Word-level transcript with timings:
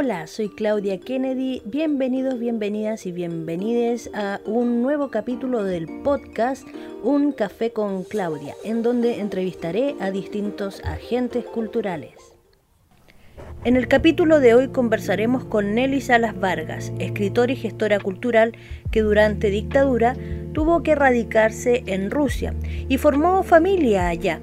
Hola, 0.00 0.28
soy 0.28 0.48
Claudia 0.48 1.00
Kennedy. 1.00 1.60
Bienvenidos, 1.64 2.38
bienvenidas 2.38 3.04
y 3.04 3.10
bienvenides 3.10 4.08
a 4.14 4.38
un 4.46 4.80
nuevo 4.80 5.10
capítulo 5.10 5.64
del 5.64 5.88
podcast 6.04 6.64
Un 7.02 7.32
Café 7.32 7.72
con 7.72 8.04
Claudia, 8.04 8.54
en 8.62 8.84
donde 8.84 9.18
entrevistaré 9.18 9.96
a 9.98 10.12
distintos 10.12 10.80
agentes 10.84 11.44
culturales. 11.44 12.14
En 13.64 13.74
el 13.74 13.88
capítulo 13.88 14.38
de 14.38 14.54
hoy 14.54 14.68
conversaremos 14.68 15.44
con 15.44 15.74
Nelly 15.74 16.00
Salas 16.00 16.38
Vargas, 16.38 16.92
escritora 17.00 17.50
y 17.50 17.56
gestora 17.56 17.98
cultural 17.98 18.52
que 18.92 19.02
durante 19.02 19.50
dictadura 19.50 20.14
tuvo 20.52 20.84
que 20.84 20.94
radicarse 20.94 21.82
en 21.86 22.12
Rusia 22.12 22.54
y 22.88 22.98
formó 22.98 23.42
familia 23.42 24.06
allá, 24.06 24.40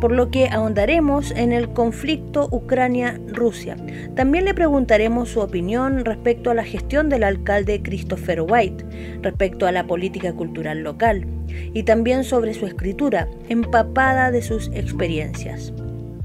por 0.00 0.12
lo 0.12 0.30
que 0.30 0.48
ahondaremos 0.48 1.30
en 1.32 1.52
el 1.52 1.70
conflicto 1.70 2.48
Ucrania-Rusia. 2.50 3.76
También 4.14 4.44
le 4.44 4.54
preguntaremos 4.54 5.30
su 5.30 5.40
opinión 5.40 6.04
respecto 6.04 6.50
a 6.50 6.54
la 6.54 6.64
gestión 6.64 7.08
del 7.08 7.24
alcalde 7.24 7.82
Christopher 7.82 8.42
White, 8.42 8.84
respecto 9.22 9.66
a 9.66 9.72
la 9.72 9.86
política 9.86 10.32
cultural 10.32 10.82
local 10.82 11.26
y 11.72 11.82
también 11.84 12.24
sobre 12.24 12.54
su 12.54 12.66
escritura, 12.66 13.28
empapada 13.48 14.30
de 14.30 14.42
sus 14.42 14.68
experiencias. 14.74 15.72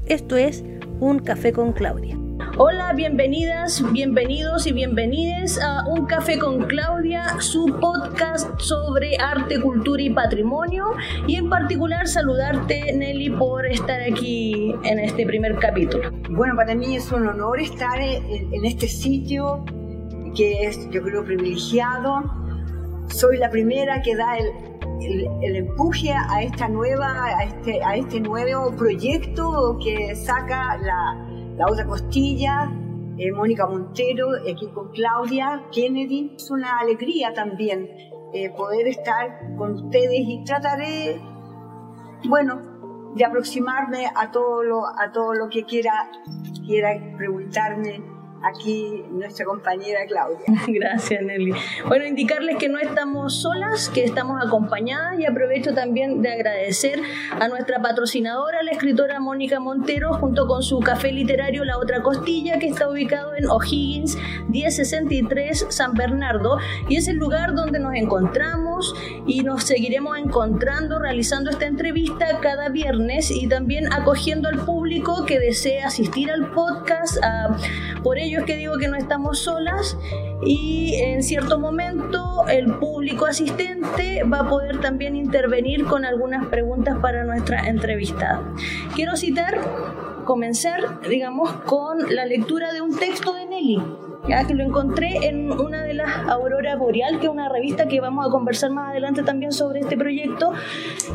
Esto 0.06 0.36
es 0.36 0.64
Un 0.98 1.20
Café 1.20 1.52
con 1.52 1.72
Claudia. 1.72 2.19
Hola, 2.56 2.92
bienvenidas, 2.94 3.82
bienvenidos 3.92 4.66
y 4.66 4.72
bienvenides 4.72 5.60
a 5.60 5.84
Un 5.86 6.06
Café 6.06 6.38
con 6.38 6.66
Claudia, 6.66 7.38
su 7.38 7.66
podcast 7.80 8.58
sobre 8.60 9.16
arte, 9.18 9.60
cultura 9.60 10.02
y 10.02 10.10
patrimonio. 10.10 10.86
Y 11.26 11.36
en 11.36 11.50
particular 11.50 12.08
saludarte, 12.08 12.92
Nelly, 12.92 13.30
por 13.30 13.66
estar 13.66 14.00
aquí 14.00 14.74
en 14.84 15.00
este 15.00 15.26
primer 15.26 15.56
capítulo. 15.56 16.10
Bueno, 16.30 16.56
para 16.56 16.74
mí 16.74 16.96
es 16.96 17.12
un 17.12 17.26
honor 17.26 17.60
estar 17.60 18.00
en, 18.00 18.64
este 18.64 18.88
sitio 18.88 19.64
que 20.34 20.66
es, 20.66 20.88
yo 20.90 21.02
creo, 21.02 21.24
privilegiado. 21.24 22.22
Soy 23.08 23.36
la 23.36 23.50
primera 23.50 24.00
que 24.02 24.16
da 24.16 24.38
el, 24.38 24.46
el, 25.42 25.56
empuje 25.56 26.12
a 26.12 26.42
esta 26.42 26.68
nueva, 26.68 27.24
a 27.24 27.44
este, 27.44 27.82
a 27.82 27.96
este 27.96 28.20
nuevo 28.20 28.74
proyecto 28.76 29.78
que 29.82 30.14
saca 30.14 30.78
la 30.78 31.29
la 31.60 31.66
otra 31.66 31.84
costilla, 31.84 32.72
eh, 33.18 33.30
Mónica 33.32 33.66
Montero, 33.66 34.30
aquí 34.50 34.66
con 34.68 34.88
Claudia 34.92 35.62
Kennedy. 35.70 36.32
Es 36.34 36.50
una 36.50 36.78
alegría 36.78 37.34
también 37.34 37.86
eh, 38.32 38.48
poder 38.56 38.86
estar 38.86 39.54
con 39.58 39.74
ustedes 39.74 40.20
y 40.26 40.42
trataré, 40.42 41.20
bueno, 42.26 43.12
de 43.14 43.24
aproximarme 43.26 44.06
a 44.06 44.30
todo 44.30 44.62
lo, 44.62 44.86
a 44.86 45.12
todo 45.12 45.34
lo 45.34 45.50
que 45.50 45.66
quiera, 45.66 46.10
quiera 46.64 46.98
preguntarme 47.18 48.09
aquí 48.42 49.04
nuestra 49.10 49.44
compañera 49.44 50.00
Claudia. 50.06 50.44
Gracias, 50.66 51.22
Nelly. 51.22 51.52
Bueno, 51.86 52.06
indicarles 52.06 52.56
que 52.56 52.68
no 52.68 52.78
estamos 52.78 53.40
solas, 53.40 53.88
que 53.88 54.04
estamos 54.04 54.42
acompañadas 54.44 55.18
y 55.18 55.26
aprovecho 55.26 55.74
también 55.74 56.22
de 56.22 56.32
agradecer 56.32 57.00
a 57.38 57.48
nuestra 57.48 57.80
patrocinadora, 57.80 58.62
la 58.62 58.72
escritora 58.72 59.20
Mónica 59.20 59.60
Montero, 59.60 60.14
junto 60.14 60.46
con 60.46 60.62
su 60.62 60.80
café 60.80 61.12
literario 61.12 61.64
La 61.64 61.78
Otra 61.78 62.02
Costilla, 62.02 62.58
que 62.58 62.68
está 62.68 62.88
ubicado 62.88 63.34
en 63.34 63.48
O'Higgins 63.48 64.16
1063 64.48 65.66
San 65.68 65.94
Bernardo 65.94 66.58
y 66.88 66.96
es 66.96 67.08
el 67.08 67.16
lugar 67.16 67.54
donde 67.54 67.78
nos 67.78 67.94
encontramos 67.94 68.94
y 69.26 69.42
nos 69.42 69.64
seguiremos 69.64 70.18
encontrando 70.18 70.98
realizando 70.98 71.50
esta 71.50 71.66
entrevista 71.66 72.26
cada 72.40 72.68
viernes 72.68 73.30
y 73.30 73.46
también 73.48 73.92
acogiendo 73.92 74.48
al 74.48 74.64
público 74.64 75.24
que 75.26 75.38
desea 75.38 75.86
asistir 75.86 76.30
al 76.30 76.50
podcast. 76.52 77.18
Por 78.02 78.18
ello 78.18 78.29
es 78.38 78.44
que 78.44 78.56
digo 78.56 78.78
que 78.78 78.88
no 78.88 78.96
estamos 78.96 79.40
solas 79.40 79.96
y 80.42 80.94
en 80.96 81.22
cierto 81.22 81.58
momento 81.58 82.46
el 82.48 82.72
público 82.74 83.26
asistente 83.26 84.22
va 84.24 84.40
a 84.40 84.48
poder 84.48 84.80
también 84.80 85.16
intervenir 85.16 85.84
con 85.84 86.04
algunas 86.04 86.46
preguntas 86.46 86.98
para 87.00 87.24
nuestra 87.24 87.68
entrevistada. 87.68 88.42
Quiero 88.94 89.16
citar, 89.16 89.58
comenzar, 90.24 91.00
digamos, 91.08 91.52
con 91.64 91.98
la 92.14 92.24
lectura 92.24 92.72
de 92.72 92.80
un 92.80 92.96
texto 92.96 93.32
de 93.32 93.46
Nelly 93.46 93.82
que 94.46 94.54
lo 94.54 94.64
encontré 94.64 95.28
en 95.28 95.50
una 95.50 95.82
de 95.82 95.94
las 95.94 96.28
Aurora 96.28 96.76
Boreal, 96.76 97.18
que 97.18 97.26
es 97.26 97.32
una 97.32 97.48
revista 97.48 97.88
que 97.88 98.00
vamos 98.00 98.26
a 98.26 98.30
conversar 98.30 98.70
más 98.70 98.90
adelante 98.90 99.22
también 99.22 99.50
sobre 99.50 99.80
este 99.80 99.96
proyecto, 99.96 100.52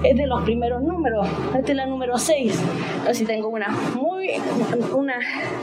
es 0.03 0.17
de 0.17 0.27
los 0.27 0.43
primeros 0.43 0.81
números, 0.83 1.27
esta 1.55 1.71
es 1.71 1.77
la 1.77 1.85
número 1.85 2.17
6, 2.17 2.61
así 3.07 3.25
tengo 3.25 3.47
una 3.47 3.69
muy, 3.95 4.31
una 4.93 5.15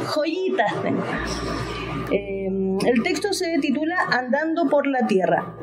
joyita. 0.07 0.65
Eh, 2.11 2.49
el 2.87 3.03
texto 3.03 3.33
se 3.33 3.59
titula 3.61 3.97
Andando 4.11 4.69
por 4.69 4.87
la 4.87 5.07
Tierra. 5.07 5.55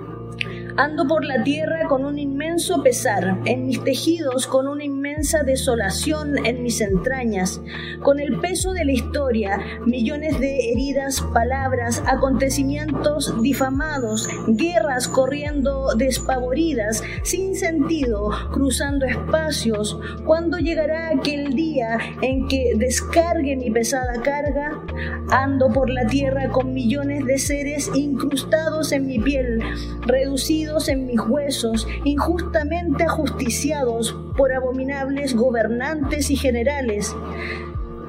Ando 0.80 1.06
por 1.06 1.26
la 1.26 1.44
tierra 1.44 1.90
con 1.90 2.06
un 2.06 2.18
inmenso 2.18 2.82
pesar, 2.82 3.38
en 3.44 3.66
mis 3.66 3.84
tejidos 3.84 4.48
con 4.48 4.66
una 4.66 4.86
inmensa 4.86 5.44
desolación 5.44 6.46
en 6.46 6.64
mis 6.64 6.80
entrañas, 6.80 7.62
con 8.00 8.22
el 8.22 8.40
peso 8.40 8.72
de 8.72 8.86
la 8.86 8.94
historia, 8.94 9.60
millones 9.86 10.40
de 10.40 10.72
heridas, 10.72 11.20
palabras, 11.34 12.02
acontecimientos 12.06 13.42
difamados, 13.42 14.30
guerras 14.48 15.10
corriendo 15.10 15.90
despavoridas, 15.98 17.04
sin 17.24 17.56
sentido, 17.58 18.30
cruzando 18.54 19.06
espacios. 19.06 20.00
¿Cuándo 20.24 20.60
llegará 20.60 21.10
aquel 21.10 21.56
día 21.56 21.98
en 22.22 22.48
que 22.48 22.72
descargue 22.78 23.58
mi 23.58 23.70
pesada 23.70 24.22
carga? 24.22 24.82
Ando 25.30 25.74
por 25.74 25.90
la 25.90 26.08
tierra 26.08 26.48
con 26.48 26.74
millones 26.74 27.26
de 27.26 27.38
seres 27.38 27.92
incrustados 27.94 28.94
en 28.94 29.08
mi 29.08 29.20
piel, 29.20 29.62
reducidos 30.04 30.69
en 30.88 31.08
mis 31.08 31.20
huesos, 31.20 31.88
injustamente 32.04 33.04
ajusticiados 33.04 34.16
por 34.38 34.54
abominables 34.54 35.36
gobernantes 35.36 36.30
y 36.30 36.36
generales. 36.36 37.16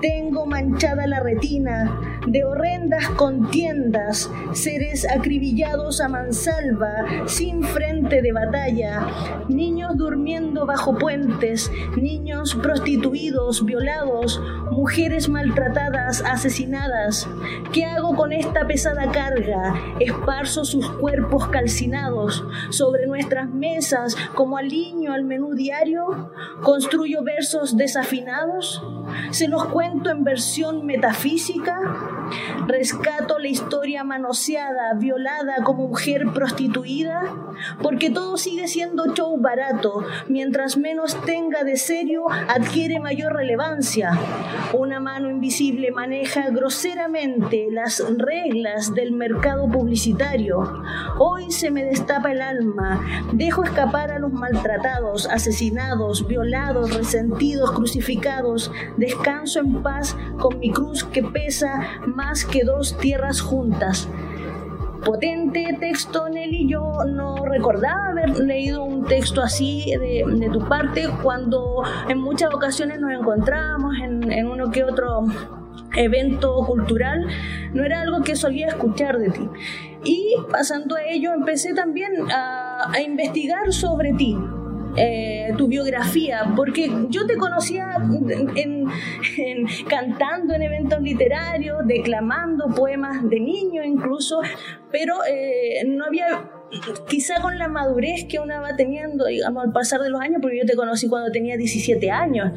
Tengo 0.00 0.47
manchada 0.47 1.06
la 1.06 1.21
retina 1.21 2.21
de 2.27 2.43
horrendas 2.44 3.06
contiendas, 3.11 4.31
seres 4.53 5.06
acribillados 5.06 6.00
a 6.00 6.09
mansalva, 6.09 7.27
sin 7.27 7.62
frente 7.62 8.22
de 8.22 8.33
batalla, 8.33 9.06
niños 9.49 9.97
durmiendo 9.97 10.65
bajo 10.65 10.97
puentes, 10.97 11.71
niños 11.97 12.55
prostituidos, 12.55 13.65
violados, 13.66 14.41
mujeres 14.71 15.28
maltratadas, 15.28 16.22
asesinadas. 16.22 17.28
¿Qué 17.72 17.84
hago 17.84 18.15
con 18.17 18.32
esta 18.32 18.67
pesada 18.67 19.11
carga? 19.12 19.75
Esparzo 19.99 20.65
sus 20.65 20.88
cuerpos 20.93 21.49
calcinados 21.49 22.43
sobre 22.71 23.06
nuestras 23.06 23.50
mesas 23.50 24.17
como 24.34 24.56
aliño 24.56 25.12
al 25.12 25.25
menú 25.25 25.55
diario. 25.55 26.31
¿Construyo 26.62 27.22
versos 27.22 27.77
desafinados? 27.77 28.82
¿Se 29.31 29.49
los 29.49 29.67
cuento 29.67 29.89
en 29.90 30.24
versión 30.24 30.86
metafísica? 30.86 31.76
Rescato 32.66 33.38
la 33.38 33.48
historia 33.48 34.04
manoseada, 34.04 34.94
violada 34.94 35.64
como 35.64 35.88
mujer 35.88 36.28
prostituida, 36.32 37.22
porque 37.82 38.08
todo 38.08 38.36
sigue 38.36 38.68
siendo 38.68 39.12
show 39.14 39.36
barato, 39.38 40.04
mientras 40.28 40.76
menos 40.76 41.20
tenga 41.22 41.64
de 41.64 41.76
serio, 41.76 42.26
adquiere 42.48 43.00
mayor 43.00 43.34
relevancia. 43.34 44.12
Una 44.72 45.00
mano 45.00 45.28
invisible 45.28 45.90
maneja 45.90 46.48
groseramente 46.50 47.66
las 47.70 48.02
reglas 48.16 48.94
del 48.94 49.12
mercado 49.12 49.68
publicitario. 49.68 50.82
Hoy 51.18 51.50
se 51.50 51.70
me 51.70 51.84
destapa 51.84 52.30
el 52.30 52.40
alma, 52.40 53.00
dejo 53.32 53.64
escapar 53.64 54.12
a 54.12 54.20
los 54.20 54.32
maltratados, 54.32 55.26
asesinados, 55.26 56.26
violados, 56.28 56.94
resentidos, 56.94 57.72
crucificados, 57.72 58.70
descanso 58.96 59.58
en 59.58 59.79
paz 59.82 60.16
con 60.38 60.58
mi 60.58 60.70
cruz 60.70 61.04
que 61.04 61.22
pesa 61.22 62.00
más 62.06 62.44
que 62.44 62.64
dos 62.64 62.96
tierras 62.98 63.40
juntas. 63.40 64.08
Potente 65.05 65.76
texto, 65.81 66.28
Nelly. 66.28 66.69
Yo 66.69 67.05
no 67.06 67.44
recordaba 67.46 68.08
haber 68.08 68.38
leído 68.38 68.84
un 68.84 69.06
texto 69.06 69.40
así 69.40 69.94
de, 69.99 70.50
tu 70.52 70.60
parte 70.69 71.08
cuando 71.22 71.82
en 72.08 72.19
muchas 72.19 72.52
ocasiones 72.52 73.00
nos 73.00 73.12
encontrábamos 73.12 73.94
en, 74.02 74.46
uno 74.46 74.70
que 74.70 74.84
otro 74.84 75.25
evento 75.96 76.55
cultural, 76.66 77.26
no 77.72 77.84
era 77.84 78.02
algo 78.02 78.22
que 78.22 78.37
solía 78.37 78.69
escuchar 78.69 79.19
de 79.19 79.31
ti. 79.31 79.49
Y 80.05 80.34
pasando 80.50 80.96
a 80.96 81.02
ello, 81.02 81.32
empecé 81.32 81.75
también 81.75 82.12
a 82.31 83.00
investigar 83.00 83.72
sobre 83.72 84.12
ti, 84.12 84.37
eh, 84.96 85.52
tu 85.56 85.69
biografía, 85.69 86.52
porque 86.56 86.90
yo 87.08 87.26
te 87.26 87.37
conocía 87.37 87.96
en, 88.56 88.87
cantando 89.88 90.54
en 90.54 90.62
eventos 90.62 91.00
literarios, 91.00 91.78
declamando 91.87 92.69
poemas 92.69 93.28
de 93.28 93.40
niño 93.40 93.84
incluso, 93.84 94.40
pero 94.90 95.25
eh, 95.28 95.84
no 95.87 96.04
había 96.04 96.59
quizá 97.08 97.40
con 97.40 97.58
la 97.58 97.69
madurez 97.69 98.25
que 98.28 98.38
uno 98.38 98.61
va 98.61 98.76
teniendo, 98.76 99.25
al 99.26 99.72
pasar 99.72 100.00
de 100.00 100.11
los 100.11 100.20
años, 100.20 100.38
porque 100.40 100.58
yo 100.58 100.67
te 100.67 100.76
conocí 100.76 101.08
cuando 101.08 101.31
tenía 101.31 101.56
17 101.56 102.11
años, 102.11 102.52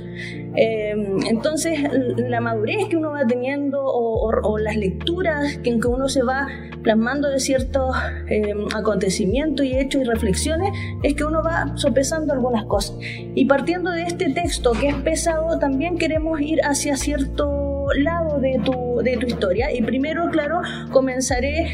eh, 0.56 0.94
entonces 1.30 1.80
la 2.18 2.39
madurez 2.39 2.88
que 2.89 2.98
uno 2.98 3.12
va 3.12 3.25
teniendo 3.25 3.81
o, 3.83 4.57
las 4.60 4.77
lecturas 4.77 5.60
en 5.63 5.81
que 5.81 5.88
uno 5.88 6.07
se 6.07 6.24
va 6.24 6.48
plasmando 6.83 7.30
de 7.30 7.39
ciertos 7.39 7.95
eh, 8.30 8.54
acontecimientos 8.75 9.65
y 9.65 9.77
hechos 9.77 10.01
y 10.01 10.06
reflexiones, 10.06 10.69
es 11.01 11.15
que 11.15 11.24
uno 11.24 11.42
va 11.44 11.75
sopesando 11.75 12.33
algunas 12.33 12.65
cosas. 12.65 12.98
Y 13.36 13.45
partiendo 13.45 13.92
de 13.92 14.04
este 14.04 14.30
texto 14.30 14.74
que 14.74 14.89
es 14.89 14.95
pesado, 14.95 15.60
también 15.60 15.98
queremos 15.98 16.39
ir 16.39 16.60
hacia 16.63 16.95
cierto 16.95 17.73
lado 17.95 18.39
de 18.39 18.59
tu, 18.63 19.01
de 19.03 19.18
tu 19.18 19.27
historia. 19.27 19.71
Y 19.71 19.81
primero, 19.81 20.30
claro, 20.31 20.62
comenzaré 20.91 21.68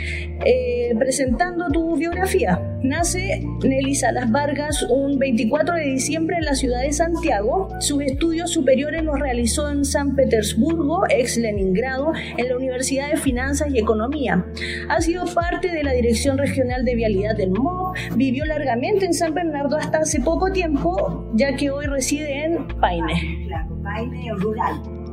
eh, 0.45 0.95
presentando 0.97 1.69
tu 1.69 1.95
biografía. 1.97 2.59
Nace 2.81 3.43
Nelly 3.63 3.95
Salas 3.95 4.31
Vargas 4.31 4.83
un 4.83 5.19
24 5.19 5.75
de 5.75 5.83
diciembre 5.83 6.37
en 6.37 6.45
la 6.45 6.55
ciudad 6.55 6.81
de 6.81 6.93
Santiago. 6.93 7.67
Sus 7.79 8.01
estudios 8.01 8.51
superiores 8.51 9.03
los 9.03 9.19
realizó 9.19 9.69
en 9.69 9.83
San 9.83 10.15
Petersburgo, 10.15 11.03
ex 11.09 11.37
Leningrado, 11.37 12.13
en 12.37 12.47
la 12.47 12.55
Universidad 12.55 13.09
de 13.11 13.17
Finanzas 13.17 13.69
y 13.73 13.79
Economía. 13.79 14.45
Ha 14.89 15.01
sido 15.01 15.25
parte 15.25 15.71
de 15.71 15.83
la 15.83 15.91
Dirección 15.91 16.37
Regional 16.37 16.85
de 16.85 16.95
Vialidad 16.95 17.35
del 17.35 17.51
MOB. 17.51 17.93
Vivió 18.15 18.45
largamente 18.45 19.05
en 19.05 19.13
San 19.13 19.33
Bernardo 19.33 19.77
hasta 19.77 19.99
hace 19.99 20.21
poco 20.21 20.51
tiempo, 20.51 21.29
ya 21.35 21.55
que 21.55 21.71
hoy 21.71 21.85
reside 21.85 22.45
en 22.45 22.67
Paine. 22.79 23.45
Claro, 23.47 23.77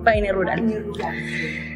Paine 0.06 0.31
rural. 0.31 0.61
Paine 0.61 0.79
Rural. 0.79 1.14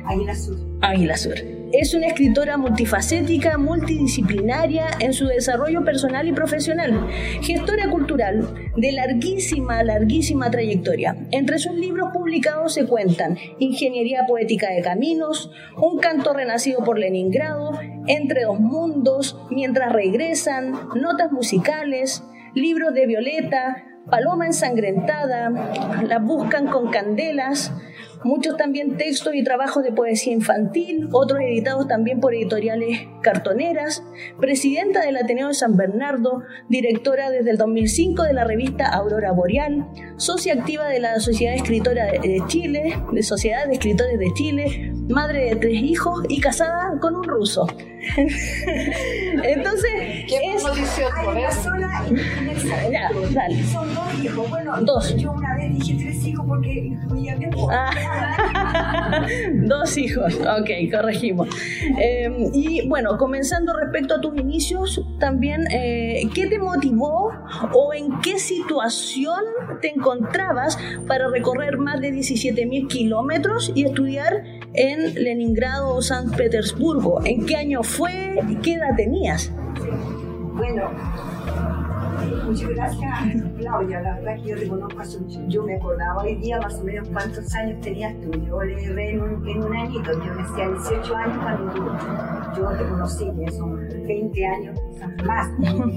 Águila 0.07 0.35
Sur. 0.37 0.57
Águila 0.83 1.17
Sur. 1.17 1.35
Es 1.73 1.95
una 1.95 2.07
escritora 2.07 2.57
multifacética, 2.57 3.59
multidisciplinaria 3.59 4.87
en 5.01 5.13
su 5.13 5.27
desarrollo 5.27 5.85
personal 5.85 6.29
y 6.29 6.33
profesional, 6.33 7.09
gestora 7.43 7.91
cultural 7.91 8.55
de 8.77 8.93
larguísima, 8.93 9.83
larguísima 9.83 10.49
trayectoria. 10.49 11.17
Entre 11.33 11.59
sus 11.59 11.75
libros 11.75 12.11
publicados 12.13 12.75
se 12.75 12.87
cuentan 12.87 13.37
Ingeniería 13.59 14.27
Poética 14.29 14.71
de 14.71 14.83
Caminos, 14.83 15.51
Un 15.77 15.99
canto 15.99 16.33
renacido 16.33 16.85
por 16.85 17.01
Leningrado, 17.01 17.73
Entre 18.07 18.45
dos 18.45 18.61
mundos, 18.61 19.37
Mientras 19.51 19.93
regresan, 19.93 20.73
Notas 20.95 21.33
musicales, 21.33 22.23
Libros 22.55 22.95
de 22.95 23.07
Violeta, 23.07 23.85
Paloma 24.09 24.47
ensangrentada, 24.47 25.51
La 26.09 26.19
buscan 26.19 26.67
con 26.67 26.91
candelas, 26.91 27.73
muchos 28.25 28.57
también 28.57 28.97
textos 28.97 29.35
y 29.35 29.43
trabajos 29.43 29.83
de 29.83 29.93
poesía 29.93 30.33
infantil, 30.33 31.09
otros 31.13 31.41
editados 31.41 31.89
también 31.89 32.21
por 32.21 32.35
editoriales 32.35 33.09
cartoneras, 33.23 34.03
presidenta 34.39 35.01
del 35.01 35.17
Ateneo 35.17 35.49
de 35.49 35.55
San 35.55 35.77
Bernardo, 35.77 36.43
directora 36.69 37.31
desde 37.31 37.51
el 37.51 37.57
2005 37.57 38.23
de 38.23 38.33
la 38.33 38.45
revista 38.45 38.89
Aurora 38.89 39.33
Boreal, 39.33 39.87
socia 40.17 40.55
activa 40.55 40.89
de 40.89 41.01
la 41.01 41.21
Sociedad 41.21 41.55
Escritora 41.55 42.07
de 42.07 42.43
Chile, 42.47 43.03
de 43.13 43.23
Sociedad 43.23 43.67
de 43.67 43.75
Escritores 43.75 44.19
de 44.19 44.33
Chile, 44.35 44.93
madre 45.09 45.51
de 45.51 45.57
tres 45.57 45.75
hijos 45.75 46.25
y 46.29 46.41
casada 46.41 46.99
con 47.01 47.17
un 47.17 47.25
ruso. 47.25 47.67
Entonces, 49.45 49.93
¿Qué 50.27 50.55
es 50.55 50.65
una 50.65 51.51
sola 51.51 52.07
ya, 52.91 53.11
dale. 53.31 53.63
Son 53.65 53.95
dos 53.95 54.19
hijos. 54.23 54.51
Bueno, 54.51 54.81
dos. 54.83 55.17
yo 55.17 55.33
una 55.33 55.57
vez 55.57 55.73
dije 55.79 55.97
tres 55.99 56.27
hijos 56.27 56.45
porque 56.47 56.73
incluía 56.73 57.35
a 57.35 57.37
mi 57.37 57.47
ah. 57.71 57.91
dos 59.55 59.97
hijos, 59.97 60.35
ok, 60.35 60.71
corregimos. 60.91 61.49
Em, 61.99 62.51
y 62.53 62.89
bueno, 62.89 63.17
comenzando 63.19 63.73
respecto 63.75 64.15
a 64.15 64.21
tus 64.21 64.37
inicios, 64.39 65.05
también, 65.19 65.67
eh, 65.71 66.29
¿qué 66.35 66.47
te 66.47 66.59
motivó 66.59 67.33
o 67.73 67.95
en 67.95 68.21
qué 68.21 68.39
situación 68.39 69.41
te 69.81 69.91
encontrabas 69.91 70.79
para 71.07 71.29
recorrer 71.29 71.79
más 71.79 72.01
de 72.01 72.13
17.000 72.13 72.89
kilómetros 72.89 73.73
y 73.75 73.85
estudiar 73.85 74.45
en 74.75 75.15
Leningrado 75.15 75.95
o 75.95 76.03
San 76.03 76.31
Petersburgo? 76.31 77.25
¿En 77.25 77.47
qué 77.47 77.57
año 77.57 77.83
fue? 77.83 78.41
¿Qué 78.63 78.75
edad 78.75 78.97
tenías? 78.97 79.51
Bueno, 80.55 80.91
muchas 82.45 82.69
gracias 82.71 83.11
Claudia, 83.57 84.01
la 84.01 84.15
verdad 84.17 84.37
que 84.37 84.49
yo 84.51 84.57
te 84.57 84.69
conozco 84.69 85.01
hace 85.01 85.19
yo 85.49 85.65
me 85.65 85.77
acordaba 85.77 86.23
hoy 86.23 86.37
día 86.37 86.61
más 86.61 86.75
o 86.79 86.85
menos 86.85 87.09
cuántos 87.09 87.55
años 87.55 87.81
tenías 87.81 88.15
tú, 88.21 88.31
yo 88.47 88.63
le 88.63 88.85
erré 88.85 89.11
en 89.13 89.21
un, 89.21 89.49
en 89.49 89.63
un 89.63 89.77
añito, 89.77 90.13
yo 90.13 90.35
decía 90.35 90.69
18 90.69 91.17
años 91.17 91.39
cuando 91.43 91.75
yo 92.57 92.69
te 92.77 92.85
conocí, 92.85 93.25
son 93.57 93.89
20 94.07 94.47
años, 94.47 94.81
más, 95.25 95.49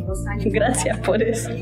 dos 0.06 0.28
años. 0.28 0.46
Gracias 0.54 1.00
por 1.00 1.22
eso. 1.22 1.50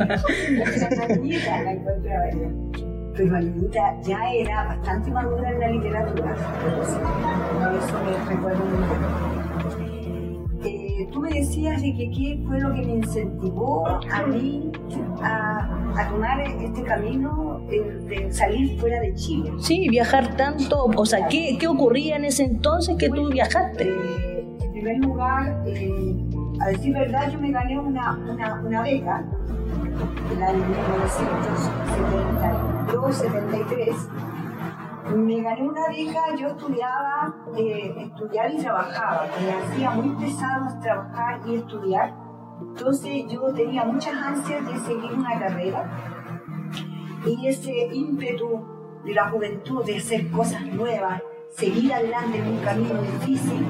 pero 3.16 3.36
Anita 3.36 4.02
ya 4.02 4.34
era 4.34 4.64
bastante 4.66 5.12
madura 5.12 5.52
en 5.52 5.60
la 5.60 5.68
literatura, 5.70 6.36
eso 7.78 8.00
me 8.04 8.36
recuerdo 8.36 8.66
muy 8.66 9.41
tú 11.06 11.20
me 11.20 11.30
decías 11.30 11.82
de 11.82 11.94
que 11.94 12.12
qué 12.12 12.44
fue 12.48 12.60
lo 12.60 12.74
que 12.74 12.82
me 12.82 12.94
incentivó 12.96 13.88
a 13.88 14.26
mí 14.28 14.72
a, 15.22 16.08
tomar 16.10 16.42
este 16.42 16.84
camino 16.84 17.62
de, 17.70 18.32
salir 18.32 18.80
fuera 18.80 19.00
de 19.00 19.14
Chile. 19.16 19.52
Sí, 19.60 19.88
viajar 19.90 20.36
tanto, 20.36 20.86
o 20.86 21.06
sea, 21.06 21.28
¿qué, 21.28 21.58
qué 21.60 21.68
ocurría 21.68 22.16
en 22.18 22.26
ese 22.26 22.44
entonces 22.44 22.98
que 22.98 23.10
tú 23.10 23.30
viajaste? 23.30 23.84
Eh, 23.84 24.48
en 24.62 24.72
primer 24.72 24.98
lugar, 24.98 25.64
eh, 25.66 26.16
a 26.60 26.68
decir 26.70 26.94
verdad, 26.94 27.32
yo 27.32 27.40
me 27.40 27.52
gané 27.52 27.80
una, 27.80 28.18
una, 28.30 28.62
una 28.62 28.82
beca 28.84 29.26
en 30.32 30.38
el 30.38 30.44
año 30.44 30.64
1972-73 32.88 34.41
me 35.16 35.42
gané 35.42 35.62
una 35.64 35.88
beca, 35.88 36.36
yo 36.38 36.48
estudiaba, 36.50 37.34
eh, 37.58 38.12
y 38.54 38.58
trabajaba, 38.62 39.28
me 39.42 39.52
hacía 39.52 39.92
muy 39.92 40.10
pesado 40.16 40.80
trabajar 40.82 41.42
y 41.46 41.56
estudiar, 41.56 42.14
entonces 42.62 43.26
yo 43.28 43.54
tenía 43.54 43.84
muchas 43.86 44.14
ansias 44.16 44.66
de 44.66 44.80
seguir 44.80 45.14
una 45.14 45.40
carrera 45.40 45.90
y 47.26 47.48
ese 47.48 47.88
ímpetu 47.94 48.62
de 49.04 49.14
la 49.14 49.30
juventud 49.30 49.84
de 49.86 49.98
hacer 49.98 50.30
cosas 50.32 50.66
nuevas, 50.68 51.22
seguir 51.50 51.94
adelante 51.94 52.38
en 52.38 52.48
un 52.48 52.60
camino 52.60 53.02
difícil, 53.02 53.68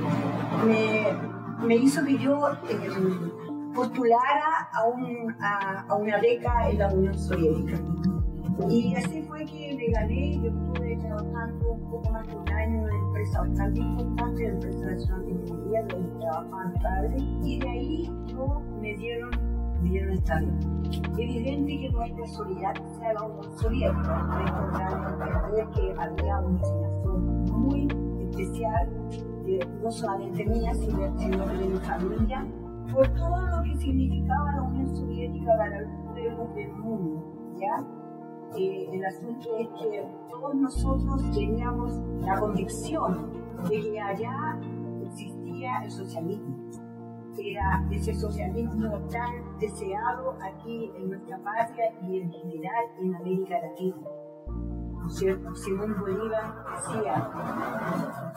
me, 0.66 1.76
hizo 1.76 2.04
que 2.04 2.18
yo 2.18 2.50
eh, 2.70 2.90
postulara 3.74 4.70
a 4.74 5.96
una 5.96 6.18
beca 6.18 6.70
en 6.70 6.80
la 6.80 6.88
Unión 6.88 7.18
Soviética. 7.18 7.78
Y 8.70 8.96
así 8.96 9.22
fue 9.24 9.46
que 9.46 9.76
me 9.76 9.88
gané, 9.88 10.40
yo 10.42 10.50
estuve 10.50 10.98
trabajando 10.98 11.72
un 11.72 11.90
poco 11.90 12.10
más 12.12 12.28
de 12.28 12.36
un 12.36 12.50
año 12.50 12.88
en 12.88 12.96
empresa 12.96 13.40
bastante 13.42 13.80
importante, 13.80 14.44
la 14.44 14.50
empresa 14.50 14.86
nacional 14.86 15.26
de 15.26 15.32
ingeniería, 15.32 15.84
donde 15.84 16.20
trabajaba 16.20 16.66
mi 16.66 16.80
padre, 16.80 17.18
y 17.44 17.60
de 17.60 17.70
ahí 17.70 18.12
yo 18.28 18.62
me 18.82 18.96
dieron, 18.96 19.32
me 19.82 19.90
dieron 19.90 20.14
esta 20.14 20.42
Evidente 21.18 21.80
que 21.80 21.90
no 21.90 22.04
es 22.04 22.14
casualidad 22.14 22.74
que 22.74 22.90
sea 22.98 23.14
la 23.14 23.20
Soviética, 23.58 24.44
encontraron 24.46 25.72
que 25.74 25.94
había 25.98 26.40
una 26.40 26.60
enseñación 26.60 27.44
muy 27.46 27.88
especial, 28.30 28.90
no 29.82 29.92
solamente 29.92 30.46
mía, 30.46 30.74
sino 30.74 31.48
de 31.48 31.68
mi 31.68 31.78
familia, 31.80 32.46
por 32.92 33.08
todo 33.10 33.48
lo 33.48 33.64
que 33.64 33.76
significaba 33.78 34.52
la 34.52 34.62
Unión 34.64 34.96
Soviética 34.96 35.58
para 35.58 35.82
los 35.82 35.92
pueblos 36.12 36.56
del 36.56 36.74
mundo, 36.74 37.56
¿ya? 37.58 38.01
Eh, 38.58 38.90
el 38.92 39.06
asunto 39.06 39.58
es 39.58 39.68
que 39.70 40.06
todos 40.30 40.56
nosotros 40.56 41.22
teníamos 41.32 41.94
la 42.22 42.38
convicción 42.38 43.32
de 43.70 43.82
que 43.82 44.00
allá 44.00 44.60
existía 45.06 45.84
el 45.84 45.92
socialismo. 45.92 46.58
Era 47.38 47.88
ese 47.92 48.14
socialismo 48.14 49.00
tan 49.10 49.58
deseado 49.60 50.36
aquí 50.42 50.92
en 50.98 51.12
nuestra 51.12 51.38
patria 51.40 51.94
y 52.02 52.20
en 52.20 52.32
general 52.32 52.86
en 53.00 53.16
América 53.16 53.56
Latina. 53.62 53.96
¿No 54.48 55.08
es 55.08 55.16
cierto? 55.16 55.56
Simón 55.56 55.96
Bolívar 56.00 56.54
decía, 56.76 57.32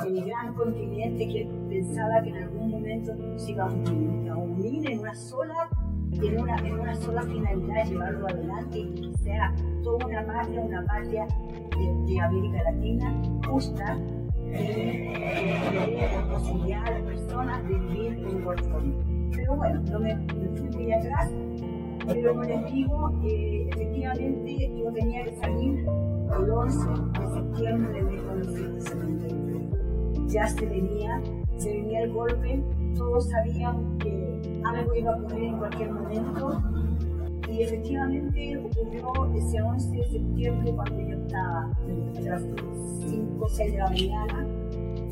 el 0.07 0.25
gran 0.25 0.55
continente 0.55 1.29
que 1.29 1.45
pensaba 1.69 2.23
que 2.23 2.31
en 2.31 2.37
algún 2.45 2.71
momento 2.71 3.15
nos 3.15 3.49
íbamos 3.49 3.91
a 3.91 4.37
unir 4.37 4.91
en 4.91 5.01
una 5.01 5.15
sola 5.15 5.69
en 6.23 6.41
una, 6.41 6.57
una 6.63 6.95
sola 6.95 7.23
finalidad, 7.23 7.87
llevarlo 7.87 8.29
adelante 8.29 8.87
sea 9.23 9.53
toda 9.83 10.07
una 10.07 10.25
patria, 10.27 10.61
una 10.61 10.85
patria 10.85 11.27
de, 12.07 12.21
América 12.21 12.63
Latina 12.71 13.21
justa 13.49 13.99
y 14.47 15.11
posibilidad 16.31 16.87
a 16.87 16.91
las 16.91 17.03
personas 17.03 17.69
de 17.69 17.79
vivir 17.79 18.13
en 18.13 18.39
igual 18.39 18.57
Pero 19.35 19.57
bueno, 19.57 19.83
no 19.91 19.99
me, 20.01 20.15
fui 20.57 20.71
muy 20.71 20.93
atrás, 20.93 21.31
pero 22.07 22.33
como 22.33 22.45
les 22.45 22.73
digo, 22.73 23.11
eh, 23.25 23.69
efectivamente 23.73 24.73
yo 24.77 24.93
tenía 24.93 25.25
que 25.25 25.35
salir 25.37 25.81
el 25.81 26.51
11 26.51 26.89
de 27.19 27.27
septiembre 27.35 27.93
de 27.93 28.03
1973. 28.03 30.33
Ya 30.33 30.47
se 30.47 30.67
venía, 30.67 31.21
se 31.57 31.73
venía 31.73 32.03
el 32.03 32.13
golpe, 32.13 32.63
todos 32.97 33.29
sabían 33.31 33.99
que 33.99 34.24
algo 34.65 34.95
iba 34.95 35.13
a 35.13 35.17
ocurrir 35.17 35.45
en 35.45 35.59
cualquier 35.59 35.93
momento. 35.93 36.63
Y 37.51 37.63
efectivamente 37.63 38.57
ocurrió 38.59 39.33
ese 39.37 39.63
11 39.63 39.97
de 39.97 40.05
septiembre 40.09 40.73
cuando 40.75 41.01
yo 41.01 41.17
estaba 41.19 41.71
a 42.17 42.21
las 42.21 42.43
5 42.43 43.45
o 43.45 43.49
6 43.49 43.73
de 43.73 43.79
la 43.79 43.91
mañana 43.91 44.47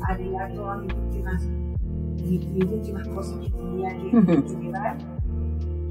a 0.01 0.11
arreglar 0.11 0.53
todas 0.53 0.81
mis 0.81 0.93
últimas, 0.93 1.49
mis, 2.25 2.65
últimas 2.65 3.07
cosas 3.09 3.39
que 3.39 3.49
tenía 3.51 3.89
que, 3.95 4.55
llevar. 4.61 4.97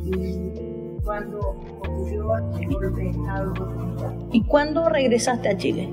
Y 0.05 1.03
cuando 1.05 1.39
ocurrió 1.39 2.37
el 2.37 2.69
golpe 2.69 3.01
de 3.01 3.11
Estado. 3.11 3.53
¿Y 4.33 4.43
cuándo 4.45 4.89
regresaste 4.89 5.49
a 5.49 5.57
Chile? 5.57 5.89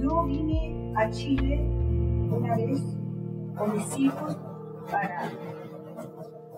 Yo 0.00 0.24
vine 0.24 0.92
a 0.96 1.10
Chile 1.10 1.60
una 2.30 2.56
vez 2.56 2.80
con 3.56 3.76
mis 3.76 3.98
hijos 3.98 4.38
para 4.90 5.30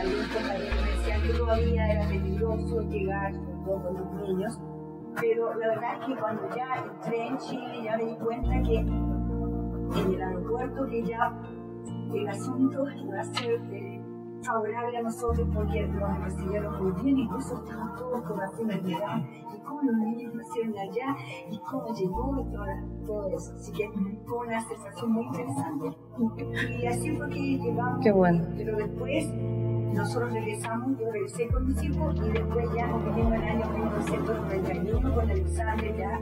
Algunos 0.00 0.26
compañeros 0.28 0.76
me 0.84 0.90
decían 0.90 1.22
que 1.22 1.32
todavía 1.38 1.92
era 1.92 2.08
peligroso 2.08 2.80
llegar, 2.82 3.32
con 3.32 3.64
todos 3.64 3.98
los 3.98 4.28
niños, 4.28 4.60
pero 5.20 5.54
la 5.54 5.68
verdad 5.68 6.00
es 6.00 6.06
que 6.06 6.16
cuando 6.20 6.48
ya 6.54 6.84
entré 6.84 7.26
en 7.26 7.38
Chile 7.38 7.82
ya 7.84 7.96
me 7.96 8.04
di 8.04 8.16
cuenta 8.16 8.62
que 8.62 8.78
en 8.78 10.14
el 10.14 10.22
aeropuerto 10.22 10.86
que 10.86 11.02
ya 11.04 11.32
el 12.14 12.28
asunto 12.28 12.84
iba 12.90 13.20
a 13.20 13.24
ser 13.24 13.60
eh, 13.72 14.02
favorable 14.42 14.98
a 14.98 15.02
nosotros 15.02 15.48
porque 15.54 15.86
nos 15.86 16.18
recibieron 16.20 16.82
muy 16.82 17.02
bien, 17.02 17.18
incluso 17.18 17.54
estaban 17.62 17.94
todos 17.96 18.22
con 18.22 18.38
la 18.38 18.44
enfermedad 18.46 19.22
y 19.54 19.60
cómo 19.60 19.82
los 19.82 19.96
niños 19.96 20.34
nacieron 20.34 20.78
allá 20.78 21.16
y 21.50 21.58
cómo 21.58 21.94
llegó 21.94 22.38
y 22.40 22.52
todo, 22.52 22.66
todo 23.06 23.28
eso. 23.28 23.52
Así 23.54 23.72
que 23.72 23.90
fue 24.26 24.46
una 24.46 24.60
sensación 24.60 25.12
muy 25.12 25.24
interesante. 25.26 25.96
Y 26.80 26.86
así 26.86 27.16
fue 27.16 27.28
que 27.28 27.58
llegamos. 27.58 28.00
Qué 28.02 28.12
bueno. 28.12 28.44
Pero 28.56 28.76
después 28.76 29.26
nosotros 29.92 30.32
regresamos, 30.32 30.98
yo 30.98 31.10
regresé 31.10 31.48
con 31.48 31.66
mis 31.66 31.82
hijos 31.82 32.14
y 32.16 32.32
después 32.32 32.66
ya 32.74 32.84
en 32.84 33.32
el 33.32 33.42
año 33.42 33.70
1991 33.70 35.14
con 35.14 35.30
Alexander 35.30 35.96
ya 35.96 36.18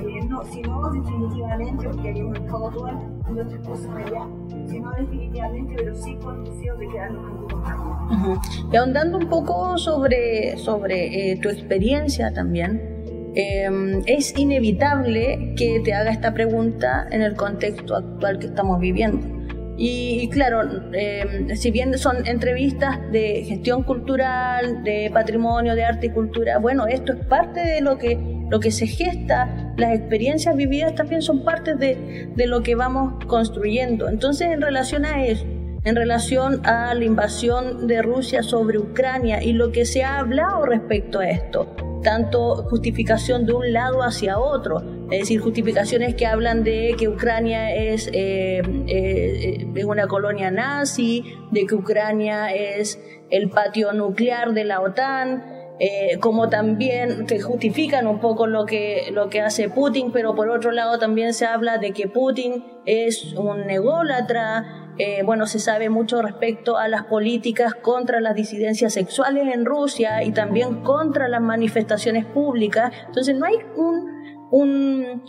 eh, 0.00 0.24
no, 0.26 0.42
sino 0.44 0.90
definitivamente, 0.90 1.88
porque 1.88 2.08
habíamos 2.08 2.38
estado 2.38 2.70
todas 2.70 2.94
las 2.94 3.46
otras 3.46 3.66
cosas 3.66 3.90
allá, 3.96 4.26
sino 4.66 4.90
definitivamente, 4.92 5.74
pero 5.76 5.94
sí 5.94 6.16
con 6.16 6.44
deseo 6.44 6.76
de 6.78 6.88
quedarnos 6.88 7.40
poco 7.42 7.56
más. 7.56 8.38
Y 8.72 8.76
ahondando 8.76 9.18
un 9.18 9.28
poco 9.28 9.76
sobre, 9.76 10.56
sobre 10.56 11.32
eh, 11.32 11.38
tu 11.42 11.50
experiencia 11.50 12.32
también, 12.32 13.02
eh, 13.34 14.02
es 14.06 14.36
inevitable 14.38 15.54
que 15.56 15.80
te 15.80 15.92
haga 15.92 16.10
esta 16.10 16.32
pregunta 16.32 17.06
en 17.10 17.22
el 17.22 17.34
contexto 17.34 17.96
actual 17.96 18.38
que 18.38 18.46
estamos 18.46 18.80
viviendo. 18.80 19.41
Y, 19.84 20.28
claro, 20.28 20.62
eh, 20.92 21.56
si 21.56 21.72
bien 21.72 21.98
son 21.98 22.24
entrevistas 22.24 23.00
de 23.10 23.42
gestión 23.42 23.82
cultural, 23.82 24.84
de 24.84 25.10
patrimonio, 25.12 25.74
de 25.74 25.82
arte 25.82 26.06
y 26.06 26.10
cultura, 26.10 26.58
bueno, 26.58 26.86
esto 26.86 27.12
es 27.12 27.26
parte 27.26 27.58
de 27.58 27.80
lo 27.80 27.98
que, 27.98 28.16
lo 28.48 28.60
que 28.60 28.70
se 28.70 28.86
gesta, 28.86 29.74
las 29.76 29.98
experiencias 29.98 30.54
vividas 30.54 30.94
también 30.94 31.20
son 31.20 31.42
parte 31.42 31.74
de, 31.74 32.30
de 32.32 32.46
lo 32.46 32.62
que 32.62 32.76
vamos 32.76 33.24
construyendo. 33.26 34.08
Entonces, 34.08 34.52
en 34.52 34.60
relación 34.60 35.04
a 35.04 35.26
eso, 35.26 35.46
en 35.82 35.96
relación 35.96 36.64
a 36.64 36.94
la 36.94 37.04
invasión 37.04 37.88
de 37.88 38.02
Rusia 38.02 38.44
sobre 38.44 38.78
Ucrania 38.78 39.42
y 39.42 39.52
lo 39.52 39.72
que 39.72 39.84
se 39.84 40.04
ha 40.04 40.20
hablado 40.20 40.64
respecto 40.64 41.18
a 41.18 41.28
esto, 41.28 41.74
tanto 42.02 42.64
justificación 42.68 43.46
de 43.46 43.52
un 43.52 43.72
lado 43.72 44.02
hacia 44.02 44.38
otro, 44.38 44.82
es 45.10 45.20
decir, 45.20 45.40
justificaciones 45.40 46.14
que 46.14 46.26
hablan 46.26 46.64
de 46.64 46.94
que 46.98 47.08
Ucrania 47.08 47.74
es, 47.74 48.08
eh, 48.12 48.62
eh, 48.86 49.66
es 49.74 49.84
una 49.84 50.06
colonia 50.06 50.50
nazi, 50.50 51.24
de 51.50 51.66
que 51.66 51.74
Ucrania 51.74 52.52
es 52.52 53.00
el 53.30 53.48
patio 53.50 53.92
nuclear 53.92 54.52
de 54.52 54.64
la 54.64 54.80
OTAN, 54.80 55.44
eh, 55.78 56.18
como 56.20 56.48
también 56.48 57.26
que 57.26 57.40
justifican 57.40 58.06
un 58.06 58.20
poco 58.20 58.46
lo 58.46 58.66
que, 58.66 59.08
lo 59.12 59.28
que 59.30 59.40
hace 59.40 59.68
Putin, 59.68 60.12
pero 60.12 60.34
por 60.34 60.48
otro 60.50 60.70
lado 60.70 60.98
también 60.98 61.34
se 61.34 61.46
habla 61.46 61.78
de 61.78 61.92
que 61.92 62.08
Putin 62.08 62.64
es 62.84 63.32
un 63.32 63.68
ególatra, 63.68 64.81
eh, 64.98 65.22
bueno, 65.24 65.46
se 65.46 65.58
sabe 65.58 65.88
mucho 65.88 66.20
respecto 66.20 66.76
a 66.76 66.88
las 66.88 67.04
políticas 67.04 67.74
contra 67.74 68.20
las 68.20 68.34
disidencias 68.34 68.92
sexuales 68.92 69.54
en 69.54 69.64
Rusia 69.64 70.22
y 70.22 70.32
también 70.32 70.82
contra 70.82 71.28
las 71.28 71.40
manifestaciones 71.40 72.26
públicas. 72.26 72.92
Entonces 73.06 73.36
no 73.36 73.46
hay 73.46 73.56
un, 73.76 75.22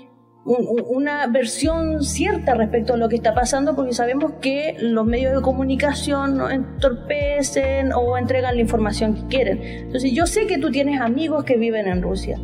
una 0.43 1.27
versión 1.27 2.03
cierta 2.03 2.55
respecto 2.55 2.95
a 2.95 2.97
lo 2.97 3.07
que 3.07 3.15
está 3.15 3.33
pasando 3.33 3.75
porque 3.75 3.93
sabemos 3.93 4.33
que 4.41 4.75
los 4.79 5.05
medios 5.05 5.33
de 5.33 5.41
comunicación 5.41 6.41
entorpecen 6.51 7.93
o 7.93 8.17
entregan 8.17 8.55
la 8.55 8.61
información 8.61 9.15
que 9.15 9.27
quieren. 9.27 9.61
Entonces 9.63 10.11
yo 10.11 10.25
sé 10.25 10.45
que 10.45 10.57
tú 10.57 10.71
tienes 10.71 10.99
amigos 10.99 11.45
que 11.45 11.57
viven 11.57 11.87
en 11.87 12.01
Rusia. 12.01 12.37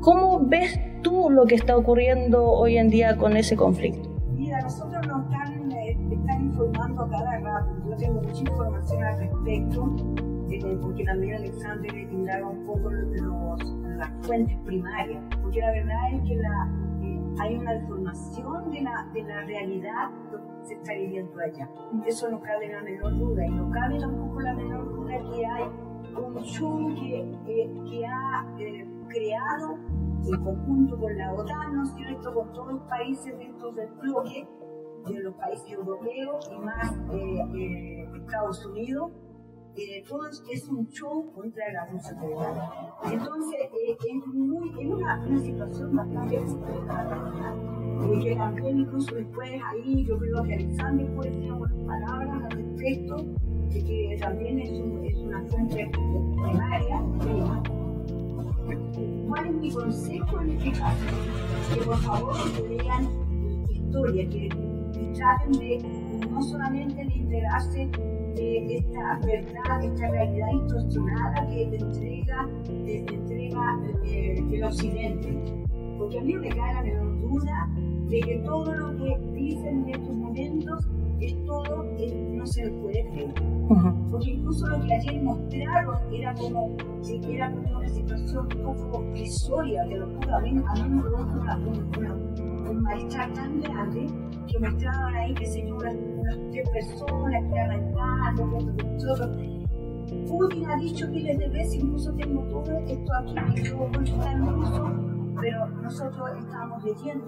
¿Cómo 0.00 0.40
ves 0.40 0.78
tú 1.02 1.30
lo 1.30 1.46
que 1.46 1.54
está 1.54 1.76
ocurriendo 1.76 2.44
hoy 2.44 2.78
en 2.78 2.90
día 2.90 3.16
con 3.16 3.36
ese 3.36 3.54
conflicto? 3.54 4.10
Rato. 7.20 7.70
Yo 7.86 7.96
tengo 7.96 8.20
mucha 8.22 8.40
información 8.40 9.04
al 9.04 9.18
respecto, 9.18 9.96
eh, 10.50 10.78
porque 10.82 11.04
también 11.04 11.34
Alexander 11.36 11.94
indaga 11.94 12.48
un 12.48 12.66
poco 12.66 12.90
los, 12.90 13.64
las 13.96 14.10
fuentes 14.26 14.56
primarias, 14.64 15.22
porque 15.42 15.60
la 15.60 15.70
verdad 15.70 16.12
es 16.12 16.22
que 16.28 16.36
la, 16.36 16.68
eh, 17.02 17.20
hay 17.40 17.56
una 17.56 17.72
deformación 17.74 18.70
de 18.70 18.80
la, 18.82 19.08
de 19.12 19.22
la 19.22 19.40
realidad 19.42 20.10
que 20.30 20.66
se 20.66 20.74
está 20.74 20.94
viviendo 20.94 21.40
allá. 21.40 21.68
Eso 22.06 22.30
no 22.30 22.40
cabe 22.40 22.68
la 22.68 22.82
menor 22.82 23.16
duda, 23.18 23.46
y 23.46 23.50
no 23.50 23.70
cabe 23.70 23.98
tampoco 23.98 24.40
la 24.40 24.54
menor 24.54 24.84
duda 24.94 25.18
que 25.32 25.46
hay 25.46 25.64
un 26.16 26.42
show 26.42 26.94
que, 26.94 27.20
eh, 27.46 27.74
que 27.90 28.06
ha 28.06 28.46
creado 29.08 29.78
en 30.26 30.42
conjunto 30.42 30.98
con 30.98 31.16
la 31.18 31.32
OTAN, 31.32 31.76
¿no 31.76 31.82
es 31.82 31.94
cierto?, 31.94 32.32
con 32.32 32.52
todos 32.52 32.72
los 32.74 32.82
países 32.82 33.36
dentro 33.38 33.72
del 33.72 33.90
bloque, 33.92 34.48
de 35.12 35.22
los 35.22 35.34
países 35.34 35.70
europeos 35.70 36.50
y 36.50 36.58
más 36.58 36.92
eh, 37.12 37.44
eh, 37.56 38.08
Estados 38.16 38.64
Unidos, 38.66 39.12
eh, 39.76 40.04
es 40.52 40.68
un 40.68 40.88
show 40.88 41.32
contra 41.34 41.64
la 41.72 41.86
Rusia 41.86 42.16
federal. 42.18 42.70
Entonces, 43.12 43.60
es, 43.88 44.26
muy, 44.32 44.70
es 44.70 44.86
una, 44.86 45.20
una 45.26 45.40
situación 45.40 45.96
bastante 45.96 46.36
complicada. 46.36 47.52
que 48.22 48.36
también 48.36 48.78
incluso 48.80 49.14
después 49.14 49.50
ahí 49.66 50.06
yo 50.06 50.18
creo 50.18 50.42
que 50.44 50.54
Alexander 50.54 51.14
puede 51.16 51.52
unas 51.52 51.72
palabras 51.86 52.44
al 52.44 52.50
respecto, 52.50 53.16
de 53.16 53.84
que 53.84 54.18
también 54.20 54.60
es, 54.60 54.70
un, 54.70 55.04
es 55.04 55.16
una 55.16 55.44
fuente 55.46 55.90
primaria. 55.90 57.02
¿Cuál 59.28 59.46
es 59.46 59.54
mi 59.54 59.72
consejo 59.72 60.40
en 60.40 60.50
este 60.50 60.78
caso? 60.78 61.04
Que 61.74 61.80
por 61.82 61.96
favor 61.96 62.36
lean 62.68 63.08
historia, 63.94 64.28
que 64.28 64.48
traten 65.14 65.52
de 65.52 65.78
no 66.30 66.42
solamente 66.42 67.04
de 67.04 67.14
integrarse 67.14 67.90
de 68.34 68.76
esta 68.76 69.18
verdad, 69.24 69.84
esta 69.84 70.10
realidad 70.10 70.46
distorsionada 70.52 71.46
que 71.48 71.66
te 71.66 71.76
entrega, 71.76 72.48
te 72.84 72.98
entrega 72.98 73.80
eh, 74.04 74.44
el 74.52 74.64
occidente. 74.64 75.64
Porque 75.98 76.18
a 76.18 76.22
mí 76.22 76.34
me 76.34 76.48
cae 76.48 76.74
la 76.74 76.82
menor 76.82 77.20
duda 77.20 77.70
de 78.08 78.20
que 78.20 78.36
todo 78.38 78.74
lo 78.74 78.96
que 78.96 79.18
dicen 79.32 79.84
en 79.86 79.94
estos 79.94 80.14
momentos 80.14 80.88
es 81.20 81.44
todo, 81.46 81.84
no 82.32 82.46
se 82.46 82.68
puede 82.70 83.08
creer. 83.10 83.34
Porque 84.10 84.30
incluso 84.30 84.66
lo 84.66 84.84
que 84.84 84.94
ayer 84.94 85.22
mostraron 85.22 85.96
era 86.12 86.34
como, 86.34 86.76
era 87.28 87.50
como 87.52 87.78
una 87.78 87.88
situación 87.88 88.48
un 88.66 88.90
poco 88.90 89.04
historia, 89.14 89.86
te 89.88 89.96
lo 89.96 90.06
juro, 90.06 90.36
a 90.36 90.40
mí, 90.40 90.50
a 90.50 90.74
mí 90.74 90.88
me 90.88 91.02
provoca 91.02 91.32
una, 91.34 91.56
una, 91.96 92.14
un 92.14 92.33
a 92.86 92.94
estar 92.96 93.32
tan 93.32 93.60
grande 93.60 94.06
que 94.46 94.58
mostraban 94.58 95.14
ahí, 95.14 95.34
que 95.34 95.46
se 95.46 95.66
yo, 95.66 95.76
unas, 95.76 95.96
tres 96.50 96.68
personas 96.70 97.44
que 97.50 97.58
arrancaron, 97.58 98.76
nosotros. 98.76 99.38
Putin 100.28 100.70
ha 100.70 100.76
dicho 100.76 101.08
miles 101.08 101.38
de 101.38 101.48
veces, 101.48 101.74
incluso 101.76 102.12
tengo 102.14 102.42
todo 102.48 102.78
esto 102.86 103.12
aquí, 103.14 103.34
que 103.54 103.62
yo 103.64 103.84
en 103.84 104.46
ruso, 104.46 104.92
pero 105.40 105.66
nosotros 105.82 106.30
estábamos 106.38 106.84
leyendo 106.84 107.26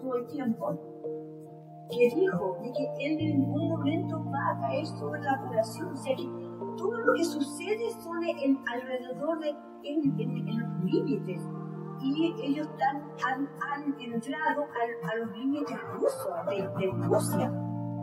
todo 0.00 0.16
el 0.16 0.26
tiempo 0.26 0.78
que 1.90 2.14
dijo 2.14 2.58
de 2.62 2.72
que 2.72 3.06
él 3.06 3.20
en 3.20 3.40
ningún 3.40 3.68
momento 3.68 4.24
va 4.24 4.50
a 4.50 4.60
caer 4.60 4.86
sobre 4.86 5.20
la 5.22 5.40
población, 5.40 5.88
o 5.92 5.96
sea 5.96 6.16
que 6.16 6.24
todo 6.76 6.98
lo 7.00 7.14
que 7.14 7.24
sucede 7.24 7.90
son 8.02 8.22
en, 8.24 8.58
alrededor 8.72 9.38
de 9.40 9.50
en, 9.84 10.20
en, 10.20 10.58
los 10.58 10.84
límites 10.84 11.40
y 12.00 12.34
ellos 12.42 12.68
han, 13.26 13.48
han, 13.72 14.00
entrado 14.00 14.64
a, 14.64 15.10
a, 15.10 15.16
los 15.16 15.36
límites 15.36 15.78
rusos, 15.94 16.32
de, 16.48 16.68
Rusia. 17.06 17.52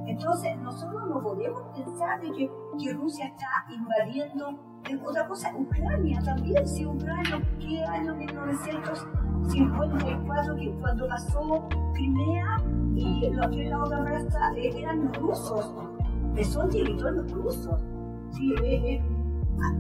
Entonces, 0.06 0.58
nosotros 0.58 1.08
no 1.08 1.22
podemos 1.22 1.62
pensar 1.76 2.20
de 2.22 2.32
que, 2.32 2.52
que 2.78 2.94
Rusia 2.94 3.28
está 3.28 3.66
invadiendo 3.74 4.60
otra 5.06 5.28
cosa, 5.28 5.54
Ucrania 5.56 6.20
también, 6.24 6.68
si 6.68 6.86
Ucrania, 6.86 7.42
¿qué 7.60 7.84
año 7.86 8.14
1954 8.16 10.56
que 10.56 10.72
cuando 10.80 11.08
pasó 11.08 11.68
Crimea 11.94 12.62
y 12.96 13.30
los 13.32 13.48
que 13.48 13.70
la 13.70 13.82
otra 13.82 14.04
raza 14.04 14.52
eran 14.58 15.12
rusos, 15.14 15.74
son 16.44 16.70
territorios 16.70 17.32
rusos? 17.32 17.82
Sí, 18.32 18.54
eh, 18.64 18.96
eh, 18.96 19.02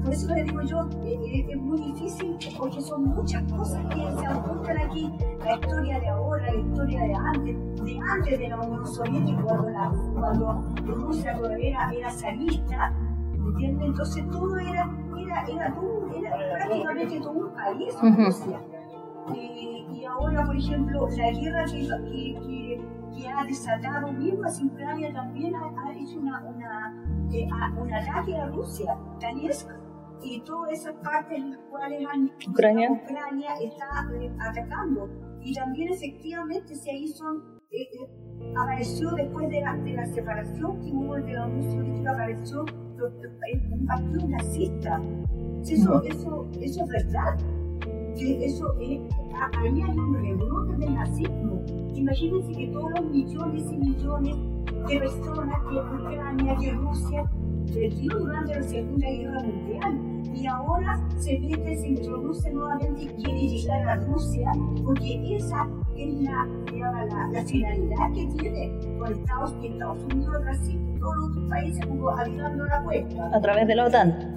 por 0.03 0.13
eso 0.13 0.33
le 0.33 0.43
digo 0.43 0.61
yo, 0.61 0.89
eh, 1.03 1.45
es 1.49 1.57
muy 1.57 1.81
difícil 1.81 2.37
porque 2.57 2.81
son 2.81 3.05
muchas 3.05 3.43
cosas 3.51 3.85
que 3.87 4.11
se 4.19 4.25
apuntan 4.25 4.77
aquí. 4.77 5.11
La 5.43 5.55
historia 5.55 5.99
de 5.99 6.07
ahora, 6.09 6.51
la 6.51 6.59
historia 6.59 7.01
de 7.01 7.13
antes, 7.13 7.83
de 7.83 7.99
antes 7.99 8.39
de 8.39 8.47
la 8.49 8.59
Unión 8.59 8.87
Soviética, 8.87 9.41
cuando, 9.43 9.69
la, 9.69 9.91
cuando 10.13 10.61
Rusia 10.85 11.35
todavía 11.35 11.91
era, 11.91 12.11
zarista, 12.11 12.93
¿entiendes? 13.33 13.87
Entonces 13.87 14.29
todo 14.29 14.57
era, 14.57 14.89
era, 15.17 15.45
era, 15.47 15.73
todo, 15.73 16.09
era 16.15 16.37
prácticamente 16.57 17.19
todo 17.19 17.31
un 17.31 17.53
país, 17.53 17.95
Rusia. 18.01 18.59
y 19.35 20.05
ahora, 20.05 20.45
por 20.45 20.55
ejemplo, 20.55 21.07
la 21.09 21.31
guerra 21.31 21.65
que, 21.65 21.87
que, 21.87 22.81
que, 23.15 23.29
ha 23.29 23.43
desatado 23.45 24.11
mismo 24.11 24.43
a 24.45 24.65
Ucrania 24.65 25.13
también 25.13 25.55
ha, 25.55 25.73
ha 25.81 25.93
hecho 25.93 26.19
una, 26.19 26.43
una 26.43 27.12
eh, 27.31 27.47
un 27.77 27.93
ataque 27.93 28.35
a 28.35 28.47
Rusia, 28.47 28.97
Donetsk 29.21 29.69
y 30.23 30.39
todas 30.41 30.71
esas 30.71 30.95
partes 30.95 31.37
en 31.37 31.51
las 31.51 31.59
cuales 31.69 32.01
Ucrania. 32.47 32.91
Ucrania 32.91 33.49
está 33.61 34.09
eh, 34.19 34.31
atacando. 34.39 35.09
Y 35.41 35.53
también 35.53 35.89
efectivamente 35.91 36.75
se 36.75 36.93
hizo, 36.95 37.25
eh, 37.69 37.81
eh, 37.81 38.53
apareció 38.57 39.11
después 39.11 39.49
de 39.49 39.61
la, 39.61 39.75
de 39.75 39.93
la, 39.93 40.05
separación 40.05 40.79
que 40.81 40.91
hubo 40.91 41.15
de 41.15 41.33
la 41.33 41.45
Unión 41.45 41.71
Soviética, 41.71 42.11
apareció 42.11 42.61
un 42.61 43.85
partido 43.85 44.27
nazista. 44.29 45.01
Eso, 45.67 46.01
eso, 46.03 46.49
eso 46.61 46.83
es 46.83 46.89
verdad. 46.89 47.37
Que 48.17 48.45
eso, 48.45 48.73
ahí 48.79 49.01
hay 49.63 49.81
un 49.81 50.13
rebrote 50.13 50.77
del 50.77 50.93
nazismo. 50.93 51.61
Imagínense 51.95 52.51
que 52.53 52.67
todos 52.67 52.91
los 52.91 53.05
millones 53.11 53.63
y 53.71 53.77
millones 53.77 54.35
de 54.87 54.99
personas 54.99 55.59
que 55.69 55.75
Ucrania, 55.75 56.55
que 56.59 56.71
Rusia 56.71 57.23
perdió 57.73 58.19
durante 58.19 58.55
la 58.55 58.63
Segunda 58.63 59.07
Guerra 59.09 59.39
Mundial 59.41 60.13
y 60.35 60.47
ahora 60.47 60.99
se 61.17 61.39
mete, 61.39 61.77
se 61.77 61.87
introduce 61.87 62.51
nuevamente 62.51 63.03
y 63.03 63.07
quiere 63.07 63.47
llegar 63.47 63.87
a 63.87 63.95
Rusia 63.97 64.51
porque 64.83 65.35
esa 65.35 65.67
es 65.95 66.21
la, 66.21 66.47
la, 66.73 67.27
la 67.31 67.45
finalidad 67.45 68.11
que 68.13 68.27
tiene 68.37 68.79
con 68.97 69.13
Estados, 69.13 69.53
Estados 69.63 70.03
Unidos, 70.03 70.41
Brasil 70.41 70.81
y 70.95 70.99
todos 70.99 71.15
los 71.17 71.29
otros 71.29 71.49
países 71.49 71.85
como 71.85 72.09
ayudando 72.17 72.65
la 72.65 72.83
cuesta. 72.83 73.35
A 73.35 73.41
través 73.41 73.67
de 73.67 73.75
la 73.75 73.85
OTAN. 73.85 74.35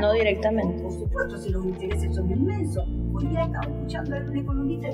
No 0.00 0.12
directamente. 0.12 0.82
Por 0.82 0.92
supuesto, 0.92 1.36
si 1.36 1.50
los 1.50 1.66
intereses 1.66 2.14
son 2.14 2.30
inmensos. 2.30 2.84
Hoy 3.14 3.26
día 3.26 3.42
estamos 3.42 3.66
escuchando 3.68 4.16
a 4.16 4.20
un 4.20 4.36
economista, 4.36 4.88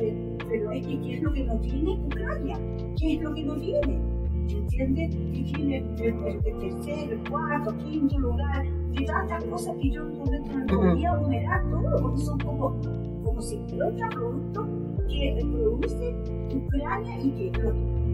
pero 0.48 0.72
es 0.72 0.86
que 0.86 1.00
¿qué 1.00 1.14
es 1.16 1.22
lo 1.22 1.32
que 1.32 1.44
no 1.44 1.56
tiene 1.60 1.90
Ucrania? 1.92 2.58
¿Qué 2.98 3.14
es 3.14 3.22
lo 3.22 3.34
que 3.34 3.44
no 3.44 3.54
tiene? 3.56 4.13
¿Entiendes? 4.48 5.14
Y 5.14 5.52
tiene 5.52 5.78
el, 5.78 5.94
tercer, 5.96 7.12
el 7.12 7.30
cuarto, 7.30 7.76
quinto 7.78 8.18
lugar, 8.18 8.64
de 8.64 9.04
tantas 9.04 9.44
cosas 9.44 9.74
que 9.80 9.90
yo 9.90 10.02
en 10.02 10.12
un 10.12 10.18
momento 10.18 10.58
no 10.58 10.66
podía 10.66 11.16
numerar 11.16 11.62
todo, 11.70 12.02
porque 12.02 12.20
son 12.20 12.38
como, 12.38 12.80
como 13.24 13.40
50 13.40 14.08
productos 14.10 14.68
que 15.08 15.38
produce 15.52 16.16
Ucrania 16.54 17.18
y 17.20 17.30
que 17.30 17.52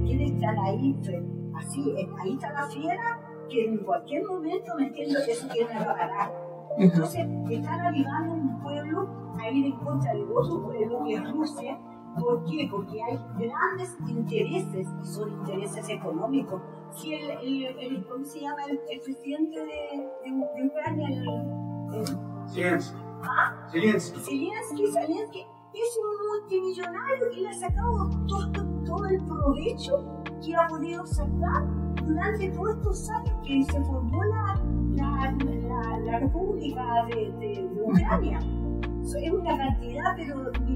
quienes 0.04 0.32
están 0.32 0.58
ahí, 0.58 0.96
así, 1.54 1.94
ahí 2.20 2.32
está 2.32 2.52
la 2.52 2.66
fiera, 2.68 3.20
que 3.48 3.64
en 3.64 3.78
cualquier 3.78 4.26
momento, 4.26 4.74
me 4.76 4.86
entiendo, 4.86 5.18
que 5.26 5.34
se 5.34 5.48
quieren 5.48 5.76
acabar. 5.76 6.32
Entonces, 6.78 7.26
están 7.50 7.80
avivando 7.80 8.34
un 8.34 8.60
pueblo 8.62 9.08
a 9.38 9.50
ir 9.50 9.66
en 9.66 9.76
contra 9.78 10.14
de 10.14 10.22
otro 10.22 10.62
pueblo 10.62 11.04
que 11.04 11.14
es 11.14 11.32
Rusia, 11.32 11.78
¿Por 12.20 12.44
qué? 12.44 12.68
Porque 12.70 13.02
hay 13.02 13.18
grandes 13.38 13.96
intereses 14.06 14.86
y 15.02 15.06
son 15.06 15.30
intereses 15.32 15.88
económicos. 15.88 16.60
Si 16.94 17.14
el, 17.14 17.30
el, 17.78 18.06
¿cómo 18.06 18.24
se 18.24 18.40
llama 18.40 18.64
el, 18.68 18.78
presidente 19.00 19.58
de, 19.58 20.08
de, 20.24 20.66
Ucrania? 20.66 21.08
Zelensky. 22.52 22.98
¿Ah? 23.22 23.68
Zelensky. 23.70 24.20
Zelensky, 24.20 24.86
Zelensky 24.92 25.46
es 25.72 25.98
un 25.98 26.28
multimillonario 26.28 27.32
y 27.32 27.40
le 27.40 27.48
ha 27.48 27.54
sacado 27.54 28.10
todo, 28.26 28.50
todo 28.84 29.06
el 29.06 29.24
provecho 29.24 30.04
que 30.44 30.54
ha 30.54 30.66
podido 30.66 31.06
sacar 31.06 31.64
durante 32.04 32.50
todos 32.50 32.76
estos 32.76 33.10
años 33.10 33.36
que 33.46 33.62
se 33.64 33.80
formó 33.84 34.24
la, 34.24 34.60
la, 34.94 35.36
la, 35.40 35.98
la 36.00 36.18
República 36.18 37.06
de, 37.06 37.30
de 37.38 37.70
Ucrania 37.82 38.40
es 39.18 39.32
una 39.32 39.56
cantidad, 39.56 40.16
pero 40.16 40.50
de, 40.50 40.69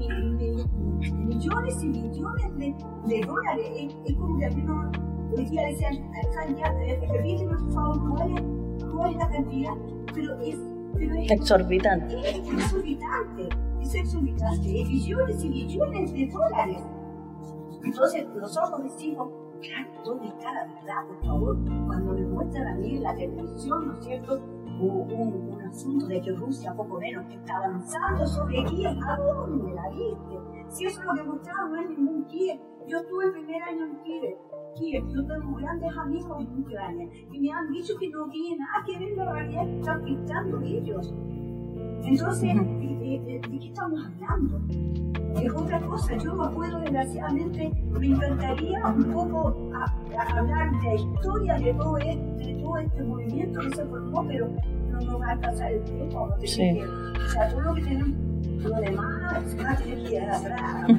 millones 1.35 1.83
y 1.83 1.87
millones 1.87 2.57
de, 2.57 2.75
de 3.07 3.25
dólares. 3.25 3.71
Es, 3.75 3.95
es, 4.05 4.17
como 4.17 4.37
que 4.39 4.45
a 4.45 4.49
mí 4.49 4.61
no, 4.63 4.91
hoy 5.35 5.45
día 5.45 5.67
decían, 5.67 6.11
ya, 6.57 6.71
repíteme 7.11 7.57
por 7.57 7.73
favor, 7.73 8.09
¿cuál 8.09 8.31
es, 8.35 8.85
cuál 8.85 9.11
es 9.11 9.17
la 9.17 9.29
cantidad? 9.29 9.73
Pero 10.13 10.39
es, 10.41 10.57
pero 10.93 11.15
es 11.15 11.31
exorbitante. 11.31 12.19
Es 12.19 12.47
exorbitante, 12.47 13.49
es 13.81 13.95
exorbitante, 13.95 14.81
es 14.81 14.87
billones 14.87 15.43
y 15.43 15.49
billones 15.49 16.13
de 16.13 16.27
dólares. 16.27 16.83
Entonces 17.83 18.27
nosotros 18.35 18.83
decimos, 18.83 19.29
claro, 19.61 19.89
¿dónde 20.03 20.27
está 20.27 20.53
la 20.53 20.65
verdad, 20.67 21.07
por 21.07 21.25
favor? 21.25 21.57
Cuando 21.87 22.13
me 22.13 22.25
muestran 22.25 22.67
a 22.67 22.75
mí 22.75 22.95
en 22.95 23.03
la 23.03 23.15
televisión, 23.15 23.87
¿no 23.87 23.93
es 23.93 24.05
cierto? 24.05 24.41
un, 24.79 25.11
un, 25.11 25.64
asunto 25.75 26.07
de 26.07 26.21
que 26.21 26.31
Rusia 26.31 26.73
poco 26.73 26.99
menos 26.99 27.25
que 27.25 27.35
está 27.35 27.57
avanzando 27.57 28.25
sobre 28.25 28.63
Kiev. 28.63 28.97
¿A 29.05 29.17
dónde 29.17 29.73
la 29.73 29.89
viste? 29.89 30.69
Si 30.69 30.85
eso 30.85 31.01
es 31.01 31.05
lo 31.05 31.13
que 31.13 31.23
mostraron, 31.23 31.71
no 31.71 31.81
es 31.81 31.89
ningún 31.89 32.25
Kiev. 32.25 32.59
Yo 32.87 32.97
estuve 32.99 33.25
el 33.25 33.31
primer 33.33 33.61
año 33.61 33.85
en 33.85 33.97
Kiev. 34.03 34.37
Kiev, 34.75 35.07
yo 35.09 35.25
tengo 35.25 35.55
grandes 35.55 35.97
amigos 35.97 36.41
en 36.41 36.59
Ucrania 36.59 37.09
y 37.31 37.39
me 37.39 37.51
han 37.51 37.71
dicho 37.71 37.93
que 37.99 38.09
no 38.09 38.27
tiene 38.29 38.57
nada 38.57 38.85
que 38.85 38.99
ver 38.99 39.17
la 39.17 39.33
realidad 39.33 39.65
que 39.65 39.79
están 39.79 40.03
pintando 40.03 40.61
ellos. 40.61 41.13
Entonces, 42.03 42.55
¿de, 42.55 43.41
qué 43.41 43.67
estamos 43.67 43.99
hablando? 44.05 44.61
Es 45.41 45.53
otra 45.53 45.81
cosa. 45.81 46.15
Yo 46.17 46.33
no 46.35 46.51
puedo, 46.51 46.79
desgraciadamente, 46.79 47.71
me 47.99 48.07
encantaría 48.07 48.87
un 48.87 49.11
poco 49.11 49.71
hablar 50.29 50.71
de 50.79 50.87
la 50.87 50.95
historia 50.95 51.55
de 51.55 51.73
todo, 51.73 51.97
este, 51.97 52.45
de 52.45 52.61
todo 52.61 52.77
este 52.77 53.03
movimiento 53.03 53.59
que 53.59 53.75
se 53.75 53.85
formó, 53.85 54.25
pero 54.27 54.49
no 54.95 55.11
nos 55.11 55.21
va 55.21 55.27
a 55.27 55.31
alcanzar 55.31 55.71
el 55.71 55.83
tiempo. 55.83 56.27
No 56.27 56.47
sí. 56.47 56.81
o 56.81 57.29
sea, 57.29 57.49
todo 57.49 57.61
lo 57.61 57.75
que 57.75 57.81
tenemos, 57.81 58.63
lo 58.63 58.75
demás, 58.81 59.55
va 59.59 59.71
a 59.71 59.75
tener 59.77 60.03
que 60.03 60.15
ir 60.15 60.21
atrás, 60.21 60.89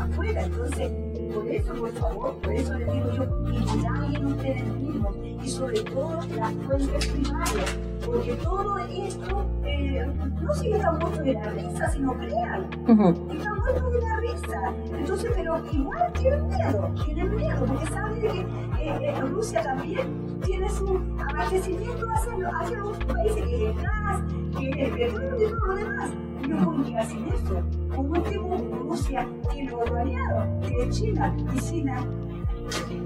afuera. 0.00 0.42
Entonces, 0.44 0.92
por 1.34 1.48
eso, 1.48 1.74
por 1.74 1.92
favor, 1.92 2.34
por 2.38 2.52
eso 2.52 2.78
les 2.78 2.92
digo 2.92 3.10
yo, 3.12 3.44
que 3.44 3.82
nadie 3.82 4.24
ustedes 4.24 4.64
mismos 4.64 5.16
y 5.44 5.48
sobre 5.48 5.80
todo 5.82 6.20
las 6.36 6.52
fuentes 6.54 7.06
primarias 7.06 7.76
porque 8.10 8.32
todo 8.36 8.78
esto 8.78 9.46
eh, 9.64 10.06
no 10.40 10.54
sigue 10.54 10.76
están 10.76 10.98
muertos 10.98 11.24
de 11.24 11.32
la 11.34 11.50
risa, 11.50 11.90
sino 11.90 12.12
crean. 12.14 12.70
Uh 12.86 13.32
Están 13.32 13.58
muertos 13.58 13.92
de 13.92 14.00
la 14.00 14.16
risa. 14.16 14.74
Entonces, 14.98 15.32
pero 15.36 15.62
igual 15.72 16.12
tienen 16.14 16.48
miedo, 16.48 16.90
tienen 17.04 17.36
miedo, 17.36 17.66
porque 17.66 17.86
saben 17.86 18.20
que 18.20 18.28
eh, 18.28 18.98
eh, 19.02 19.20
Rusia 19.20 19.62
también 19.62 20.38
tiene 20.44 20.70
su 20.70 21.00
abastecimiento 21.28 22.06
hacia, 22.10 22.48
hacia 22.60 22.78
los 22.78 22.98
países 23.04 23.44
que 23.44 23.70
es 23.70 23.76
gas, 23.76 24.22
que 24.58 24.70
es 24.70 24.90
petróleo 24.90 25.36
y 25.36 25.50
todo 25.50 25.66
lo 25.66 25.74
demás. 25.76 26.10
No 26.48 26.64
pueden 26.64 26.84
llegar 26.84 27.06
sin 27.06 27.28
eso. 27.28 27.62
Por 27.94 28.06
último, 28.06 28.56
Rusia 28.88 29.28
tiene 29.52 29.74
otro 29.74 29.96
aliado, 29.96 30.60
que 30.62 30.82
es 30.82 30.98
China, 30.98 31.36
y 31.54 31.58
China 31.58 32.06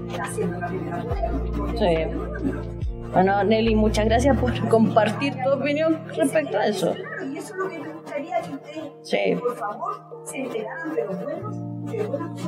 está 0.07 0.23
haciendo 0.23 0.59
la 0.59 0.67
primera 0.67 1.03
prueba. 1.03 1.77
Sí. 1.77 3.02
Bueno, 3.13 3.43
Nelly, 3.43 3.75
muchas 3.75 4.05
gracias 4.05 4.37
por 4.37 4.67
compartir 4.69 5.35
tu 5.43 5.51
opinión 5.51 6.01
respecto 6.15 6.57
a 6.57 6.65
eso. 6.65 6.93
Claro, 6.93 7.25
y 7.25 7.37
eso 7.37 7.53
es 7.53 7.59
lo 7.59 7.69
que 7.69 7.79
me 7.79 7.89
gustaría 7.89 8.41
que 8.41 8.55
ustedes, 8.55 9.39
por 9.39 9.55
favor, 9.55 10.23
se 10.25 10.37
enteraran 10.37 10.95
de 10.95 11.03
los 11.05 11.23
buenos, 11.23 11.91
de 11.91 12.07
buenas 12.07 12.41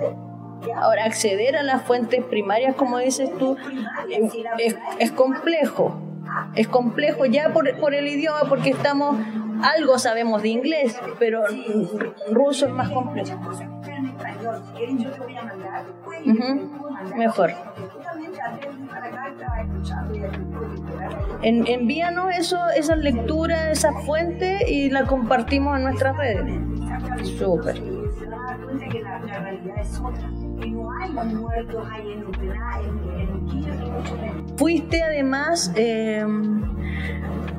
Ahora, 0.75 1.05
acceder 1.05 1.55
a 1.55 1.63
las 1.63 1.83
fuentes 1.83 2.23
primarias, 2.23 2.75
como 2.75 2.97
dices 2.97 3.29
tú, 3.37 3.55
es, 4.57 4.75
es 4.97 5.11
complejo. 5.11 6.01
Es 6.55 6.67
complejo 6.67 7.25
ya 7.25 7.53
por, 7.53 7.77
por 7.79 7.93
el 7.93 8.07
idioma, 8.07 8.49
porque 8.49 8.71
estamos, 8.71 9.17
algo 9.61 9.99
sabemos 9.99 10.41
de 10.41 10.49
inglés, 10.49 10.99
pero 11.19 11.43
ruso 12.31 12.65
es 12.65 12.71
más 12.71 12.89
complejo. 12.89 13.39
Mejor. 17.15 17.51
En, 21.41 21.67
envíanos 21.67 22.33
eso, 22.37 22.57
esa 22.75 22.95
lectura, 22.95 23.71
esa 23.71 23.93
fuente 24.05 24.69
y 24.69 24.89
la 24.89 25.05
compartimos 25.05 25.77
en 25.77 25.83
nuestras 25.83 26.17
redes. 26.17 26.45
Súper. 27.37 27.81
Fuiste 34.57 35.03
además 35.03 35.71
eh, 35.75 36.25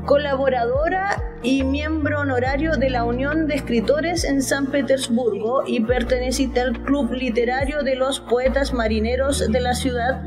colaboradora 0.07 1.23
y 1.43 1.65
miembro 1.65 2.21
honorario 2.21 2.77
de 2.77 2.91
la 2.91 3.05
Unión 3.05 3.47
de 3.47 3.57
Escritores 3.57 4.25
en 4.25 4.43
San 4.43 4.67
Petersburgo 4.67 5.63
y 5.67 5.81
perteneciste 5.81 6.61
al 6.61 6.81
Club 6.83 7.13
Literario 7.13 7.83
de 7.83 7.97
los 7.97 8.21
Poetas 8.21 8.73
Marineros 8.73 9.51
de 9.51 9.61
la 9.61 9.75
ciudad, 9.75 10.25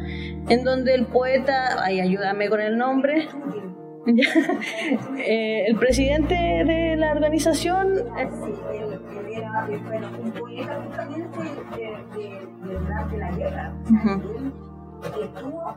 en 0.49 0.63
donde 0.63 0.95
el 0.95 1.05
poeta, 1.05 1.83
ay, 1.83 2.01
ayúdame 2.01 2.49
con 2.49 2.61
el 2.61 2.77
nombre, 2.77 3.27
eh, 5.17 5.65
el 5.67 5.75
presidente 5.77 6.33
de 6.33 6.95
la 6.97 7.11
organización... 7.11 7.93
Eh, 8.17 8.29
un 10.21 10.31
poeta 10.31 10.81
justamente 10.83 11.39
de, 12.15 13.17
la 13.17 13.31
guerra. 13.31 13.73
estuvo 15.21 15.75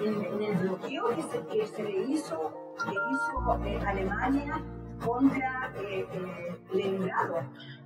en, 0.00 0.42
el 0.42 0.56
bloqueo 0.56 1.08
que 1.14 1.22
se, 1.22 1.46
que 1.46 1.66
se 1.66 1.82
le 1.82 2.04
hizo, 2.04 2.74
que 2.84 2.90
hizo 2.90 3.64
eh, 3.64 3.78
Alemania 3.86 4.60
contra 5.04 5.72
eh, 5.80 6.06
eh, 6.12 6.56
Leningrado. 6.72 7.36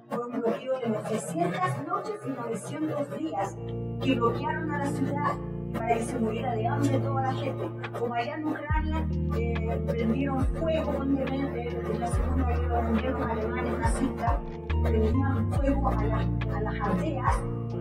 Fue 0.09 0.27
un 0.27 0.41
bloqueo 0.41 0.79
de 0.81 0.89
900 0.89 1.87
noches 1.87 2.15
y 2.25 2.31
900 2.31 3.19
días 3.19 3.57
que 4.03 4.15
bloquearon 4.15 4.71
a 4.71 4.79
la 4.79 4.87
ciudad 4.87 5.58
para 5.73 5.95
que 5.95 6.03
se 6.03 6.19
muriera 6.19 6.55
de 6.55 6.67
hambre 6.67 6.99
toda 6.99 7.23
la 7.23 7.33
gente. 7.33 7.71
Como 7.99 8.15
allá 8.15 8.35
en 8.35 8.47
Ucrania 8.47 9.07
eh, 9.39 9.81
prendieron 9.87 10.47
fuego 10.47 11.03
en, 11.03 12.01
la 12.01 12.07
Segunda 12.09 12.47
Guerra 12.47 12.83
Mundial 12.83 13.13
los 13.13 13.31
alemanes 13.31 13.79
nazistas, 13.79 14.35
prendían 14.83 15.53
fuego 15.53 15.89
a, 15.89 16.57
a 16.57 16.61
las 16.61 16.81
aldeas, 16.81 17.37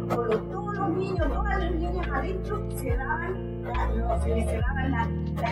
con 0.10 0.50
todos 0.50 0.78
los 0.78 0.90
niños, 0.92 1.28
todas 1.34 1.60
las 1.60 1.72
niñas 1.72 2.08
adentro, 2.08 2.72
cerraban 2.72 3.58
se 4.24 4.30
le 4.36 4.46
cerraban 4.46 4.92
las 4.92 5.08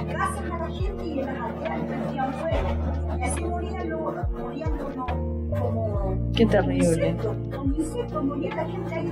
casas 0.06 0.52
a 0.52 0.58
la 0.58 0.68
gente 0.70 1.06
y 1.06 1.20
en 1.20 1.26
las 1.26 1.40
aldeas 1.40 1.82
prendían 1.82 2.34
fuego. 2.34 3.18
Y 3.18 3.22
así 3.22 3.46
morían, 3.46 3.90
los, 3.90 4.30
morían 4.32 4.78
como, 4.78 5.06
como 5.50 6.32
Qué 6.34 6.46
terrible. 6.46 7.18
como 7.56 7.76
insectos, 7.76 8.24
moría 8.24 8.56
la 8.56 8.66
gente 8.66 8.96
ahí 8.96 9.12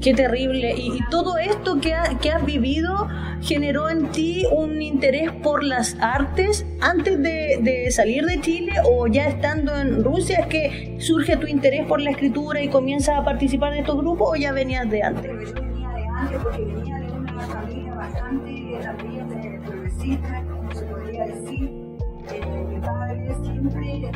Qué 0.00 0.14
terrible. 0.14 0.74
Y, 0.76 0.98
todo 1.10 1.38
esto 1.38 1.80
que, 1.80 1.94
que, 2.20 2.30
has 2.30 2.44
vivido 2.44 3.08
generó 3.40 3.88
en 3.88 4.10
ti 4.12 4.44
un 4.50 4.82
interés 4.82 5.32
por 5.42 5.64
las 5.64 5.96
artes 6.00 6.66
antes 6.80 7.22
de, 7.22 7.58
de, 7.62 7.90
salir 7.90 8.24
de 8.24 8.40
Chile 8.40 8.72
o 8.84 9.06
ya 9.06 9.28
estando 9.28 9.74
en 9.76 10.04
Rusia 10.04 10.40
es 10.40 10.46
que 10.46 10.96
surge 11.00 11.36
tu 11.36 11.46
interés 11.46 11.86
por 11.86 12.00
la 12.00 12.10
escritura 12.10 12.60
y 12.60 12.68
comienzas 12.68 13.18
a 13.18 13.24
participar 13.24 13.72
de 13.72 13.80
estos 13.80 13.96
grupos 13.96 14.30
o 14.32 14.36
ya 14.36 14.52
venías 14.52 14.88
de 14.90 15.02
antes? 15.02 15.30
Yo 15.30 15.62
venía 15.62 15.88
de 15.90 16.06
antes 16.06 16.38
porque 16.42 16.64
venía 16.64 16.98
de 17.00 17.12
una 17.12 17.40
familia 17.40 17.94
bastante 17.94 18.78
también 18.82 19.62
progresista, 19.64 20.44
como 20.50 20.74
se 20.74 20.84
podría 20.86 21.26
decir. 21.26 21.86
Eh, 22.32 22.64
mi 22.68 22.80
padre 22.80 23.34
siempre 23.42 24.10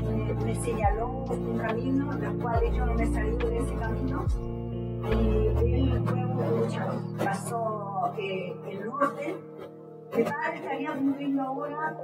me, 0.45 0.55
señaló 0.57 1.25
un 1.31 1.59
camino, 1.59 2.17
del 2.17 2.33
cual 2.39 2.61
yo 2.73 2.87
no 2.87 2.95
me 2.95 3.07
salí 3.07 3.37
de 3.37 3.59
ese 3.59 3.75
camino. 3.77 4.27
Pasó 7.25 8.13
eh, 8.19 8.55
el 8.69 8.87
norte. 8.87 9.37
Mi 10.17 10.23
padre 10.25 10.57
estaría 10.57 10.93
cumpliendo 10.93 11.43
ahora 11.43 11.97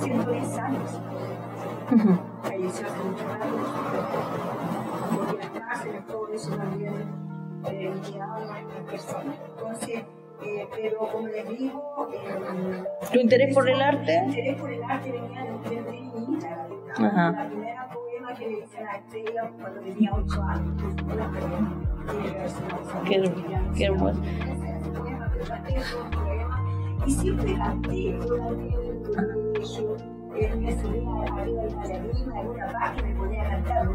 110 0.00 0.58
años. 0.58 1.00
Falleció 2.42 2.86
hace 2.86 3.04
muchos 3.04 3.26
años. 3.30 3.68
Porque 5.14 5.36
las 5.38 5.50
cárceles, 5.50 6.06
todo 6.06 6.28
eso 6.32 6.56
también 6.56 6.94
eh, 7.66 7.92
a 8.20 8.90
personas. 8.90 9.36
Entonces, 9.46 10.02
eh, 10.44 10.68
pero 10.74 10.98
como 10.98 11.28
les 11.28 11.48
digo... 11.48 12.08
Eh, 12.12 12.84
¿Tu 13.12 13.18
interés 13.18 13.54
por 13.54 13.68
el 13.68 13.80
arte? 13.80 14.20
Mi 14.22 14.26
interés 14.28 14.60
por 14.60 14.72
el 14.72 14.82
arte 14.82 15.12
venía 15.12 15.44
desde 15.62 15.92
niñita. 15.92 16.68
La, 16.98 17.30
la 17.30 17.48
primera 17.48 17.88
cuando 19.58 19.80
tenía 19.80 20.10
8 20.14 20.42
años. 20.42 20.82
Qué, 23.04 23.32
qué 23.76 23.84
hermoso. 23.84 24.20
Y 27.04 27.10
siempre 27.10 27.54
canté, 27.56 28.18
me 30.56 30.72
subía 30.72 31.22
arriba 31.36 31.62
de 31.62 31.70
la 31.70 31.82
tarima, 31.82 32.40
en 32.40 32.48
una 32.48 32.66
página 32.68 33.08
me 33.08 33.14
ponía 33.16 33.42
a 33.42 33.50
cantar, 33.50 33.88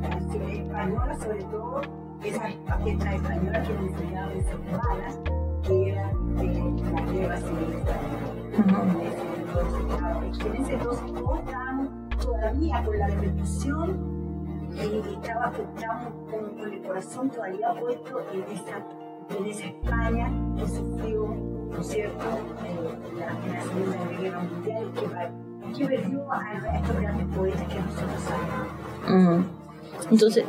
canciones 0.00 0.58
españolas, 0.58 1.18
sobre 1.20 1.42
todo 1.44 1.80
esas 2.22 2.54
estas 2.86 3.14
españolas 3.14 3.68
que 3.68 3.74
me 3.74 3.86
enseñaban 3.88 4.32
en 4.32 4.44
semanas 4.44 5.18
que 5.62 5.90
era 5.90 6.12
de 6.36 6.46
la 6.92 7.00
guerra 7.12 7.36
civil 7.38 7.72
española. 7.72 8.34
En 10.44 10.54
ese 10.62 10.74
entonces 10.74 11.10
todavía 12.24 12.82
con 12.84 12.98
la 12.98 13.06
repercusión 13.06 14.14
y 14.74 15.14
estaba, 15.14 15.52
estábamos 15.56 16.30
con, 16.30 16.58
con, 16.58 16.72
el 16.72 16.82
corazón 16.82 17.30
todavía 17.30 17.74
puesto 17.78 18.20
en 18.32 18.42
esa, 18.42 19.38
en 19.38 19.46
esa 19.46 19.66
España 19.66 20.32
que 20.56 20.68
sufrió, 20.68 21.26
¿no 21.70 21.80
es 21.80 21.86
cierto?, 21.86 22.24
eh, 22.64 22.98
la, 23.18 23.52
la 23.52 23.62
Segunda 23.62 24.20
Guerra 24.20 24.40
Mundial 24.40 24.92
que, 24.94 25.78
que 25.78 25.86
perdió 25.86 26.32
a 26.32 26.78
estos 26.78 27.00
grandes 27.00 27.36
poetas 27.36 27.68
que 27.68 27.80
nosotros 27.80 28.22
sabemos. 28.22 29.46
Entonces, 30.10 30.44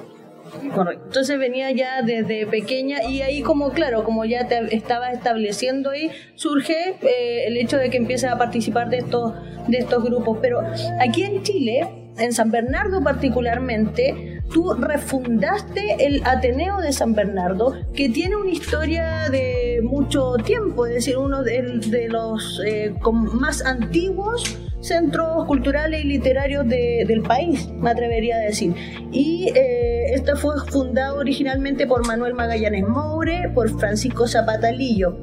Correcto. 0.74 1.06
Entonces 1.08 1.40
venía 1.40 1.72
ya 1.72 2.02
desde 2.02 2.46
pequeña 2.46 3.04
y 3.04 3.22
ahí 3.22 3.42
como, 3.42 3.72
claro, 3.72 4.04
como 4.04 4.26
ya 4.26 4.48
te 4.48 4.76
estabas 4.76 5.14
estableciendo 5.14 5.90
ahí, 5.90 6.12
surge 6.36 6.98
eh, 7.02 7.48
el 7.48 7.58
hecho 7.58 7.78
de 7.78 7.90
que 7.90 7.98
empieces 7.98 8.32
a 8.32 8.38
participar 8.38 8.90
de 8.90 8.98
estos, 8.98 9.34
de 9.68 9.78
estos 9.78 10.04
grupos. 10.04 10.38
Pero 10.42 10.62
aquí 11.00 11.24
en 11.24 11.44
Chile, 11.44 12.12
en 12.18 12.32
San 12.34 12.52
Bernardo 12.52 13.04
particularmente, 13.04 14.42
tú 14.54 14.74
refundaste 14.74 16.06
el 16.06 16.22
Ateneo 16.26 16.80
de 16.80 16.94
San 16.94 17.14
Bernardo, 17.14 17.74
que 17.94 18.10
tiene 18.10 18.36
una 18.36 18.52
historia 18.52 19.30
de 19.30 19.82
mucho 19.84 20.36
tiempo, 20.44 20.86
es 20.86 20.94
decir, 20.94 21.18
uno 21.18 21.44
de, 21.44 22.08
los 22.10 22.62
eh, 22.66 22.94
más 23.34 23.66
antiguos 23.66 24.58
centros 24.86 25.46
culturales 25.46 26.04
y 26.04 26.08
literarios 26.08 26.68
del 26.68 27.22
país, 27.22 27.68
me 27.70 27.90
atrevería 27.90 28.38
a 28.38 28.40
decir. 28.40 28.74
Y 29.12 29.52
eh, 29.56 29.96
fue 30.36 30.56
fundado 30.70 31.20
originalmente 31.20 31.88
por 31.88 32.06
Manuel 32.06 32.34
Magallanes 32.34 32.88
Moure, 32.88 33.50
por 33.54 33.70
Francisco 33.80 34.28
Zapatalillo. 34.28 35.18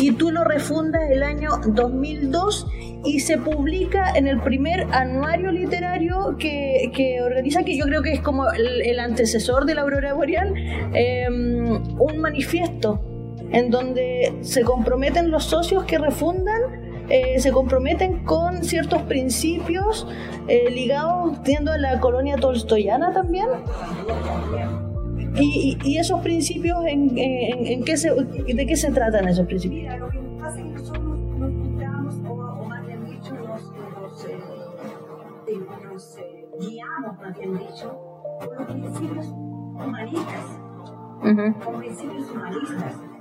Y 0.00 0.12
tú 0.12 0.30
lo 0.30 0.44
refundas 0.44 1.10
el 1.10 1.22
año 1.22 1.50
2002 1.66 2.66
y 3.04 3.20
se 3.20 3.38
publica 3.38 4.12
en 4.14 4.26
el 4.26 4.40
primer 4.40 4.86
anuario 4.92 5.50
literario 5.50 6.36
que, 6.38 6.90
que 6.94 7.22
organiza, 7.22 7.62
que 7.64 7.76
yo 7.76 7.84
creo 7.84 8.02
que 8.02 8.12
es 8.12 8.20
como 8.20 8.50
el, 8.50 8.98
antecesor 9.00 9.64
de 9.64 9.74
la 9.74 9.82
Aurora 9.82 10.14
Boreal, 10.14 10.54
em, 10.94 11.82
un 11.98 12.18
manifiesto 12.18 13.00
en 13.50 13.70
donde 13.70 14.32
se 14.40 14.62
comprometen 14.62 15.30
los 15.30 15.44
socios 15.44 15.84
que 15.84 15.98
refundan 15.98 16.81
eh, 17.08 17.40
se 17.40 17.52
comprometen 17.52 18.24
con 18.24 18.62
ciertos 18.64 19.02
principios 19.02 20.06
eh, 20.48 20.70
ligados 20.70 21.38
a 21.38 21.78
la 21.78 22.00
colonia 22.00 22.36
tolstoyana 22.36 23.12
también. 23.12 23.46
Y, 25.34 25.78
y, 25.82 25.96
esos 25.96 26.20
principios, 26.20 26.84
en, 26.86 27.16
en, 27.16 27.66
en, 27.66 27.84
qué 27.84 27.96
se, 27.96 28.10
¿de 28.12 28.66
qué 28.66 28.76
se 28.76 28.90
tratan 28.92 29.28
esos 29.28 29.46
principios? 29.46 29.82
Mira, 29.82 29.96
lo 29.96 30.10
que 30.10 30.18
pasa 30.38 30.58
es 30.58 30.64
que 30.64 30.72
nosotros 30.72 31.18
nos 31.38 31.52
juntamos, 31.52 32.14
o, 32.28 32.32
o, 32.32 32.64
más 32.66 32.86
bien 32.86 33.04
dicho, 33.06 33.34
nos, 33.34 33.62
nos, 33.62 34.24
eh, 34.26 34.38
nos 35.90 36.68
guiamos, 36.68 37.18
más 37.18 37.38
bien 37.38 37.58
dicho, 37.58 37.98
por 38.40 38.58
los 38.58 38.66
principios 38.66 39.26
humanistas. 39.28 40.60
Uh 41.22 41.28
-huh. 41.28 41.64
Con 41.64 41.78
principios 41.80 42.30
humanistas 42.30 43.11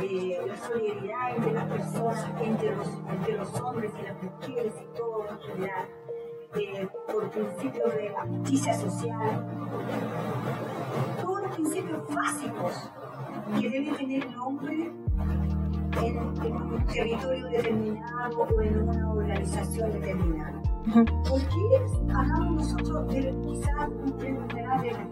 eh, 0.00 0.38
la 0.46 0.56
solidaridad 0.56 1.36
entre 1.36 1.52
las 1.52 1.64
personas, 1.64 2.26
entre 2.40 2.76
los, 2.76 2.88
entre 3.10 3.36
los 3.36 3.60
hombres 3.60 3.92
y 3.98 4.02
las 4.02 4.22
mujeres 4.22 4.72
y 4.80 4.96
todo 4.96 5.26
en 5.30 5.38
general, 5.40 5.88
eh, 6.54 6.88
por 7.12 7.30
principios 7.30 7.94
de 7.94 8.10
la 8.10 8.22
justicia 8.22 8.74
social. 8.74 9.46
Todo 11.20 11.40
lo 11.40 11.50
principios 11.50 12.14
básicos 12.14 12.90
que 13.60 13.70
debe 13.70 13.92
tener 13.92 14.26
el 14.26 14.38
hombre 14.38 14.92
en, 16.02 16.18
un 16.18 16.86
territorio 16.86 17.46
determinado 17.48 18.38
o 18.40 18.60
en 18.60 18.88
una 18.88 19.10
organización 19.12 19.92
determinada. 19.92 20.62
¿Por 20.94 21.40
qué 21.40 22.14
hablamos 22.14 22.72
nosotros 22.74 23.08
de 23.08 23.34
quizás 23.44 23.88
un 24.04 24.12
premio 24.12 24.42
de 24.42 24.54
de 24.54 24.62
la 24.62 25.06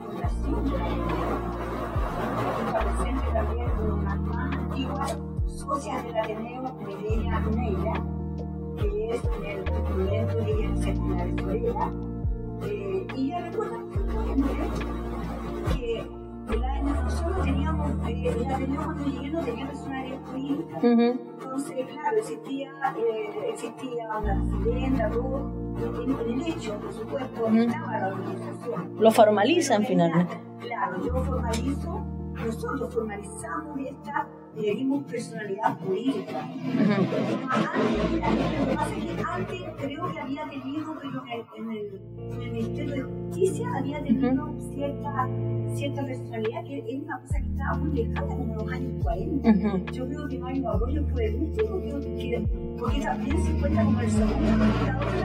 presente 2.80 3.26
también 3.32 3.70
con 3.70 4.04
las 4.04 4.23
más 4.82 5.12
antiguas 5.12 5.18
socias 5.46 6.04
del 6.04 6.16
Ateneo 6.16 6.62
Mireia 6.80 7.40
Neira, 7.40 8.02
que 8.76 9.10
es 9.10 9.22
el 9.46 9.64
documento 9.64 10.36
de 10.36 10.52
ella 10.52 10.64
en 10.64 11.38
Sorella, 11.38 11.92
eh, 12.62 13.06
y 13.14 13.26
ella 13.26 13.50
recuerda 13.50 13.78
que 15.72 16.00
el 16.54 16.64
año 16.64 17.02
nosotros 17.02 17.44
teníamos, 17.44 17.90
eh, 18.08 18.28
el 18.28 18.52
Ateneo 18.52 18.82
cuando 18.84 19.04
llegué 19.04 19.30
no 19.30 19.40
tenía 19.40 19.66
personalidad 19.66 20.20
política. 20.22 20.78
Entonces, 20.82 21.86
claro, 21.86 22.16
existía, 22.18 22.72
eh, 22.98 23.50
existía 23.52 24.18
una 24.18 24.42
presidenta, 24.42 25.10
todo, 25.10 25.52
en, 25.76 26.32
el 26.32 26.46
hecho, 26.46 26.78
por 26.78 26.92
supuesto, 26.92 27.46
estaba 27.46 27.98
la 27.98 28.08
organización. 28.08 28.96
Lo 28.98 29.10
formalizan 29.10 29.84
finalmente. 29.84 30.40
Claro, 30.60 31.04
yo 31.04 31.14
formalizo, 31.24 32.04
nosotros 32.34 32.94
formalizamos 32.94 33.78
esta 33.80 34.28
le 34.56 34.74
dimos 34.74 35.04
personalidad 35.04 35.78
política. 35.78 36.48
Lo 36.48 36.76
que 38.66 38.76
pasa 38.76 38.96
es 38.96 39.04
que 39.04 39.22
antes 39.26 39.62
creo 39.78 40.12
que 40.12 40.20
había 40.20 40.48
tenido, 40.48 40.96
pero 41.00 41.24
en 41.56 41.70
el, 41.70 42.00
en 42.18 42.42
el 42.42 42.52
Ministerio 42.52 42.94
de 42.94 43.02
Justicia 43.02 43.68
había 43.76 44.02
tenido 44.02 44.54
cierta, 44.72 45.28
cierta 45.74 46.04
personalidad 46.04 46.64
que 46.64 46.78
es 46.78 47.02
una 47.02 47.20
cosa 47.20 47.40
que 47.40 47.48
estaba 47.48 47.78
muy 47.78 47.96
lejana, 47.96 48.26
como 48.28 48.54
los 48.54 48.72
años 48.72 49.02
40. 49.02 49.92
Yo 49.92 50.06
creo 50.06 50.28
que 50.28 50.38
Mario 50.38 50.70
Arroyo 50.70 51.04
fue 51.12 51.24
el 51.26 51.34
último, 51.34 51.80
que, 51.80 52.48
porque 52.78 53.00
también 53.00 53.44
se 53.44 53.52
cuenta 53.58 53.84
como 53.84 54.00
el 54.00 54.10
segundo 54.10 54.52
administrador 54.52 55.12
de 55.12 55.20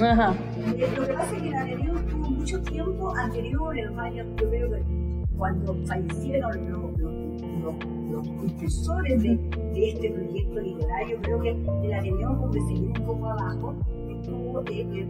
la 0.00 0.34
lo 0.76 1.06
que 1.06 1.12
pasa 1.14 1.36
es 1.36 1.42
que 1.42 1.50
la 1.50 1.60
Ateneo 1.62 1.94
tuvo 1.94 2.30
mucho 2.30 2.62
tiempo 2.62 3.16
anterior, 3.16 3.78
el 3.78 3.90
Mario, 3.92 4.24
yo 4.36 4.50
creo 4.50 4.70
que 4.70 5.05
cuando 5.36 5.74
fallecieron 5.86 6.70
los, 6.70 7.00
los 7.00 7.74
los 8.10 8.26
impulsores 8.26 9.22
de, 9.22 9.36
de, 9.74 9.88
este 9.88 10.10
proyecto 10.10 10.60
literario, 10.60 11.18
creo 11.22 11.40
que 11.40 11.50
el 11.50 11.92
Ateneo, 11.92 12.28
como 12.36 12.50
que 12.50 12.60
se 12.60 12.74
un 12.74 12.92
poco 12.92 13.26
abajo, 13.26 13.74
estuvo 14.08 14.60
eh, 14.62 14.86
eh, 14.92 15.06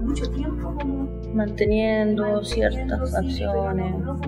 mucho 0.00 0.30
tiempo 0.30 0.74
como 0.74 1.08
manteniendo, 1.34 2.42
ciertas 2.42 3.14
acciones. 3.14 3.92
No, 4.00 4.16
no. 4.16 4.22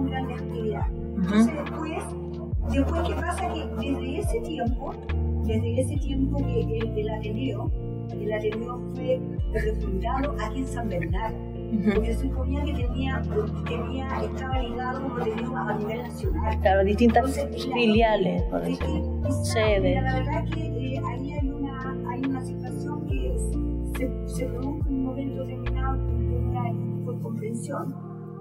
Entonces 1.16 1.52
después, 1.54 2.02
después, 2.70 3.02
¿qué 3.08 3.14
pasa? 3.14 3.48
Que 3.52 3.92
desde 3.92 4.18
ese 4.18 4.40
tiempo, 4.40 4.94
desde 5.44 5.80
ese 5.80 5.96
tiempo 5.96 6.36
que 6.38 6.60
el, 6.60 6.98
el 6.98 7.10
Ateneo, 7.10 7.70
el 8.12 8.32
Ateneo 8.32 8.80
fue 8.94 9.20
refundado 9.52 10.36
aquí 10.40 10.60
en 10.60 10.66
San 10.66 10.88
Bernardo 10.88 11.59
porque 11.94 12.14
se 12.14 12.28
suponía 12.28 12.64
que 12.64 12.74
tenía, 12.74 13.22
tenía, 13.66 14.24
estaba 14.24 14.58
ligado, 14.58 15.02
como 15.02 15.24
te 15.24 15.34
digo, 15.34 15.56
a 15.56 15.74
nivel 15.74 16.02
nacional. 16.02 16.60
Claro, 16.60 16.84
distintas 16.84 17.48
filiales, 17.72 18.42
por 18.44 18.62
sedes. 19.44 20.02
La 20.02 20.14
verdad 20.14 20.44
es 20.44 20.54
que 20.54 20.66
eh, 20.66 21.02
ahí 21.06 21.32
hay 21.32 21.50
una, 21.50 21.96
hay 22.10 22.20
una 22.24 22.44
situación 22.44 23.06
que 23.06 23.38
se, 23.96 24.28
se 24.28 24.46
produjo 24.46 24.80
en 24.88 24.94
un 24.94 25.04
momento 25.04 25.44
determinado 25.44 25.98
por 27.04 27.20
comprensión. 27.22 27.94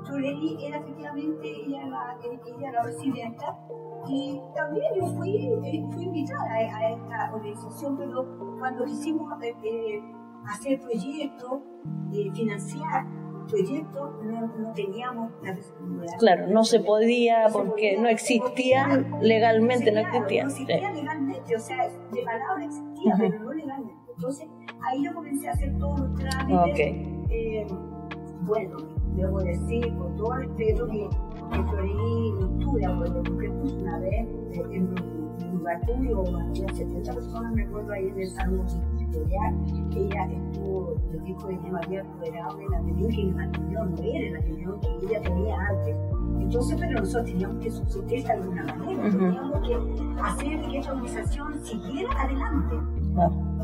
Torelli 0.06 0.66
era 0.66 0.80
efectivamente 0.80 1.48
ella 1.66 1.86
la, 1.88 2.18
ella 2.24 2.72
la 2.72 2.82
presidenta 2.84 3.60
y 4.08 4.40
también 4.56 4.86
yo 4.96 5.06
fui, 5.08 5.36
eh, 5.36 5.86
fui 5.92 6.06
invitada 6.06 6.52
a, 6.52 6.90
esta 6.90 7.32
organización, 7.34 7.98
pero 7.98 8.26
cuando 8.58 8.86
quisimos 8.86 9.42
eh, 9.44 9.54
eh 9.64 10.02
hacer 10.48 10.80
proyectos, 10.80 11.62
eh, 12.14 12.32
financiar 12.34 13.06
proyectos, 13.48 14.12
no, 14.24 14.48
no, 14.60 14.74
teníamos 14.74 15.32
la 15.44 15.56
posibilidad. 15.56 16.18
Claro, 16.20 16.48
no 16.48 16.64
se 16.64 16.80
podía 16.80 17.48
porque 17.52 17.98
no 17.98 18.08
existían 18.08 19.20
legalmente, 19.22 19.92
no 19.92 20.02
existían. 20.02 20.48
No 20.48 20.54
existía 20.54 20.92
legalmente, 20.92 21.56
o 21.56 21.60
sea, 21.60 21.90
de 21.90 22.24
palabra 22.24 22.66
existía, 22.66 23.16
pero 23.18 23.40
no 23.40 23.54
legalmente. 23.54 24.12
Entonces, 24.16 24.48
ahí 24.88 25.04
yo 25.04 25.14
comencé 25.14 25.48
a 25.48 25.52
hacer 25.52 25.78
todos 25.78 26.00
los 26.00 26.14
trámites. 26.16 26.74
Okay. 26.74 27.26
Eh, 27.30 27.68
bueno, 28.42 28.78
debo 29.16 29.40
decir 29.40 29.96
con 29.98 30.16
todo 30.16 30.34
respeto 30.34 30.88
que, 30.88 31.10
que 31.52 31.64
Florí 31.64 32.32
Lectura, 32.40 32.98
porque 32.98 33.50
una 33.50 34.00
vez 34.00 34.28
en 34.72 34.90
un 34.90 35.58
lugar 35.58 35.82
público, 35.82 36.24
había 36.28 36.74
70 36.74 37.14
personas, 37.14 37.54
me 37.54 37.64
acuerdo 37.64 37.94
ahí 37.94 38.08
en 38.08 38.20
el 38.20 38.30
salón 38.30 38.66
editorial, 39.10 39.56
ella 39.96 40.26
estuvo, 40.26 40.96
lo 41.12 41.20
dijo 41.20 41.48
de 41.48 41.58
tema 41.58 41.80
abierto, 41.80 42.24
era 42.24 42.44
la 42.44 42.80
reunión 42.80 43.10
que 43.10 43.26
mantenió, 43.26 43.86
no 43.86 43.98
era 44.02 44.40
la 44.40 44.46
reunión 44.46 44.80
que 44.80 45.06
ella 45.06 45.22
tenía 45.22 45.56
antes. 45.56 45.96
Entonces, 46.40 46.78
pero 46.80 47.00
nosotros 47.00 47.26
teníamos 47.26 47.64
que 47.64 47.72
subsistir 47.72 48.24
de 48.24 48.32
alguna 48.32 48.64
manera, 48.64 49.10
teníamos 49.10 49.68
que 49.68 50.22
hacer 50.22 50.62
que 50.62 50.78
esta 50.78 50.94
organización 50.94 51.66
siguiera 51.66 52.10
adelante. 52.22 52.76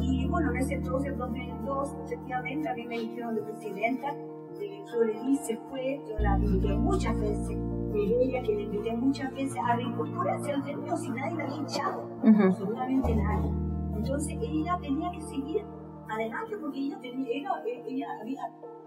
Y 0.01 0.27
bueno, 0.27 0.51
en 0.51 0.57
ese 0.57 0.75
entonces, 0.75 1.11
en 1.11 1.17
2002, 1.17 1.95
efectivamente, 2.05 2.69
a 2.69 2.73
mí 2.75 2.85
me 2.85 2.99
dijeron 2.99 3.35
de 3.35 3.41
presidenta, 3.41 4.13
de 4.59 4.83
Florelí 4.89 5.35
se 5.37 5.57
fue, 5.69 6.01
yo 6.07 6.17
la 6.19 6.37
invité 6.37 6.75
muchas 6.75 7.19
veces, 7.19 7.57
de 7.91 8.23
ella 8.23 8.41
que 8.41 8.55
le 8.55 8.63
invité 8.63 8.95
muchas 8.95 9.33
veces 9.33 9.57
a 9.65 9.75
reincorporarse 9.75 10.51
al 10.51 10.63
término 10.63 10.97
si 10.97 11.09
nadie 11.09 11.37
la 11.37 11.43
había 11.45 11.61
echado, 11.61 12.09
absolutamente 12.23 13.15
nadie. 13.15 13.64
Entonces 14.05 14.37
ella 14.39 14.77
tenía 14.79 15.09
que 15.09 15.21
seguir 15.21 15.65
adelante 16.07 16.55
porque 16.61 16.79
ella, 16.79 16.99
tenía, 17.01 17.49
ella, 17.87 18.07
había 18.21 18.41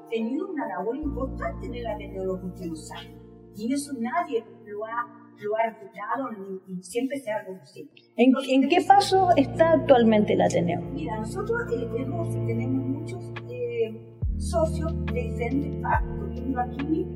tenido 0.08 0.48
una 0.48 0.68
labor 0.68 0.96
importante 0.96 1.66
en 1.66 1.74
el 1.74 1.86
Ateneo 1.88 2.20
de 2.20 2.26
los 2.28 2.44
últimos 2.44 2.90
años. 2.92 3.20
Y 3.56 3.72
eso 3.72 3.92
nadie 3.98 4.44
lo 4.64 4.84
ha, 4.84 5.32
lo 5.40 5.56
ha 5.56 5.70
reputado 5.70 6.30
ni, 6.68 6.82
siempre 6.84 7.18
se 7.18 7.32
ha 7.32 7.40
reconocido. 7.40 7.88
¿En, 8.16 8.32
¿En, 8.48 8.68
qué 8.68 8.78
paso 8.86 9.30
está 9.36 9.72
actualmente 9.72 10.34
el 10.34 10.42
Ateneo? 10.42 10.80
Mira, 10.92 11.18
nosotros 11.18 11.62
eh, 11.72 11.88
tenemos, 11.92 12.32
tenemos 12.46 12.86
muchos 12.86 13.32
eh, 13.50 14.16
socios 14.36 15.04
de 15.06 15.20
diferentes 15.20 15.82
partes. 15.82 16.08
Aquí 16.56 17.06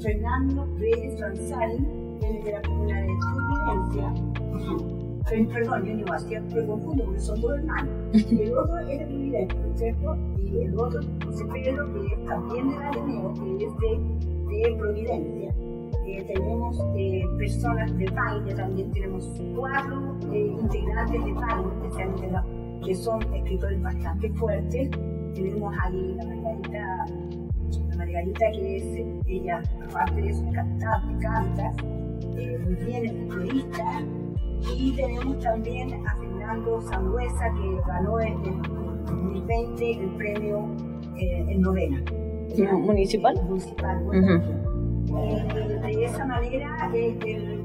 Fernando 0.00 0.64
Reyes 0.78 1.20
Ranzani, 1.20 2.18
de 2.42 2.52
la 2.52 2.62
Comuna 2.62 3.00
de 3.02 3.08
Providencia 3.68 4.99
perdón, 5.30 5.84
yo 5.84 5.96
digo 5.96 6.12
así, 6.12 6.34
me 6.54 6.66
confundo 6.66 7.04
porque 7.04 7.20
son 7.20 7.40
dos 7.40 7.58
hermanos. 7.58 7.90
El 8.14 8.52
otro 8.52 8.74
¿no 8.74 8.80
es 8.80 9.78
cierto? 9.78 10.16
Y 10.38 10.58
el 10.62 10.78
otro, 10.78 11.00
José 11.24 11.44
Pedro, 11.52 11.92
que 11.92 12.06
es 12.06 12.26
también 12.26 12.70
de 12.70 12.76
Ateneo, 12.76 13.34
que 13.34 13.64
es 13.64 13.72
de, 13.78 14.68
de 14.68 14.76
Providencia. 14.76 15.54
Eh, 16.06 16.24
tenemos 16.26 16.76
eh, 16.96 17.22
personas 17.38 17.96
de 17.96 18.06
Paine, 18.06 18.54
también 18.54 18.90
tenemos 18.90 19.24
cuatro 19.54 20.16
eh, 20.32 20.56
integrantes 20.60 21.24
de 21.24 21.34
Paine, 21.34 21.68
especialmente 21.82 22.38
que 22.84 22.94
son 22.94 23.22
escritores 23.34 23.80
bastante 23.82 24.28
fuertes. 24.30 24.90
Tenemos 25.34 25.72
ahí 25.82 26.14
la 26.16 26.24
Margarita, 26.24 27.04
la 27.88 27.96
Margarita 27.96 28.50
que 28.52 28.76
es, 28.76 29.06
ella, 29.26 29.62
aparte 29.88 30.20
de 30.20 30.30
eso, 30.30 30.44
cantante, 30.52 31.24
canta, 31.24 31.72
muy 32.34 32.74
bien, 32.74 33.04
es 33.04 34.19
y 34.68 34.92
tenemos 34.92 35.38
también 35.40 36.06
a 36.06 36.16
Fernando 36.16 36.80
Sangüesa, 36.82 37.52
que 37.54 37.80
ganó 37.86 38.20
en 38.20 38.42
2020 39.06 39.90
el 39.92 40.10
premio 40.16 40.66
eh, 41.16 41.46
en 41.48 41.60
novena. 41.60 42.02
¿Municipal? 42.72 43.34
Municipal. 43.44 44.02
Eh, 45.12 45.96
de 45.96 46.04
esa 46.04 46.24
manera, 46.26 46.90
el, 46.94 47.62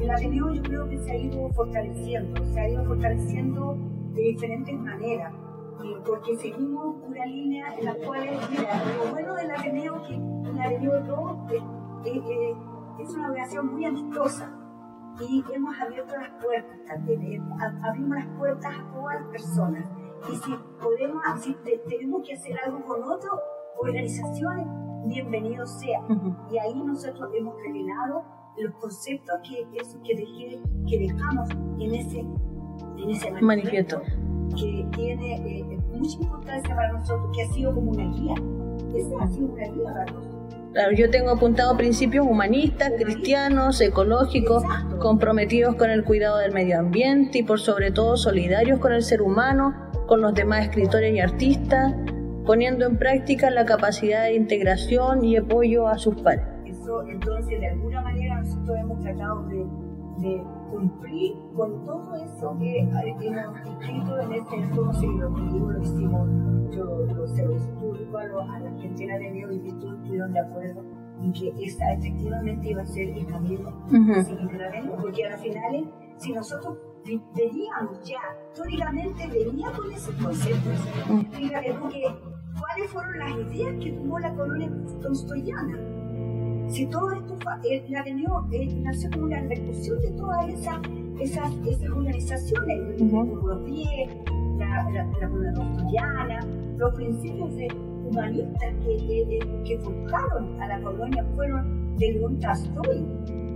el 0.00 0.10
Ateneo 0.10 0.52
yo 0.52 0.62
creo 0.62 0.88
que 0.88 0.98
se 0.98 1.12
ha 1.12 1.16
ido 1.16 1.48
fortaleciendo, 1.50 2.44
se 2.52 2.60
ha 2.60 2.68
ido 2.68 2.84
fortaleciendo 2.84 3.76
de 4.14 4.22
diferentes 4.22 4.74
maneras, 4.78 5.32
eh, 5.84 5.96
porque 6.06 6.36
seguimos 6.36 6.96
una 7.06 7.26
línea 7.26 7.74
en 7.78 7.84
la 7.84 7.94
cual, 7.94 8.28
mira, 8.50 8.82
lo 8.96 9.10
bueno 9.10 9.34
del 9.34 9.50
Ateneo 9.50 9.96
es 9.96 10.08
que 10.08 10.14
el 10.14 10.60
Ateneo 10.60 11.02
todo 11.04 11.46
es 12.98 13.14
una 13.14 13.28
relación 13.28 13.72
muy 13.72 13.84
amistosa 13.84 14.61
y 15.20 15.44
hemos 15.52 15.78
abierto 15.78 16.14
las 16.16 16.30
puertas 16.42 16.78
también, 16.86 17.42
abrimos 17.82 18.16
las 18.16 18.38
puertas 18.38 18.72
a 18.74 18.92
todas 18.92 19.20
las 19.20 19.28
personas. 19.30 19.84
Y 20.30 20.36
si 20.36 20.54
podemos, 20.80 21.22
si 21.40 21.56
tenemos 21.88 22.26
que 22.26 22.34
hacer 22.34 22.56
algo 22.64 22.84
con 22.84 23.02
otras 23.02 23.32
organizaciones, 23.78 24.66
bienvenido 25.06 25.66
sea. 25.66 26.00
Y 26.50 26.58
ahí 26.58 26.82
nosotros 26.82 27.30
hemos 27.34 27.54
revelado 27.62 28.24
los 28.56 28.74
conceptos 28.74 29.40
que, 29.48 29.66
que, 29.70 30.62
que 30.88 30.98
dejamos 30.98 31.48
en 31.78 31.94
ese, 31.94 32.20
en 32.20 33.10
ese 33.10 33.30
manifiesto, 33.40 34.00
que 34.56 34.86
tiene 34.92 35.60
eh, 35.60 35.78
mucha 35.94 36.18
importancia 36.18 36.74
para 36.74 36.92
nosotros, 36.92 37.30
que 37.34 37.42
ha 37.42 37.46
sido 37.48 37.74
como 37.74 37.90
una 37.90 38.04
guía. 38.14 38.34
Esa 38.94 39.22
ha 39.22 39.28
sido 39.28 39.52
una 39.52 39.64
guía 39.64 39.84
para 39.84 40.04
nosotros. 40.06 40.31
Claro, 40.72 40.92
yo 40.92 41.10
tengo 41.10 41.30
apuntado 41.32 41.76
principios 41.76 42.26
humanistas, 42.26 42.92
cristianos, 42.98 43.78
ecológicos, 43.82 44.62
comprometidos 45.00 45.76
con 45.76 45.90
el 45.90 46.02
cuidado 46.02 46.38
del 46.38 46.52
medio 46.52 46.78
ambiente 46.78 47.38
y 47.38 47.42
por 47.42 47.60
sobre 47.60 47.90
todo 47.90 48.16
solidarios 48.16 48.78
con 48.78 48.94
el 48.94 49.02
ser 49.02 49.20
humano, 49.20 49.74
con 50.06 50.22
los 50.22 50.32
demás 50.32 50.64
escritores 50.64 51.14
y 51.14 51.20
artistas, 51.20 51.92
poniendo 52.46 52.86
en 52.86 52.96
práctica 52.96 53.50
la 53.50 53.66
capacidad 53.66 54.24
de 54.24 54.34
integración 54.34 55.22
y 55.26 55.36
apoyo 55.36 55.88
a 55.88 55.98
sus 55.98 56.18
pares. 56.22 56.46
Eso, 56.64 57.02
entonces, 57.06 57.60
de 57.60 57.66
alguna 57.68 58.00
manera 58.00 58.40
nosotros 58.40 58.78
hemos 58.78 58.98
tratado 59.00 59.46
de, 59.48 59.66
de 60.22 60.42
cumplir 60.70 61.34
con 61.54 61.84
todo 61.84 62.14
eso 62.14 62.56
que 62.58 62.78
hemos 62.78 63.60
escrito 63.66 64.20
en 64.20 64.32
este 64.32 64.56
entonces, 64.56 65.10
lo 65.18 65.30
lo 65.30 65.82
hicimos, 65.82 66.28
yo 66.74 66.84
lo 67.14 67.26
sé, 67.26 67.44
a 67.44 68.60
la 68.60 68.70
gente 68.80 69.06
de 69.06 69.32
Dios 69.32 69.50
y 69.52 69.72
todos 69.72 69.94
estuvieron 69.98 70.32
de 70.32 70.40
acuerdo 70.40 70.82
en 71.20 71.32
que 71.32 71.52
esa 71.64 71.92
efectivamente 71.92 72.70
iba 72.70 72.82
a 72.82 72.86
ser 72.86 73.08
el 73.10 73.26
camino 73.26 73.68
uh 73.90 74.22
la 74.58 74.96
porque 75.00 75.24
al 75.24 75.38
final, 75.38 75.92
si 76.16 76.32
nosotros 76.32 76.78
veníamos 77.04 78.00
ya, 78.04 78.20
históricamente 78.50 79.28
veníamos 79.28 79.78
con 79.78 79.92
ese 79.92 80.12
concepto, 80.22 80.70
fíjate 81.32 81.74
porque 81.74 82.04
cuáles 82.58 82.90
fueron 82.90 83.18
las 83.18 83.30
ideas 83.36 83.74
que 83.82 83.92
tuvo 83.92 84.18
la 84.18 84.34
colonia 84.34 84.70
constoyana. 85.02 86.01
Si 86.68 86.86
todo 86.86 87.12
esto 87.12 87.36
eh, 87.70 87.84
la 87.88 88.00
eh, 88.02 88.74
nació 88.82 89.10
como 89.10 89.26
una 89.26 89.40
repercusión 89.40 90.00
de 90.00 90.10
todas 90.12 90.48
esas, 90.48 90.80
esas, 91.20 91.52
esas 91.66 91.90
organizaciones, 91.90 93.00
uh 93.00 93.04
-huh. 93.04 94.58
la, 94.58 94.90
la, 94.90 95.04
la 95.04 95.52
constoyana, 95.54 96.40
los 96.78 96.94
principios 96.94 97.54
de 97.56 97.68
humanistas 98.08 98.74
que, 98.84 99.38
que, 99.64 99.78
forjaron 99.78 100.60
a 100.60 100.68
la 100.68 100.80
colonia 100.82 101.24
fueron 101.34 101.96
de 101.98 102.12
León 102.12 102.38
Tolstoy. 102.40 103.06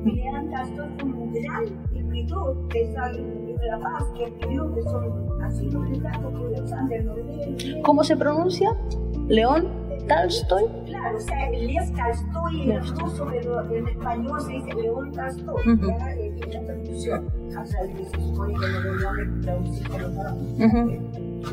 León 0.05 0.51
Tolstoy 0.51 0.89
fue 0.99 1.11
un 1.11 1.33
gran 1.33 1.65
escritor 1.95 2.69
de 2.69 3.67
la 3.71 3.79
paz 3.81 4.05
que 4.17 4.25
escribió 4.25 4.75
que 4.75 4.83
son 4.83 5.43
así 5.43 5.69
los 5.71 5.89
retratos 5.89 6.33
de 6.51 6.57
Alexander 6.57 7.05
Nobel. 7.05 7.83
¿Cómo 7.83 8.05
se 8.05 8.17
pronuncia? 8.17 8.71
León 9.29 9.69
Tolstoy. 10.09 10.65
O 11.15 11.21
sea, 11.21 11.51
León 11.51 11.93
Tolstoy 11.95 12.71
en 12.71 12.87
ruso, 12.99 13.29
pero 13.31 13.75
en 13.75 13.89
español 13.89 14.41
se 14.41 14.53
dice 14.53 14.75
León 14.75 15.13
Tolstoy. 15.13 15.73
Uh 15.73 15.77
-huh. 15.77 16.41
Es 16.41 16.55
la 16.55 16.65
traducción. 16.65 17.27
O 17.47 17.51
sea, 17.51 17.65
se 17.65 18.21
supone 18.21 18.55
que 18.55 18.67
no 18.69 18.81
lo 18.81 19.41
traducir 19.43 19.89
los 19.91 20.15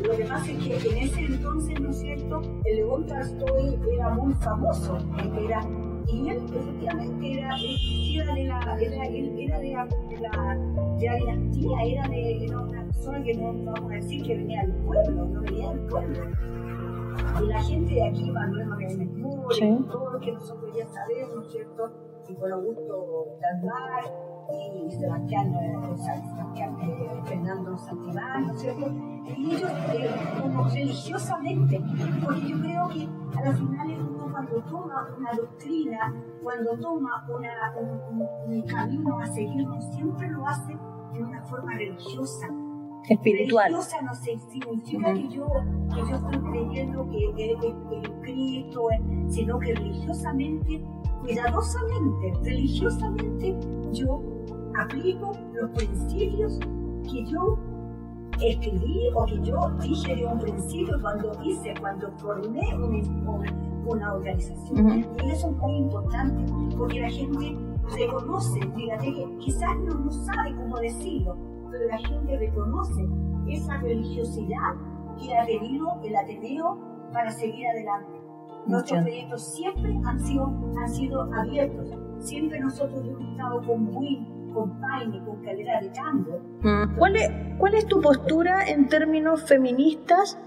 lo 0.02 0.16
que 0.16 0.24
pasa 0.24 0.50
es 0.50 0.58
que 0.58 0.88
en 0.90 0.98
ese 0.98 1.20
entonces, 1.20 1.80
¿no 1.80 1.90
es 1.90 2.00
cierto?, 2.00 2.42
el 2.64 2.76
León 2.76 3.06
Tolstoy 3.06 3.78
era 3.92 4.10
muy 4.10 4.34
famoso, 4.34 4.98
era, 5.38 5.60
y 6.06 6.28
él 6.30 6.42
efectivamente 6.52 7.38
era, 7.38 7.56
era 7.56 8.34
de 8.34 8.44
la, 8.44 8.78
era, 8.80 9.04
era 9.06 9.58
de 9.58 9.72
la, 9.72 9.86
de 9.86 10.18
la, 10.18 10.58
de 10.98 11.06
la 11.06 11.14
dinastía, 11.16 11.82
era, 11.84 12.08
de, 12.08 12.44
era 12.44 12.60
una 12.60 12.82
persona 12.84 13.22
que 13.22 13.34
no 13.34 13.52
vamos 13.72 13.92
a 13.92 13.94
decir 13.94 14.22
que 14.24 14.36
venía 14.36 14.62
del 14.62 14.74
pueblo, 14.76 15.26
no 15.26 15.40
venía 15.42 15.70
del 15.70 15.80
pueblo. 15.80 16.20
Y 17.42 17.46
la 17.46 17.62
gente 17.62 17.94
de 17.94 18.08
aquí, 18.08 18.30
Manuel 18.30 18.68
Sí. 19.50 19.78
todo 19.90 20.10
lo 20.10 20.20
que 20.20 20.32
nosotros 20.32 20.74
ya 20.76 20.86
sabemos, 20.86 21.36
¿no 21.36 21.42
es 21.42 21.52
cierto?, 21.52 21.90
y 22.28 22.34
con 22.34 22.52
Augusto 22.52 23.36
Dalmar, 23.40 24.04
y 24.52 24.90
Sebastián, 24.90 25.54
eh, 25.54 27.22
Fernando 27.24 27.76
Santibán, 27.78 28.46
¿no 28.46 28.52
es 28.52 28.60
cierto? 28.60 28.92
Y 29.36 29.54
ellos 29.54 29.70
eh, 29.92 30.10
como 30.40 30.64
religiosamente, 30.64 31.80
porque 32.22 32.48
yo 32.48 32.60
creo 32.60 32.88
que 32.88 33.08
a 33.38 33.44
las 33.44 33.58
finales 33.58 33.98
uno 34.00 34.28
cuando 34.30 34.56
toma 34.62 35.08
una 35.16 35.32
doctrina, 35.32 36.14
cuando 36.42 36.76
toma 36.78 37.26
una, 37.28 37.74
un, 37.80 38.22
un, 38.52 38.62
camino 38.62 39.18
a 39.18 39.26
seguir, 39.26 39.66
siempre 39.92 40.28
lo 40.28 40.46
hace 40.46 40.76
de 41.12 41.22
una 41.22 41.42
forma 41.44 41.72
religiosa. 41.72 42.48
Espiritual. 43.08 43.72
Religiosa 43.72 44.02
no 44.02 44.14
sé, 44.14 44.38
significa 44.50 45.12
que, 45.12 45.28
yo, 45.28 45.46
que 45.94 46.00
yo 46.08 46.16
estoy 46.16 46.38
creyendo 46.50 47.10
que 47.10 47.50
es 47.50 48.10
Cristo, 48.22 48.88
sino 49.28 49.58
que 49.58 49.74
religiosamente, 49.74 50.84
cuidadosamente, 51.20 52.32
religiosamente, 52.42 53.56
yo 53.92 54.22
aplico 54.80 55.32
los 55.52 55.70
principios 55.70 56.58
que 57.10 57.26
yo 57.26 57.58
escribí 58.42 59.08
o 59.14 59.26
que 59.26 59.40
yo 59.42 59.70
dije 59.82 60.16
de 60.16 60.26
un 60.26 60.38
principio 60.38 60.98
cuando 61.00 61.32
hice, 61.44 61.74
cuando 61.80 62.10
formé 62.18 62.74
una, 62.74 63.52
una 63.86 64.14
organización. 64.14 65.06
Y 65.22 65.30
eso 65.30 65.50
es 65.50 65.56
muy 65.58 65.76
importante 65.76 66.42
porque 66.76 67.00
la 67.00 67.10
gente 67.10 67.56
reconoce, 67.96 68.60
fíjate 68.74 69.12
que 69.12 69.36
quizás 69.38 69.76
no, 69.84 69.94
no 69.94 70.10
sabe 70.10 70.54
cómo 70.56 70.78
decirlo, 70.78 71.36
pero 71.74 71.88
la 71.88 71.98
gente 71.98 72.38
reconoce 72.38 73.02
esa 73.48 73.78
religiosidad 73.78 74.74
que 75.20 75.36
ha 75.36 75.44
tenido 75.44 75.88
el 76.04 76.16
Ateneo 76.16 76.78
para 77.12 77.30
seguir 77.32 77.66
adelante. 77.66 78.12
Nuestros 78.66 79.02
proyectos 79.02 79.54
siempre 79.54 79.92
han 80.04 80.20
sido, 80.20 80.46
han 80.78 80.88
sido 80.88 81.22
abiertos, 81.34 81.90
siempre 82.18 82.60
nosotros 82.60 83.04
hemos 83.04 83.30
estado 83.30 83.60
con 83.66 83.84
muy 83.84 84.30
con 84.54 84.70
con 85.26 85.42
calidad 85.42 85.80
de 85.80 85.90
cambio. 85.90 86.40
Mm. 86.62 86.96
¿Cuál 86.96 87.16
es, 87.16 87.28
¿Cuál 87.58 87.74
es 87.74 87.86
tu 87.86 88.00
postura 88.00 88.64
en 88.68 88.86
términos 88.86 89.42
feministas 89.42 90.38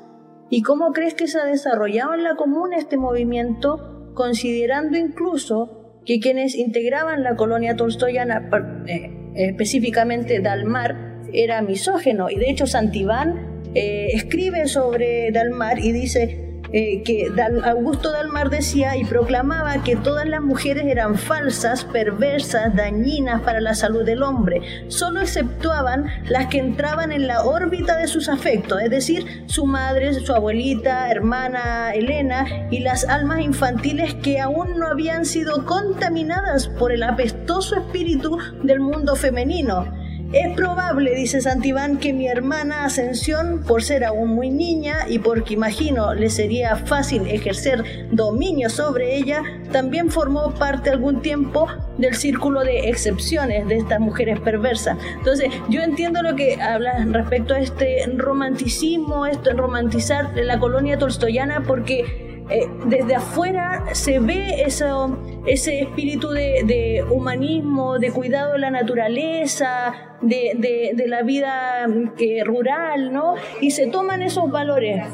y 0.50 0.62
cómo 0.62 0.94
crees 0.94 1.14
que 1.14 1.28
se 1.28 1.42
ha 1.42 1.44
desarrollado 1.44 2.14
en 2.14 2.24
la 2.24 2.36
comuna 2.36 2.78
este 2.78 2.96
movimiento, 2.96 4.14
considerando 4.14 4.98
incluso 4.98 6.00
que 6.06 6.22
quienes 6.22 6.56
integraban 6.56 7.22
la 7.22 7.36
colonia 7.36 7.76
tolstoyana, 7.76 8.50
eh, 8.88 9.34
específicamente 9.36 10.40
Dalmar, 10.40 11.07
era 11.34 11.62
misógeno? 11.62 12.30
Y 12.30 12.36
de 12.36 12.50
hecho 12.50 12.68
Santibán 12.68 13.62
eh, 13.76 14.08
escribe 14.14 14.68
sobre 14.68 15.32
Dalmar 15.32 15.80
y 15.80 15.92
dice 15.92 16.48
eh, 16.74 17.02
que 17.04 17.32
Augusto 17.64 18.12
Dalmar 18.12 18.50
decía 18.50 18.98
y 18.98 19.06
proclamaba 19.06 19.84
que 19.84 19.96
todas 19.96 20.28
las 20.28 20.42
mujeres 20.42 20.86
eran 20.86 21.16
falsas, 21.16 21.86
perversas, 21.86 22.76
dañinas 22.76 23.42
para 23.42 23.62
la 23.62 23.74
salud 23.74 24.04
del 24.04 24.22
hombre, 24.22 24.62
solo 24.90 25.22
exceptuaban 25.22 26.08
las 26.28 26.48
que 26.48 26.60
entraban 26.60 27.14
en 27.14 27.26
la 27.26 27.44
órbita 27.44 27.96
de 27.96 28.08
sus 28.08 28.28
afectos, 28.28 28.82
es 28.82 28.90
decir, 28.90 29.46
su 29.46 29.66
madre, 29.66 30.14
su 30.14 30.34
abuelita, 30.34 31.10
hermana 31.10 31.92
Elena 31.94 32.68
y 32.70 32.80
las 32.80 33.06
almas 33.06 33.40
infantiles 33.40 34.16
que 34.16 34.42
aún 34.42 34.78
no 34.78 34.88
habían 34.88 35.26
sido 35.26 35.66
contaminadas 35.66 36.68
por 36.68 36.92
el 36.92 37.04
apestoso 37.04 37.78
espíritu 37.78 38.38
del 38.64 38.82
mundo 38.82 39.16
femenino. 39.16 40.07
Es 40.34 40.54
probable, 40.56 41.16
dice 41.16 41.40
Santibán, 41.40 42.00
que 42.00 42.12
mi 42.12 42.28
hermana 42.28 42.84
Ascensión, 42.84 43.64
por 43.66 43.82
ser 43.82 44.04
aún 44.04 44.32
muy 44.32 44.50
niña 44.50 45.06
y 45.08 45.20
porque 45.20 45.54
imagino 45.54 46.14
le 46.14 46.30
sería 46.30 46.76
fácil 46.76 47.26
ejercer 47.28 48.10
dominio 48.12 48.70
sobre 48.70 49.16
ella, 49.16 49.42
también 49.72 50.12
formó 50.12 50.52
parte 50.52 50.90
algún 50.90 51.22
tiempo 51.22 51.68
del 51.98 52.14
círculo 52.16 52.66
de 52.66 52.90
excepciones 52.90 53.70
de 53.70 53.78
estas 53.78 54.02
mujeres 54.02 54.38
perversas. 54.42 54.98
Entonces, 55.18 55.50
yo 55.70 55.82
entiendo 55.82 56.22
lo 56.22 56.36
que 56.36 56.62
hablas 56.62 57.10
respecto 57.10 57.54
a 57.54 57.60
este 57.60 58.06
romanticismo, 58.18 59.26
esto 59.26 59.50
en 59.50 59.58
romantizar 59.58 60.36
la 60.36 60.60
colonia 60.60 60.98
tolstoyana, 60.98 61.64
porque 61.66 62.27
eh, 62.50 62.70
desde 62.86 63.16
afuera 63.16 63.84
se 63.92 64.20
ve 64.20 64.64
ese 64.64 65.82
espíritu 65.82 66.30
de, 66.30 67.06
humanismo, 67.10 68.00
de 68.00 68.12
cuidado 68.12 68.54
de 68.54 68.60
la 68.60 68.72
naturaleza, 68.72 69.94
de, 70.22 71.04
la 71.08 71.24
vida 71.24 71.86
eh, 72.18 72.44
rural, 72.46 73.12
¿no? 73.12 73.36
Y 73.60 73.72
se 73.72 73.88
toman 73.88 74.22
esos 74.22 74.50
valores 74.50 75.06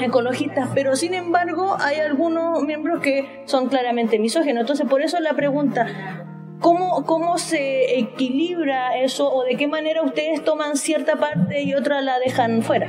ecologistas, 0.00 0.68
pero 0.74 0.94
sin 0.94 1.14
embargo 1.14 1.76
hay 1.80 1.96
algunos 1.96 2.62
miembros 2.62 3.00
que 3.00 3.42
son 3.46 3.68
claramente 3.68 4.18
misógenos. 4.18 4.60
Entonces, 4.62 4.86
por 4.86 5.02
eso 5.02 5.18
la 5.20 5.32
pregunta, 5.34 6.22
¿Cómo, 6.60 7.04
¿Cómo 7.06 7.38
se 7.38 7.98
equilibra 7.98 8.96
eso 8.96 9.28
o 9.34 9.42
de 9.42 9.56
qué 9.56 9.66
manera 9.66 10.02
ustedes 10.02 10.44
toman 10.44 10.76
cierta 10.76 11.16
parte 11.16 11.62
y 11.62 11.74
otra 11.74 12.00
la 12.02 12.20
dejan 12.20 12.62
fuera? 12.62 12.86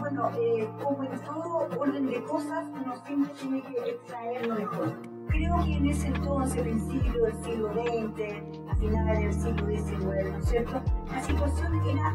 bueno, 0.00 0.30
eh, 0.36 0.68
como 0.82 1.04
en 1.04 1.20
todo 1.20 1.51
orden 1.78 2.06
de 2.06 2.22
cosas, 2.22 2.66
uno 2.72 2.94
siempre 3.06 3.32
tiene 3.40 3.62
que 3.62 3.90
extraer 3.90 4.46
lo 4.46 4.54
mejor. 4.54 4.92
Creo 5.28 5.64
que 5.64 5.76
en 5.76 5.86
ese 5.86 6.08
entonces, 6.08 6.66
el 6.66 6.80
siglo 6.80 7.24
del 7.24 7.44
siglo 7.44 7.72
XX, 7.72 8.70
a 8.70 8.76
finales 8.76 9.18
del 9.20 9.32
siglo 9.32 9.66
XIX, 9.66 10.30
¿no 10.30 10.38
es 10.38 10.44
cierto? 10.48 10.82
La 11.10 11.22
situación 11.22 11.80
era, 11.88 12.14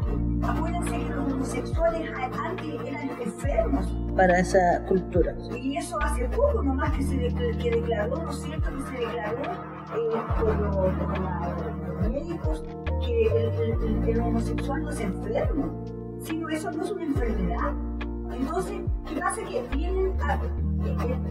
acuérdense 0.50 0.90
que 0.90 1.14
los 1.14 1.32
homosexuales 1.32 2.10
antes 2.16 2.80
eran 2.86 3.10
enfermos. 3.20 3.86
Para 4.16 4.38
esa 4.38 4.84
cultura. 4.86 5.34
Y 5.56 5.76
eso 5.76 5.98
hace 6.00 6.28
poco 6.28 6.62
nomás 6.62 6.92
que 6.92 7.02
se 7.02 7.16
que 7.16 7.70
declaró, 7.70 8.22
¿no 8.22 8.30
es 8.30 8.42
cierto? 8.42 8.70
Que 8.70 8.82
se 8.82 9.06
declaró 9.06 9.52
eh, 9.96 10.22
por, 10.40 10.60
los, 10.60 12.10
médicos 12.10 12.64
que 13.04 13.26
el, 13.26 14.08
el 14.08 14.20
homosexual 14.20 14.82
no 14.82 14.90
es 14.90 15.00
enfermo 15.00 15.84
sino 16.28 16.48
eso 16.48 16.70
no 16.70 16.84
es 16.84 16.90
una 16.90 17.04
enfermedad. 17.04 17.72
Entonces, 18.32 18.80
¿qué 19.08 19.20
pasa? 19.20 19.42
Que 19.44 19.62
vienen 19.74 20.12
a, 20.22 20.38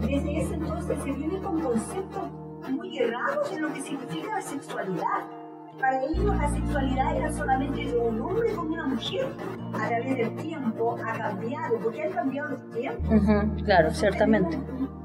desde 0.00 0.40
ese 0.40 0.54
entonces 0.54 0.98
se 1.02 1.12
viene 1.12 1.38
con 1.40 1.60
conceptos 1.60 2.30
muy 2.70 2.98
errados 2.98 3.50
de 3.50 3.60
lo 3.60 3.72
que 3.72 3.80
significa 3.80 4.36
la 4.36 4.42
sexualidad. 4.42 5.24
Para 5.78 6.04
ellos 6.04 6.36
la 6.36 6.50
sexualidad 6.50 7.16
era 7.16 7.32
solamente 7.32 7.84
de 7.84 7.96
un 7.96 8.20
hombre 8.20 8.52
con 8.52 8.72
una 8.72 8.86
mujer. 8.86 9.26
A 9.74 9.86
través 9.86 10.16
del 10.16 10.34
tiempo 10.36 10.96
ha 11.04 11.12
cambiado, 11.12 11.78
porque 11.78 12.02
han 12.02 12.12
cambiado 12.12 12.50
los 12.50 12.70
tiempos. 12.70 13.62
claro, 13.64 13.90
ciertamente. 13.92 14.58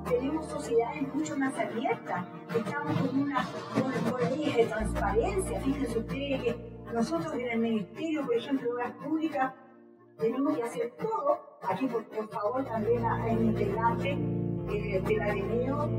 Tenemos, 0.09 0.47
sociedades 0.47 1.13
mucho 1.13 1.37
más 1.37 1.53
abiertas. 1.57 2.25
Estamos 2.55 2.97
con 2.97 3.19
una 3.19 3.45
con, 3.73 4.29
leyes 4.31 4.55
de 4.57 4.65
transparencia. 4.65 5.61
Fíjense 5.61 5.99
ustedes 5.99 6.43
que 6.43 6.73
nosotros 6.91 7.33
en 7.35 7.49
el 7.51 7.59
Ministerio, 7.59 8.25
por 8.25 8.35
ejemplo, 8.35 8.67
de 8.67 8.73
Obras 8.73 8.91
Públicas, 9.03 9.53
tenemos 10.17 10.57
que 10.57 10.63
hacer 10.63 10.91
todo. 10.99 11.39
Aquí, 11.61 11.87
por, 11.87 12.29
favor, 12.29 12.65
también 12.65 13.05
hay 13.05 13.35
un 13.35 13.45
integrante 13.45 14.11
eh, 14.11 15.01
del 15.05 15.21
Ateneo, 15.21 15.89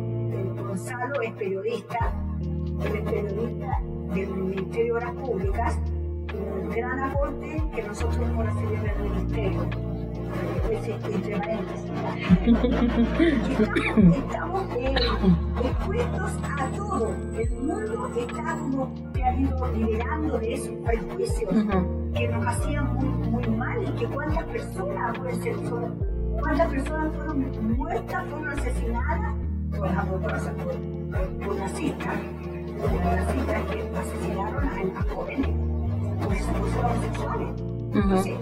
Gonzalo, 0.66 1.20
es 1.22 1.32
periodista, 1.34 2.12
es 2.84 3.02
periodista 3.02 3.80
del 4.14 4.28
Ministerio 4.30 4.94
de 4.94 5.00
Obras 5.00 5.14
Públicas, 5.14 5.78
un 6.34 6.70
gran 6.70 6.98
aporte 7.00 7.62
que 7.74 7.82
nosotros 7.82 8.16
hemos 8.18 8.46
recibido 8.46 8.82
del 8.82 8.98
Ministerio. 8.98 9.93
Estamos, 14.14 14.66
expuestos 15.64 16.32
a 16.58 16.70
todo. 16.76 17.16
El 17.38 17.50
mundo 17.50 18.10
está 18.18 18.56
como 18.58 19.12
que 19.12 19.24
ha 19.24 19.34
ido 19.34 19.72
liberando 19.74 20.38
de 20.38 20.54
esos 20.54 20.74
prejuicios 20.84 21.54
que 22.14 22.28
nos 22.28 22.46
hacían 22.46 22.94
muy, 22.94 23.08
muy 23.28 23.46
mal 23.56 23.82
y 23.82 23.90
que 23.98 24.06
cuántas 24.06 24.44
personas 24.44 25.18
pueden 25.18 25.42
ser 25.42 25.56
cuántas 26.40 26.68
personas 26.68 27.16
fueron 27.16 27.76
muertas, 27.76 28.24
fueron 28.28 28.48
asesinadas 28.48 29.34
por, 29.70 29.88
por, 29.88 30.20
por, 30.20 31.46
por 31.46 31.56
las 31.56 31.72
citas 31.72 32.18
que 33.70 33.98
asesinaron 33.98 34.68
a, 34.68 34.84
las 34.84 35.04
jóvenes 35.10 35.50
por 36.22 36.36
sus 36.36 36.48
homosexuales. 36.76 37.48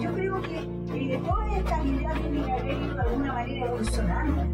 Yo 0.01 0.13
creo 0.15 0.41
que 0.43 0.82
eh, 0.95 1.21
toda 1.27 1.57
esta 1.57 1.83
idea 1.83 2.13
tiene 2.15 2.45
que 2.45 2.53
haber 2.53 2.73
ido 2.73 2.95
de 2.95 3.01
alguna 3.03 3.33
manera 3.33 3.67
evolucionando. 3.67 4.45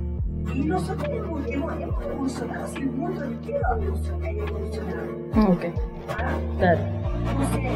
Y 0.55 0.65
nosotros 0.65 1.09
hemos, 1.11 1.47
hemos, 1.47 1.81
evolucionado, 1.81 2.65
así 2.65 2.79
el 2.79 2.91
mundo 2.91 3.25
entero 3.25 3.61
ha 3.69 3.75
evolucionado. 3.75 5.53
Ok. 5.53 5.65
¿Ah? 6.09 6.39
Claro. 6.59 6.81
Entonces, 7.31 7.73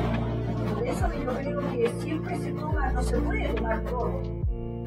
por 0.74 0.86
eso 0.86 1.08
yo 1.24 1.34
creo 1.34 1.60
que 1.70 1.88
siempre 2.00 2.38
se 2.38 2.52
toma, 2.52 2.92
no 2.92 3.02
se 3.02 3.18
puede 3.18 3.48
tomar 3.54 3.82
todo, 3.84 4.22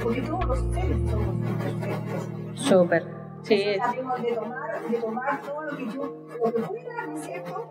porque 0.02 0.22
todos 0.22 0.46
los 0.46 0.60
seres 0.74 0.98
somos 1.10 1.36
imperfectos. 1.36 2.30
Súper. 2.56 3.06
Sí. 3.44 3.64
Tratemos 3.78 4.22
de 4.22 4.32
tomar, 4.34 4.90
de 4.90 4.98
tomar 4.98 5.42
todo 5.42 5.62
lo 5.64 5.78
que 5.78 5.86
yo, 5.86 6.28
lo 6.44 6.54
que 6.54 6.62
pueda, 6.64 7.06
¿no 7.08 7.18
es 7.18 7.26
cierto? 7.26 7.70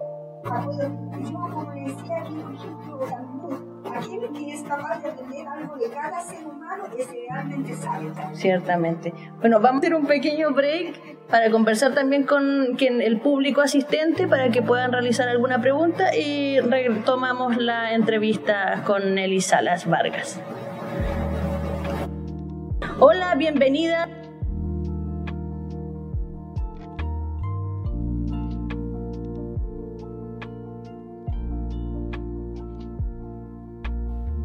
Y 1.19 1.25
yo, 1.25 1.39
como 1.39 1.73
decía 1.73 2.21
aquí, 2.21 2.35
por 2.37 2.55
ejemplo, 2.55 3.74
aquel 3.87 4.33
que 4.33 4.55
es 4.55 4.63
capaz 4.63 5.03
de 5.03 5.11
aprender 5.11 5.47
algo 5.47 5.77
de 5.77 5.91
cada 5.91 6.21
ser 6.21 6.47
humano 6.47 6.85
es 6.97 7.09
realmente 7.11 7.75
sabio. 7.75 8.13
Ciertamente. 8.33 9.13
Bueno, 9.41 9.61
vamos 9.61 9.77
a 9.77 9.87
hacer 9.87 9.95
un 9.95 10.07
pequeño 10.07 10.53
break 10.53 11.27
para 11.29 11.51
conversar 11.51 11.95
también 11.95 12.25
con 12.25 12.75
quien, 12.77 13.01
el 13.01 13.21
público 13.21 13.61
asistente 13.61 14.27
para 14.29 14.51
que 14.51 14.63
puedan 14.63 14.93
realizar 14.93 15.29
alguna 15.29 15.61
pregunta 15.61 16.15
y 16.17 16.61
retomamos 16.61 17.57
la 17.57 17.93
entrevista 17.95 18.83
con 18.85 19.15
Nelly 19.15 19.41
Salas 19.41 19.89
Vargas. 19.89 20.41
Hola, 23.01 23.35
bienvenida. 23.35 24.09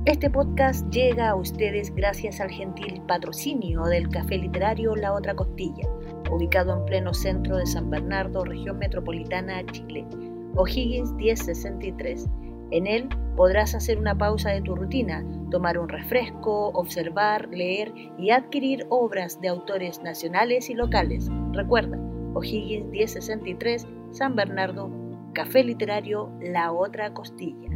Este 0.10 0.28
podcast 0.28 0.90
llega 0.90 1.30
a 1.30 1.36
ustedes 1.36 1.94
gracias 1.94 2.42
al 2.42 2.50
gentil 2.50 3.00
patrocinio 3.08 3.84
del 3.84 4.10
Café 4.10 4.40
Literario 4.40 4.96
La 4.96 5.14
Otra 5.14 5.36
Costilla, 5.36 5.88
ubicado 6.32 6.76
en 6.76 6.86
pleno 6.86 7.14
centro 7.14 7.58
de 7.58 7.68
San 7.68 7.92
Bernardo, 7.92 8.44
región 8.44 8.80
metropolitana, 8.80 9.64
Chile. 9.68 10.08
O'Higgins 10.56 11.12
1063. 11.14 12.26
En 12.72 12.88
él 12.88 13.08
podrás 13.36 13.76
hacer 13.76 14.00
una 14.00 14.18
pausa 14.18 14.50
de 14.50 14.64
tu 14.64 14.76
rutina, 14.76 15.24
tomar 15.52 15.78
un 15.78 15.88
refresco, 15.88 16.70
observar, 16.70 17.48
leer 17.50 17.94
y 18.18 18.32
adquirir 18.32 18.88
obras 18.90 19.40
de 19.42 19.50
autores 19.50 20.02
nacionales 20.02 20.72
y 20.72 20.74
locales. 20.74 21.30
Recuerda, 21.52 22.00
O'Higgins 22.34 22.88
1063, 22.88 23.88
San 24.10 24.36
Bernardo, 24.36 24.90
Café 25.34 25.64
Literario 25.64 26.32
La 26.42 26.72
Otra 26.72 27.14
Costilla. 27.14 27.69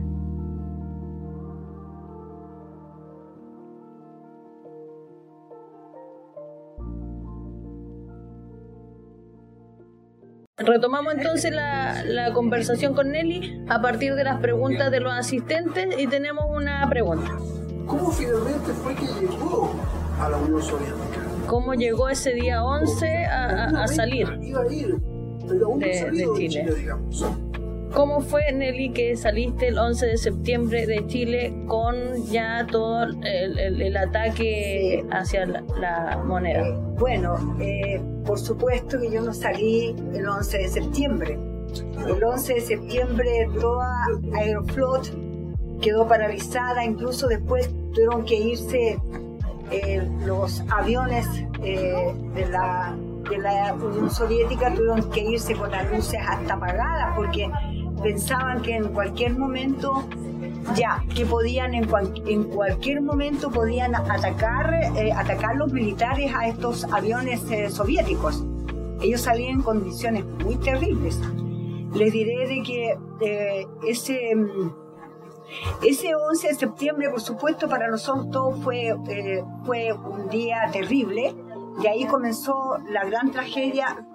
Retomamos 10.57 11.15
entonces 11.15 11.51
la, 11.51 12.03
la, 12.05 12.31
conversación 12.31 12.93
con 12.93 13.09
Nelly 13.09 13.65
a 13.69 13.81
partir 13.81 14.13
de 14.13 14.23
las 14.23 14.39
preguntas 14.39 14.91
de 14.91 14.99
los 14.99 15.11
asistentes 15.11 15.95
y 15.97 16.05
tenemos 16.05 16.45
una 16.47 16.87
pregunta. 16.87 17.31
¿Cómo 17.87 18.11
finalmente 18.11 18.71
fue 18.71 18.93
que 18.93 19.07
llegó 19.19 19.73
a 20.19 20.29
la 20.29 20.37
Unión 20.37 20.61
Soviética? 20.61 21.21
¿Cómo 21.47 21.73
llegó 21.73 22.07
ese 22.07 22.35
día 22.35 22.63
11 22.63 23.25
a, 23.25 23.83
a, 23.83 23.87
salir? 23.87 24.27
Iba 24.43 24.61
a 24.61 24.71
ir, 24.71 24.95
pero 25.47 25.65
aún 25.65 25.79
de, 25.79 25.87
de 25.87 26.27
Chile. 26.35 26.49
Chile 26.49 26.75
digamos. 26.75 27.25
¿Cómo 27.93 28.21
fue, 28.21 28.51
Nelly, 28.51 28.91
que 28.91 29.15
saliste 29.15 29.67
el 29.67 29.77
11 29.77 30.07
de 30.07 30.17
septiembre 30.17 30.87
de 30.87 31.05
Chile 31.05 31.53
con 31.67 32.25
ya 32.25 32.65
todo 32.65 33.03
el, 33.03 33.59
el, 33.59 33.97
ataque 33.97 35.05
hacia 35.11 35.45
la, 35.45 36.19
moneda? 36.25 36.75
bueno, 36.97 37.55
eh, 37.59 38.01
por 38.25 38.39
supuesto 38.39 38.99
que 38.99 39.11
yo 39.11 39.21
no 39.21 39.31
salí 39.31 39.95
el 40.13 40.27
11 40.27 40.57
de 40.57 40.67
septiembre. 40.69 41.39
El 42.07 42.23
11 42.23 42.53
de 42.55 42.61
septiembre 42.61 43.47
toda 43.61 44.07
Aeroflot 44.33 45.11
quedó 45.79 46.07
paralizada, 46.07 46.83
incluso 46.83 47.27
después 47.27 47.69
tuvieron 47.93 48.25
que 48.25 48.35
irse 48.35 48.97
eh, 49.69 50.07
los 50.25 50.61
aviones 50.71 51.27
eh, 51.63 52.13
de 52.33 52.45
la 52.47 52.95
de 53.29 53.37
la 53.37 53.73
Unión 53.73 54.11
Soviética 54.11 54.73
tuvieron 54.73 55.09
que 55.09 55.21
irse 55.21 55.55
con 55.55 55.71
las 55.71 55.89
luces 55.91 56.19
hasta 56.27 56.55
apagadas 56.55 57.15
porque 57.15 57.49
pensaban 58.03 58.61
que 58.61 58.75
en 58.75 58.89
cualquier 58.89 59.37
momento 59.37 60.07
ya, 60.75 61.03
que 61.13 61.25
podían 61.25 61.73
en, 61.73 61.89
en 62.25 62.43
cualquier 62.45 63.01
momento 63.01 63.51
podían 63.51 63.95
atacar, 63.95 64.73
eh, 64.95 65.11
atacar 65.11 65.55
los 65.55 65.71
militares 65.71 66.31
a 66.35 66.47
estos 66.47 66.85
aviones 66.85 67.43
eh, 67.51 67.69
soviéticos. 67.69 68.43
Ellos 69.01 69.21
salían 69.21 69.55
en 69.55 69.61
condiciones 69.61 70.25
muy 70.25 70.55
terribles. 70.55 71.19
Les 71.93 72.11
diré 72.11 72.47
de 72.47 72.63
que 72.63 72.97
eh, 73.21 73.67
ese, 73.87 74.35
mm, 74.35 74.71
ese 75.83 76.15
11 76.15 76.47
de 76.47 76.53
septiembre, 76.55 77.09
por 77.09 77.21
supuesto, 77.21 77.67
para 77.67 77.89
nosotros 77.89 78.59
fue, 78.63 78.95
fue 79.65 79.93
un 79.93 80.29
día 80.29 80.69
terrible. 80.71 81.35
Y 81.83 81.87
ahí 81.87 82.05
comenzó 82.05 82.77
la 82.89 83.03
gran 83.05 83.31
tragedia 83.31 84.05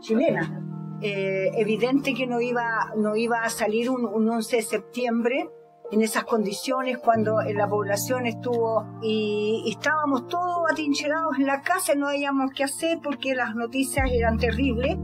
chilena 0.00 0.61
eh, 1.02 1.50
evidente 1.56 2.14
que 2.14 2.28
no 2.28 2.40
iba, 2.40 2.92
no 2.96 3.16
iba 3.16 3.42
a 3.42 3.50
salir 3.50 3.90
un, 3.90 4.28
11 4.28 4.56
de 4.56 4.62
septiembre 4.62 5.50
en 5.90 6.00
esas 6.00 6.22
condiciones 6.24 6.98
cuando 6.98 7.40
la 7.54 7.68
población 7.68 8.26
estuvo 8.26 8.86
y, 9.02 9.64
estábamos 9.66 10.28
todos 10.28 10.70
atincherados 10.70 11.38
en 11.38 11.46
la 11.46 11.60
casa, 11.60 11.94
no 11.96 12.08
habíamos 12.08 12.52
qué 12.52 12.64
hacer 12.64 13.00
porque 13.02 13.34
las 13.34 13.56
noticias 13.56 14.08
eran 14.12 14.38
terribles. 14.38 14.96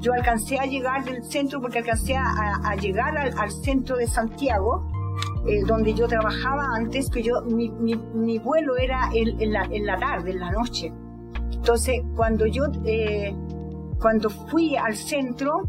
Yo 0.00 0.12
alcancé 0.12 0.58
a 0.58 0.66
llegar 0.66 1.04
del 1.04 1.22
centro 1.22 1.60
porque 1.60 1.78
alcancé 1.78 2.16
a, 2.16 2.74
llegar 2.74 3.16
al, 3.16 3.50
centro 3.52 3.96
de 3.96 4.08
Santiago, 4.08 4.90
eh, 5.46 5.62
donde 5.64 5.94
yo 5.94 6.08
trabajaba 6.08 6.66
antes, 6.74 7.08
que 7.08 7.22
yo, 7.22 7.42
mi, 7.46 8.38
vuelo 8.38 8.76
era 8.76 9.08
en, 9.14 9.52
la, 9.52 9.62
en, 9.70 9.86
la, 9.86 9.98
tarde, 9.98 10.32
en 10.32 10.40
la 10.40 10.50
noche. 10.50 10.92
Entonces, 11.52 12.02
cuando 12.16 12.44
yo 12.44 12.64
eh, 12.84 13.34
cuando 14.00 14.30
fui 14.30 14.76
al 14.76 14.96
centro, 14.96 15.62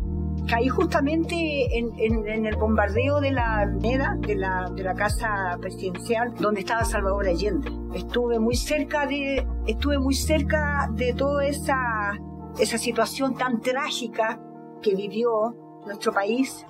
caí 0.48 0.68
justamente 0.68 1.36
en, 1.78 2.46
el 2.46 2.56
bombardeo 2.56 3.20
de 3.20 3.32
la 3.32 3.66
de 3.66 4.36
la, 4.36 4.70
de 4.76 4.84
la 4.84 4.94
casa 4.94 5.58
presidencial 5.60 6.34
donde 6.40 6.62
estaba 6.62 6.84
Salvador 6.84 7.28
Allende. 7.28 7.72
Estuve 7.94 8.40
muy 8.40 8.56
cerca 8.56 9.06
de, 9.06 9.46
estuve 9.66 9.98
muy 10.00 10.14
cerca 10.14 10.90
de 10.92 11.14
toda 11.14 11.46
esa, 11.46 12.20
esa 12.60 12.78
situación 12.78 13.36
tan 13.36 13.62
trágica 13.62 14.40
que 14.82 14.96
vivió 14.96 15.56
nuestro 15.86 16.14
país. 16.14 16.66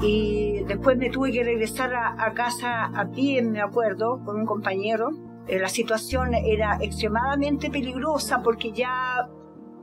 Y 0.00 0.64
después 0.64 0.96
me 0.98 1.10
tuve 1.10 1.30
que 1.30 1.44
regresar 1.44 1.94
a, 1.94 2.24
a 2.24 2.32
casa 2.32 2.86
a 2.86 3.08
pie, 3.10 3.42
me 3.42 3.60
acuerdo, 3.60 4.20
con 4.24 4.36
un 4.36 4.46
compañero 4.46 5.10
Eh, 5.48 5.58
la 5.58 5.68
situación 5.68 6.34
era 6.34 6.78
extremadamente 6.80 7.68
peligrosa 7.68 8.42
porque 8.42 8.70
ya 8.70 9.28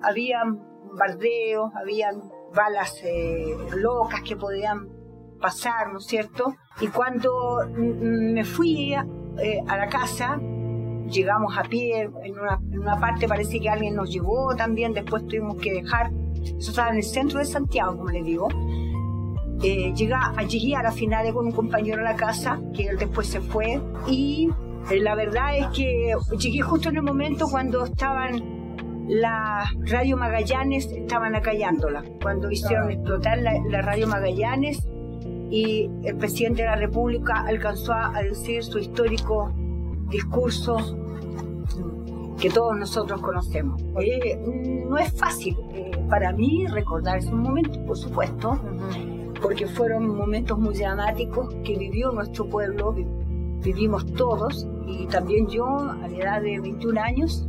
habían 0.02 0.60
bombardeos, 0.86 1.72
habían 1.76 2.22
balas 2.54 3.02
eh, 3.04 3.56
locas 3.76 4.22
que 4.22 4.36
podían 4.36 4.90
pasar, 5.40 5.92
¿no 5.92 6.00
es 6.00 6.06
cierto? 6.06 6.56
Y 6.82 6.88
cuando 6.88 7.32
me 7.76 8.44
fui 8.44 8.94
eh, 8.94 9.60
a 9.68 9.78
la 9.78 9.88
casa, 9.88 10.40
llegamos 11.10 11.58
a 11.58 11.64
pie, 11.64 12.10
en 12.24 12.40
una, 12.40 12.60
en 12.72 12.80
una, 12.80 13.00
parte 13.00 13.28
parece 13.28 13.60
que 13.60 13.70
alguien 13.70 13.96
nos 13.96 14.12
llevó 14.12 14.56
también, 14.56 14.94
después 14.94 15.26
tuvimos 15.28 15.58
que 15.58 15.74
dejar, 15.74 16.12
eso 16.44 16.72
estaba 16.72 16.90
en 16.90 16.98
el 16.98 17.04
centro 17.04 17.40
de 17.40 17.46
Santiago, 17.46 17.98
como 17.98 18.10
les 18.10 18.26
digo. 18.26 18.48
Eh, 19.62 19.94
llega, 19.94 20.34
llegué 20.48 20.76
a 20.76 20.84
la 20.84 20.92
final 20.92 21.34
con 21.34 21.48
un 21.48 21.52
compañero 21.52 22.00
a 22.00 22.04
la 22.04 22.16
casa, 22.16 22.62
que 22.74 22.88
él 22.88 22.98
después 22.98 23.28
se 23.28 23.42
fue, 23.42 23.82
y 24.08 24.50
eh, 24.90 25.00
la 25.02 25.16
verdad 25.16 25.58
es 25.58 25.68
que 25.68 26.14
llegué 26.38 26.62
justo 26.62 26.90
en 26.90 26.98
el 26.98 27.04
momento 27.04 27.48
cuando 27.50 27.86
estaban 27.86 28.59
la 29.10 29.66
radio 29.86 30.16
Magallanes, 30.16 30.86
estaban 30.86 31.36
acallándola, 31.36 32.04
cuando 32.22 32.50
hicieron 32.50 32.92
explotar 32.92 33.40
la, 33.40 33.54
la 33.68 33.82
radio 33.82 34.08
Magallanes 34.08 34.88
y 35.50 35.90
el 36.04 36.16
presidente 36.18 36.62
de 36.62 36.68
la 36.68 36.76
República 36.76 37.44
alcanzó 37.46 37.94
a 37.94 38.22
decir 38.22 38.64
su 38.64 38.80
histórico 38.80 39.52
discurso 40.10 40.78
que 42.40 42.50
todos 42.50 42.78
nosotros 42.78 43.22
conocemos. 43.22 43.82
no 43.84 44.98
es 44.98 45.12
fácil 45.14 45.58
eh, 45.74 45.92
para 46.10 46.32
mí 46.32 46.66
recordar 46.68 47.18
esos 47.18 47.34
momentos, 47.34 47.78
por 47.80 47.98
supuesto, 47.98 48.58
porque 49.42 49.68
fueron 49.68 50.16
momentos 50.16 50.58
muy 50.58 50.74
dramáticos 50.76 51.54
que 51.64 51.78
vivió 51.78 52.12
nuestro 52.12 52.48
pueblo, 52.48 52.96
vivimos 53.62 54.06
todos, 54.14 54.68
y 54.88 55.06
también 55.08 55.48
yo 55.48 55.66
a 55.66 56.08
la 56.08 56.18
edad 56.18 56.42
de 56.42 56.60
21 56.60 57.02
años. 57.02 57.46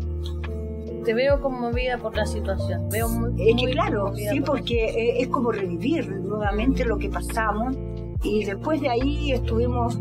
Te 1.11 1.15
veo 1.15 1.41
conmovida 1.41 1.99
por 1.99 2.17
la 2.17 2.25
situación, 2.25 2.89
veo 2.89 3.09
muy, 3.09 3.33
Es 3.51 3.61
que 3.61 3.73
claro, 3.73 4.15
sí, 4.15 4.41
porque 4.43 4.85
eh, 4.85 5.21
es 5.21 5.27
como 5.27 5.51
revivir 5.51 6.09
nuevamente 6.09 6.85
lo 6.85 6.99
que 6.99 7.09
pasamos, 7.09 7.77
y 8.23 8.45
después 8.45 8.81
de 8.81 8.91
ahí 8.91 9.33
estuvimos 9.33 9.99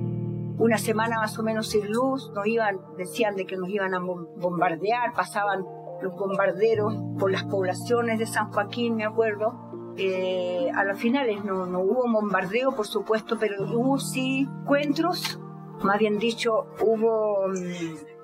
una 0.59 0.77
semana 0.77 1.17
más 1.17 1.39
o 1.39 1.41
menos 1.41 1.67
sin 1.69 1.91
luz, 1.91 2.31
nos 2.35 2.45
iban, 2.45 2.79
decían 2.95 3.35
de 3.35 3.47
que 3.47 3.57
nos 3.57 3.69
iban 3.69 3.95
a 3.95 3.99
bombardear, 3.99 5.13
pasaban 5.15 5.65
los 5.99 6.13
bombarderos 6.13 6.95
por 7.17 7.31
las 7.31 7.43
poblaciones 7.45 8.19
de 8.19 8.27
San 8.27 8.51
Joaquín, 8.51 8.95
me 8.95 9.05
acuerdo. 9.05 9.95
Eh, 9.97 10.69
a 10.75 10.83
las 10.83 10.99
finales 10.99 11.43
no, 11.43 11.65
no 11.65 11.79
hubo 11.79 12.03
bombardeo, 12.03 12.75
por 12.75 12.85
supuesto, 12.85 13.35
pero 13.39 13.63
hubo 13.63 13.97
sí 13.97 14.47
encuentros, 14.61 15.39
más 15.81 15.97
bien 15.97 16.19
dicho, 16.19 16.67
hubo 16.81 17.47
mm, 17.47 18.18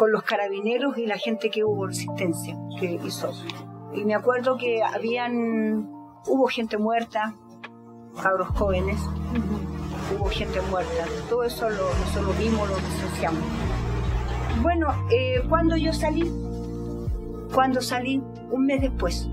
con 0.00 0.12
los 0.12 0.22
carabineros 0.22 0.96
y 0.96 1.04
la 1.04 1.18
gente 1.18 1.50
que 1.50 1.62
hubo 1.62 1.86
resistencia, 1.86 2.56
que 2.78 2.98
hizo. 3.04 3.30
Y 3.92 4.02
me 4.06 4.14
acuerdo 4.14 4.56
que 4.56 4.82
habían, 4.82 5.90
hubo 6.26 6.46
gente 6.46 6.78
muerta, 6.78 7.34
cabros 8.22 8.48
jóvenes, 8.48 8.98
hubo 10.16 10.24
gente 10.30 10.58
muerta. 10.70 11.04
Todo 11.28 11.44
eso 11.44 11.68
lo, 11.68 11.84
nosotros 11.84 12.28
lo 12.28 12.32
vimos, 12.42 12.66
lo 12.66 12.76
presenciamos. 12.76 13.42
Bueno, 14.62 14.86
eh, 15.10 15.42
cuando 15.50 15.76
yo 15.76 15.92
salí, 15.92 16.32
cuando 17.52 17.82
salí, 17.82 18.22
un 18.50 18.64
mes 18.64 18.80
después, 18.80 19.28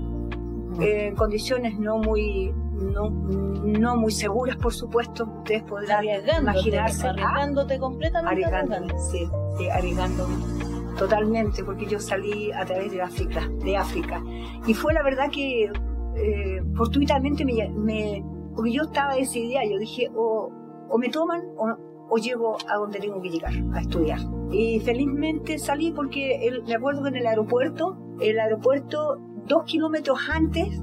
en 0.80 1.16
condiciones 1.16 1.78
no 1.78 1.96
muy, 1.96 2.52
no, 2.80 3.10
no, 3.10 3.96
muy 3.96 4.12
seguras, 4.12 4.56
por 4.56 4.72
supuesto, 4.72 5.24
ustedes 5.24 5.62
podrán 5.64 6.04
imaginarse. 6.04 7.08
Arriesgándote 7.08 7.78
completamente. 7.78 8.44
Arriesgándome, 8.46 8.98
sí, 8.98 9.28
sí, 9.58 9.68
arriesgándome 9.68 10.68
totalmente, 10.98 11.64
porque 11.64 11.86
yo 11.86 12.00
salí 12.00 12.52
a 12.52 12.64
través 12.64 12.92
de 12.92 13.00
África, 13.00 13.48
de 13.64 13.76
África. 13.76 14.22
Y 14.66 14.74
fue 14.74 14.92
la 14.92 15.02
verdad 15.02 15.30
que 15.30 15.70
eh, 16.16 16.62
fortuitamente 16.74 17.44
me, 17.44 17.68
me, 17.70 18.24
porque 18.54 18.72
yo 18.72 18.82
estaba 18.82 19.14
decidida, 19.14 19.64
yo 19.64 19.78
dije, 19.78 20.10
o, 20.14 20.50
o 20.90 20.98
me 20.98 21.08
toman 21.08 21.42
o, 21.56 22.16
llego 22.16 22.56
a 22.68 22.76
donde 22.76 22.98
tengo 22.98 23.20
que 23.22 23.30
llegar, 23.30 23.52
a 23.74 23.80
estudiar. 23.80 24.18
Y 24.50 24.80
felizmente 24.80 25.58
salí 25.58 25.92
porque 25.92 26.50
me 26.66 26.74
acuerdo 26.74 27.02
que 27.02 27.10
en 27.10 27.16
el 27.16 27.26
aeropuerto, 27.26 27.96
el 28.20 28.38
aeropuerto, 28.40 29.18
dos 29.46 29.64
kilómetros 29.64 30.18
antes, 30.28 30.82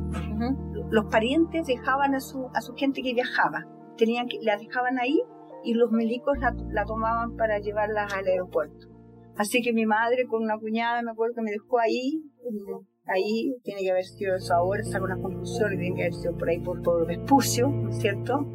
los 0.89 1.05
parientes 1.05 1.67
dejaban 1.67 2.15
a 2.15 2.19
su, 2.19 2.49
a 2.53 2.61
su 2.61 2.73
gente 2.73 3.01
que 3.01 3.13
viajaba. 3.13 3.65
Tenían 3.97 4.27
que, 4.27 4.37
la 4.41 4.57
dejaban 4.57 4.99
ahí 4.99 5.21
y 5.63 5.73
los 5.73 5.91
médicos 5.91 6.37
la, 6.39 6.85
tomaban 6.85 7.35
para 7.35 7.59
llevarla 7.59 8.05
al 8.05 8.27
aeropuerto. 8.27 8.87
Así 9.37 9.61
que 9.61 9.73
mi 9.73 9.85
madre 9.85 10.25
con 10.27 10.43
una 10.43 10.57
cuñada, 10.57 11.01
me 11.01 11.11
acuerdo 11.11 11.35
que 11.35 11.41
me 11.41 11.51
dejó 11.51 11.79
ahí, 11.79 12.23
ahí 13.05 13.53
tiene 13.63 13.81
que 13.81 13.91
haber 13.91 14.05
sido 14.05 14.35
eso 14.35 14.53
ahora, 14.53 14.83
saco 14.83 15.05
una 15.05 15.17
conclusión, 15.17 15.77
tiene 15.77 15.95
que 15.95 16.01
haber 16.03 16.13
sido 16.13 16.37
por 16.37 16.49
ahí 16.49 16.59
por, 16.59 16.81
por 16.81 17.05
Vespucio, 17.05 17.67
¿no 17.67 17.89
es 17.89 17.99
cierto? 17.99 18.45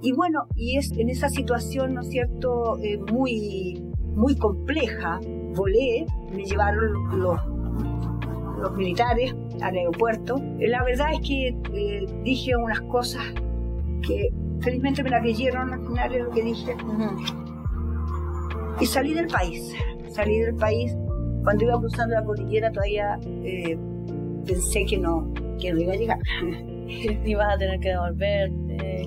Y 0.00 0.12
bueno, 0.12 0.46
y 0.54 0.78
es 0.78 0.90
en 0.92 1.10
esa 1.10 1.28
situación, 1.28 1.94
¿no 1.94 2.00
es 2.00 2.08
cierto?, 2.08 2.78
eh, 2.78 2.98
muy, 3.12 3.82
muy 4.14 4.36
compleja, 4.36 5.20
volé, 5.54 6.06
me 6.32 6.44
llevaron 6.44 7.20
los, 7.20 7.40
los 8.58 8.72
militares 8.74 9.34
al 9.62 9.76
aeropuerto. 9.76 10.36
Eh, 10.58 10.68
la 10.68 10.82
verdad 10.84 11.08
es 11.12 11.20
que 11.26 11.48
eh, 11.48 12.06
dije 12.24 12.56
unas 12.56 12.80
cosas 12.82 13.22
que 14.06 14.30
felizmente 14.60 15.02
me 15.02 15.10
las 15.10 15.22
creyeron 15.22 15.72
al 15.72 15.86
final 15.86 16.12
de 16.12 16.18
lo 16.20 16.30
que 16.30 16.42
dije. 16.42 16.76
Y 18.80 18.86
salí 18.86 19.14
del 19.14 19.26
país, 19.26 19.74
salí 20.10 20.38
del 20.40 20.54
país. 20.54 20.94
Cuando 21.44 21.64
iba 21.64 21.78
cruzando 21.78 22.14
la 22.14 22.24
cordillera 22.24 22.70
todavía 22.70 23.18
pensé 24.46 24.84
que 24.86 24.98
no, 24.98 25.32
que 25.60 25.72
no 25.72 25.80
iba 25.80 25.92
a 25.92 25.96
llegar. 25.96 26.18
Ibas 27.24 27.54
a 27.54 27.58
tener 27.58 27.80
que 27.80 27.88
devolver. 27.88 28.50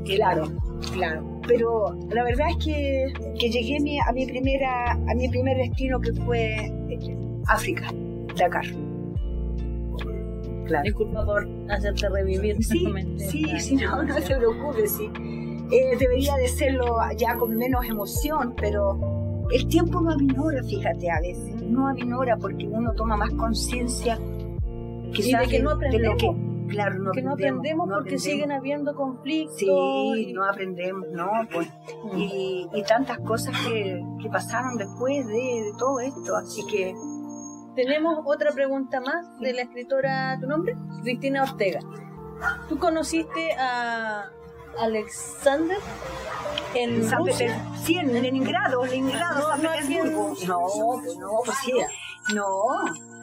claro, 0.06 0.48
Claro, 0.94 1.42
pero 1.48 1.98
la 2.10 2.24
verdad 2.24 2.48
es 2.50 2.64
que, 2.64 3.14
que 3.40 3.50
llegué 3.50 3.78
a 4.08 4.12
mi, 4.12 4.26
primera, 4.26 4.92
a 4.92 5.16
mi 5.16 5.30
primer 5.30 5.58
destino 5.58 6.00
que 6.00 6.14
fue 6.14 6.56
eh, 6.90 7.18
África, 7.48 7.92
Dakar. 8.38 8.66
Claro. 10.66 10.84
Disculpa 10.84 11.26
por 11.26 11.48
hacerte 11.70 12.10
revivir. 12.10 12.58
Sí, 12.64 12.86
sí, 13.18 13.60
sí, 13.60 13.76
no, 13.76 14.04
no 14.04 14.18
se 14.20 14.36
preocupe, 14.36 14.88
sí. 14.88 15.10
Eh, 15.72 15.98
debería 15.98 16.36
de 16.36 16.48
serlo 16.48 16.98
ya 17.18 17.36
con 17.36 17.56
menos 17.56 17.86
emoción, 17.86 18.54
pero 18.56 19.48
el 19.52 19.68
tiempo 19.68 20.02
no 20.02 20.12
aminora, 20.12 20.64
fíjate, 20.64 21.10
a 21.10 21.20
veces. 21.22 21.62
No 21.62 21.88
aminora 21.88 22.38
porque 22.38 22.68
uno 22.68 22.94
toma 22.94 23.16
más 23.16 23.32
conciencia 23.32 24.20
quizás 25.14 25.42
de 25.42 25.48
que 25.48 25.64
no 25.64 25.72
aprendemos. 25.72 26.18
De 26.18 26.28
lo 26.28 26.34
que, 26.34 26.56
Claro, 26.68 26.98
no 27.00 27.12
que 27.12 27.22
no 27.22 27.34
aprendemos, 27.34 27.90
porque 27.90 28.18
siguen 28.18 28.52
habiendo 28.52 28.96
conflictos. 28.96 29.58
Sí, 29.58 30.34
no 30.34 30.46
aprendemos, 30.46 31.08
¿no? 31.12 31.30
Pues, 31.54 31.68
y, 32.16 32.68
y, 32.74 32.84
tantas 32.84 33.20
cosas 33.20 33.56
que, 33.68 34.04
que 34.22 34.30
pasaron 34.30 34.76
después 34.78 35.28
de, 35.28 35.72
todo 35.78 36.00
esto, 36.00 36.36
así 36.36 36.66
que... 36.66 36.96
Tenemos 37.76 38.20
otra 38.26 38.52
pregunta 38.52 39.02
más 39.02 39.38
de 39.40 39.54
la 39.54 39.64
escritora, 39.64 40.38
¿tu 40.40 40.48
nombre? 40.48 40.76
Cristina 41.04 41.44
Ortega. 41.44 41.80
¿Tú 42.70 42.78
conociste 42.80 43.54
a 43.54 44.30
Alexander 44.80 45.78
en 46.74 47.10
Rusia? 47.12 47.62
Sí, 47.84 47.98
en 47.98 48.14
Leningrado, 48.14 48.86
Leningrado, 48.86 49.40
no, 49.40 49.50
San 49.50 49.62
Petersburgo. 49.62 50.34
No, 50.48 51.20
no, 51.20 51.30
pues 51.46 51.58
sí, 51.64 51.74
no. 52.34 52.46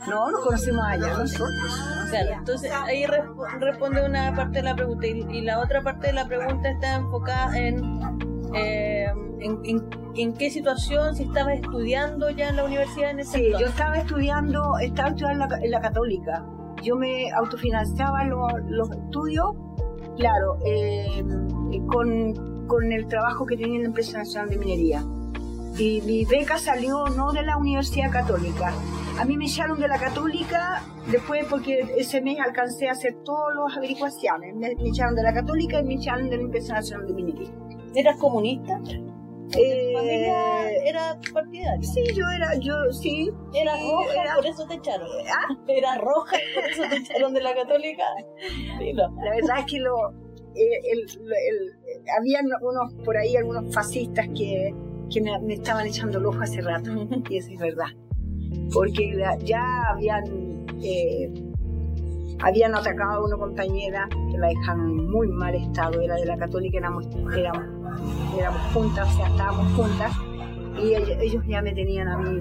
No, 0.07 0.30
nos 0.32 0.40
conocemos 0.40 0.84
allá 0.84 1.16
nosotros. 1.16 1.80
Claro, 2.11 2.32
entonces 2.32 2.72
ahí 2.72 3.07
responde 3.07 4.05
una 4.05 4.34
parte 4.34 4.59
de 4.59 4.64
la 4.64 4.74
pregunta 4.74 5.07
y, 5.07 5.40
la 5.42 5.61
otra 5.61 5.80
parte 5.80 6.09
de 6.09 6.12
la 6.12 6.26
pregunta 6.26 6.70
está 6.70 6.96
enfocada 6.96 7.57
en, 7.57 8.00
eh, 8.55 9.07
en, 9.40 10.32
qué 10.34 10.50
situación, 10.50 11.16
si 11.16 11.24
estaba 11.24 11.55
estudiando 11.55 12.30
ya 12.30 12.48
en 12.48 12.57
la 12.57 12.64
universidad 12.64 13.11
en 13.11 13.20
ese 13.20 13.38
Sí, 13.38 13.50
yo 13.59 13.66
estaba 13.66 13.96
estudiando, 13.96 14.78
estaba 14.80 15.09
estudiando 15.09 15.57
en 15.62 15.70
la, 15.70 15.80
católica. 15.80 16.46
Yo 16.82 16.96
me 16.96 17.30
autofinanciaba 17.32 18.24
los, 18.24 18.90
estudios, 18.90 19.55
claro, 20.16 20.59
eh, 20.64 21.24
con, 21.86 22.66
con 22.66 22.92
el 22.92 23.07
trabajo 23.07 23.46
que 23.46 23.57
tenía 23.57 23.76
en 23.76 23.82
la 23.82 23.88
Empresa 23.88 24.18
Nacional 24.18 24.50
de 24.50 24.59
Minería. 24.59 25.05
Y 25.78 26.03
mi 26.03 26.24
beca 26.24 26.59
salió 26.59 27.07
no 27.07 27.32
de 27.32 27.42
la 27.42 27.57
Universidad 27.57 28.11
Católica, 28.11 28.74
a 29.18 29.24
mí 29.24 29.36
me 29.36 29.44
echaron 29.44 29.78
de 29.78 29.88
la 29.88 29.98
católica 29.98 30.82
después 31.11 31.44
porque 31.48 31.80
ese 31.96 32.20
mes 32.22 32.38
alcancé 32.40 32.88
a 32.88 32.92
hacer 32.92 33.16
todas 33.24 33.55
las 33.55 33.76
averiguaciones. 33.76 34.55
Me, 34.55 34.72
echaron 34.88 35.14
de 35.14 35.22
la 35.22 35.34
católica 35.34 35.80
y 35.80 35.84
me 35.84 35.94
echaron 35.94 36.30
de 36.30 36.36
la 36.36 36.42
Empresa 36.42 36.74
Nacional 36.74 37.07
de 37.07 37.12
Minería. 37.12 37.50
¿Eras 37.95 38.16
comunista? 38.18 38.80
Eh, 39.55 39.93
familia 39.93 40.70
era 40.86 41.18
partidaria? 41.32 41.82
Sí, 41.82 42.03
yo 42.14 42.24
era, 42.34 42.57
yo 42.59 42.74
sí. 42.93 43.30
¿Era 43.53 43.74
roja 43.76 44.34
por 44.36 44.47
eso 44.47 44.66
te 44.66 44.74
echaron? 44.74 45.09
¿Ah? 45.28 45.55
¿Era 45.68 45.99
roja 45.99 46.36
por 46.55 46.64
eso 46.64 46.82
te 46.88 46.97
echaron 46.97 47.34
de 47.34 47.43
la 47.43 47.55
católica? 47.55 48.05
Sí, 48.78 48.93
no. 48.95 49.09
La 49.22 49.30
verdad 49.30 49.59
es 49.59 49.66
que 49.66 49.78
lo, 49.78 49.95
el, 50.55 51.01
el, 51.11 52.05
habían 52.18 52.47
unos 52.62 52.95
por 53.05 53.16
ahí, 53.16 53.36
algunos 53.36 53.74
fascistas 53.74 54.26
que 54.36 54.74
que 55.12 55.20
me, 55.20 55.38
me 55.40 55.55
estaban 55.55 55.86
echando 55.86 56.18
el 56.18 56.26
ojo 56.26 56.40
hace 56.40 56.61
rato, 56.61 56.90
y 57.28 57.36
eso 57.36 57.51
es 57.53 57.59
verdad. 57.59 57.86
Porque 58.72 59.14
ya 59.45 59.82
habían, 59.90 60.24
eh, 60.82 61.32
habían 62.43 62.74
atacado 62.74 63.22
a 63.22 63.24
una 63.24 63.36
compañera 63.36 64.09
que 64.30 64.38
la 64.38 64.49
dejaron 64.49 64.90
en 64.90 65.11
muy 65.11 65.28
mal 65.28 65.55
estado, 65.55 66.01
era 66.01 66.16
de 66.16 66.26
la 66.26 66.36
católica, 66.36 66.78
éramos, 66.78 67.07
éramos, 67.36 67.64
éramos 68.38 68.61
juntas, 68.74 69.09
o 69.12 69.16
sea, 69.16 69.26
estábamos 69.28 69.72
juntas, 69.74 70.12
y 70.82 70.93
ell- 70.95 71.16
ellos 71.20 71.45
ya 71.47 71.61
me 71.62 71.72
tenían 71.72 72.09
a 72.09 72.18
mí 72.18 72.40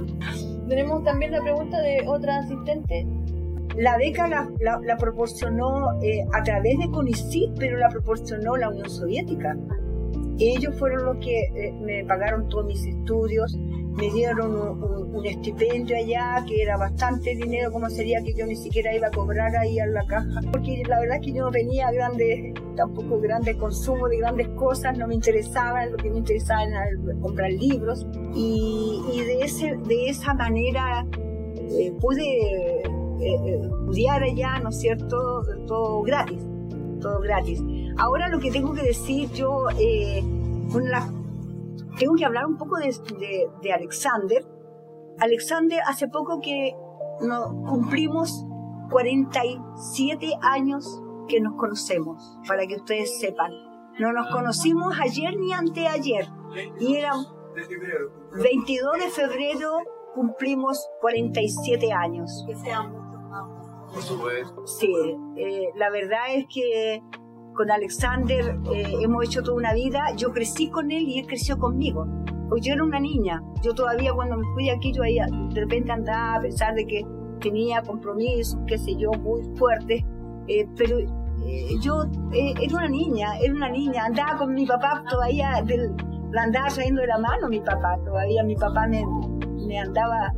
Tenemos 0.68 1.04
también 1.04 1.32
la 1.32 1.41
pregunta 1.41 1.80
de 1.82 2.04
otra 2.08 2.38
asistente. 2.39 3.06
La 3.78 3.97
beca 3.97 4.28
la, 4.28 4.49
la- 4.60 4.80
la 4.84 4.97
proporcionó 4.97 5.99
eh, 6.02 6.26
a 6.34 6.43
través 6.43 6.78
de 6.80 6.89
CONICIT, 6.91 7.52
pero 7.60 7.78
la 7.78 7.89
proporcionó 7.89 8.56
la 8.58 8.70
Unión 8.70 8.89
Soviética. 8.89 9.56
Ellos 10.39 10.74
fueron 10.80 11.06
los 11.06 11.18
que 11.18 11.39
eh, 11.56 11.74
me 11.82 12.04
pagaron 12.06 12.49
todos 12.49 12.66
mis 12.66 12.86
estudios, 12.86 13.56
me 13.91 14.09
dieron 14.11 14.55
un, 14.55 14.83
un- 15.15 15.25
estipendio 15.25 15.95
allá, 15.97 16.43
que 16.47 16.61
era 16.63 16.77
bastante 16.77 17.35
dinero, 17.35 17.71
como 17.71 17.89
sería 17.89 18.21
que 18.23 18.33
yo 18.33 18.45
ni 18.47 18.55
siquiera 18.55 18.95
iba 18.95 19.07
a 19.07 19.11
cobrar 19.11 19.55
ahí 19.55 19.79
a 19.79 19.85
la 19.85 20.03
caja. 20.07 20.41
Porque 20.51 20.81
la 20.87 20.99
verdad 20.99 21.17
es 21.17 21.25
que 21.25 21.33
yo 21.33 21.45
no 21.45 21.51
tenía 21.51 21.91
grandes, 21.91 22.53
tampoco 22.75 23.19
grandes 23.19 23.55
consumo 23.57 24.07
de 24.07 24.17
grandes 24.17 24.47
cosas, 24.49 24.97
no 24.97 25.07
me 25.07 25.13
interesaba, 25.15 25.85
lo 25.85 25.97
que 25.97 26.09
me 26.09 26.17
interesaba 26.17 26.63
era 26.63 26.83
comprar 27.21 27.51
libros. 27.51 28.05
Y, 28.33 29.21
de, 29.25 29.41
ese, 29.43 29.77
de 29.87 30.09
esa 30.09 30.33
manera 30.33 31.05
eh, 31.69 31.93
pude 31.99 32.23
eh, 32.23 32.83
eh, 33.21 33.61
estudiar 33.61 34.23
allá, 34.23 34.57
¿no 34.59 34.69
es 34.69 34.79
cierto? 34.79 35.43
Todo 35.67 36.01
gratis, 36.01 36.41
todo 36.99 37.19
gratis. 37.19 37.61
Ahora 37.97 38.27
lo 38.29 38.39
que 38.39 38.49
tengo 38.51 38.73
que 38.73 38.81
decir 38.83 39.29
yo, 39.33 39.67
eh, 39.79 40.21
bueno, 40.23 40.89
la- 40.89 41.13
tengo 42.02 42.16
que 42.16 42.26
hablar 42.26 42.45
un 42.47 42.58
poco 42.58 42.78
de, 42.78 42.88
de- 43.20 43.47
de 43.62 43.74
Alexander. 43.74 44.43
Alexander, 45.20 45.80
hace 45.88 46.08
poco 46.08 46.39
que 46.41 46.74
nos 47.22 47.47
cumplimos 47.70 48.43
47 48.89 50.32
años 50.41 51.02
que 51.28 51.39
nos 51.39 51.54
conocemos, 51.56 52.38
para 52.47 52.66
que 52.66 52.76
ustedes 52.76 53.20
sepan. 53.20 53.52
No 53.99 54.12
nos 54.14 54.32
conocimos 54.32 54.95
ayer 54.99 55.38
ni 55.38 55.54
anteayer, 55.54 56.28
y 56.80 56.95
era 56.95 57.12
22 58.43 58.97
de 58.97 59.10
febrero 59.10 59.78
cumplimos 60.16 60.89
47 61.02 61.91
años. 61.93 62.45
Por 63.93 64.02
supuesto. 64.02 64.66
Sí, 64.66 64.91
eh, 65.38 65.70
la 65.76 65.89
verdad 65.89 66.34
es 66.34 66.45
que 66.54 67.02
con 67.62 67.70
Alexander 67.70 68.57
eh, 68.74 68.91
hemos 69.01 69.24
hecho 69.24 69.43
toda 69.43 69.55
una 69.55 69.74
vida. 69.76 70.16
Yo 70.18 70.32
crecí 70.32 70.68
con 70.72 70.89
él 70.89 71.07
y 71.07 71.20
él 71.20 71.28
creció 71.28 71.59
conmigo. 71.59 72.07
Porque 72.49 72.62
yo 72.68 72.74
era 72.74 72.84
una 72.84 72.99
niña. 72.99 73.39
Yo 73.62 73.76
todavía 73.76 74.12
cuando 74.14 74.38
me 74.38 74.47
fui 74.55 74.68
aquí, 74.72 74.91
yo 74.91 75.03
ahí 75.03 75.20
de 75.53 75.62
repente 75.62 75.91
andaba 75.91 76.38
a 76.38 76.41
pesar 76.41 76.74
de 76.74 76.88
que 76.88 77.05
tenía 77.39 77.84
compromisos, 77.84 78.59
qué 78.66 78.80
sé 78.80 78.95
yo, 78.95 79.12
muy 79.12 79.43
fuertes. 79.57 80.03
eh, 80.47 80.68
pero 80.76 80.97
eh, 80.97 81.76
yo 81.84 82.03
eh, 82.34 82.53
era 82.59 82.78
una 82.78 82.89
niña, 82.89 83.28
era 83.39 83.53
una 83.53 83.70
niña. 83.70 84.05
Andaba 84.05 84.38
con 84.39 84.55
mi 84.55 84.66
papá 84.66 85.03
todavía, 85.07 85.62
del, 85.64 85.93
la 86.32 86.41
andaba 86.41 86.68
trayendo 86.70 87.01
de 87.01 87.07
la 87.09 87.20
mano 87.20 87.47
mi 87.47 87.59
papá. 87.59 87.95
Todavía 88.03 88.43
mi 88.43 88.55
papá 88.55 88.88
me, 88.88 89.05
me 89.68 89.78
andaba... 89.78 90.34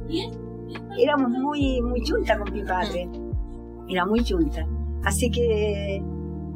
Éramos 0.99 1.29
muy, 1.29 1.81
muy 1.81 2.05
junta 2.05 2.37
con 2.37 2.51
mi 2.51 2.63
padre 2.63 3.09
era 3.89 4.05
muy 4.05 4.23
junta. 4.25 4.65
Así 5.03 5.29
que, 5.29 6.01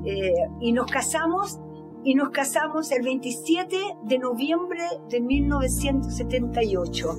eh, 0.08 0.32
y 0.62 0.72
nos 0.72 0.90
casamos, 0.90 1.60
y 2.04 2.16
nos 2.16 2.30
casamos 2.30 2.92
el 2.92 3.04
27 3.04 3.78
de 4.04 4.20
noviembre 4.20 4.82
de 5.10 5.20
1978. 5.20 7.16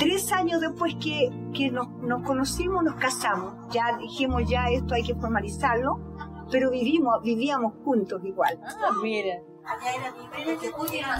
Tres 0.00 0.32
años 0.32 0.60
después 0.60 0.96
que, 0.96 1.30
que 1.54 1.70
nos, 1.70 1.88
nos 2.02 2.22
conocimos, 2.22 2.82
nos 2.82 2.96
casamos. 2.96 3.54
Ya 3.72 3.96
dijimos, 3.98 4.48
ya 4.48 4.68
esto 4.68 4.94
hay 4.94 5.04
que 5.04 5.14
formalizarlo, 5.14 6.00
pero 6.50 6.70
vivimos, 6.72 7.22
vivíamos 7.22 7.74
juntos 7.84 8.20
igual. 8.24 8.58
Ah, 8.64 8.90
mira. 9.00 9.40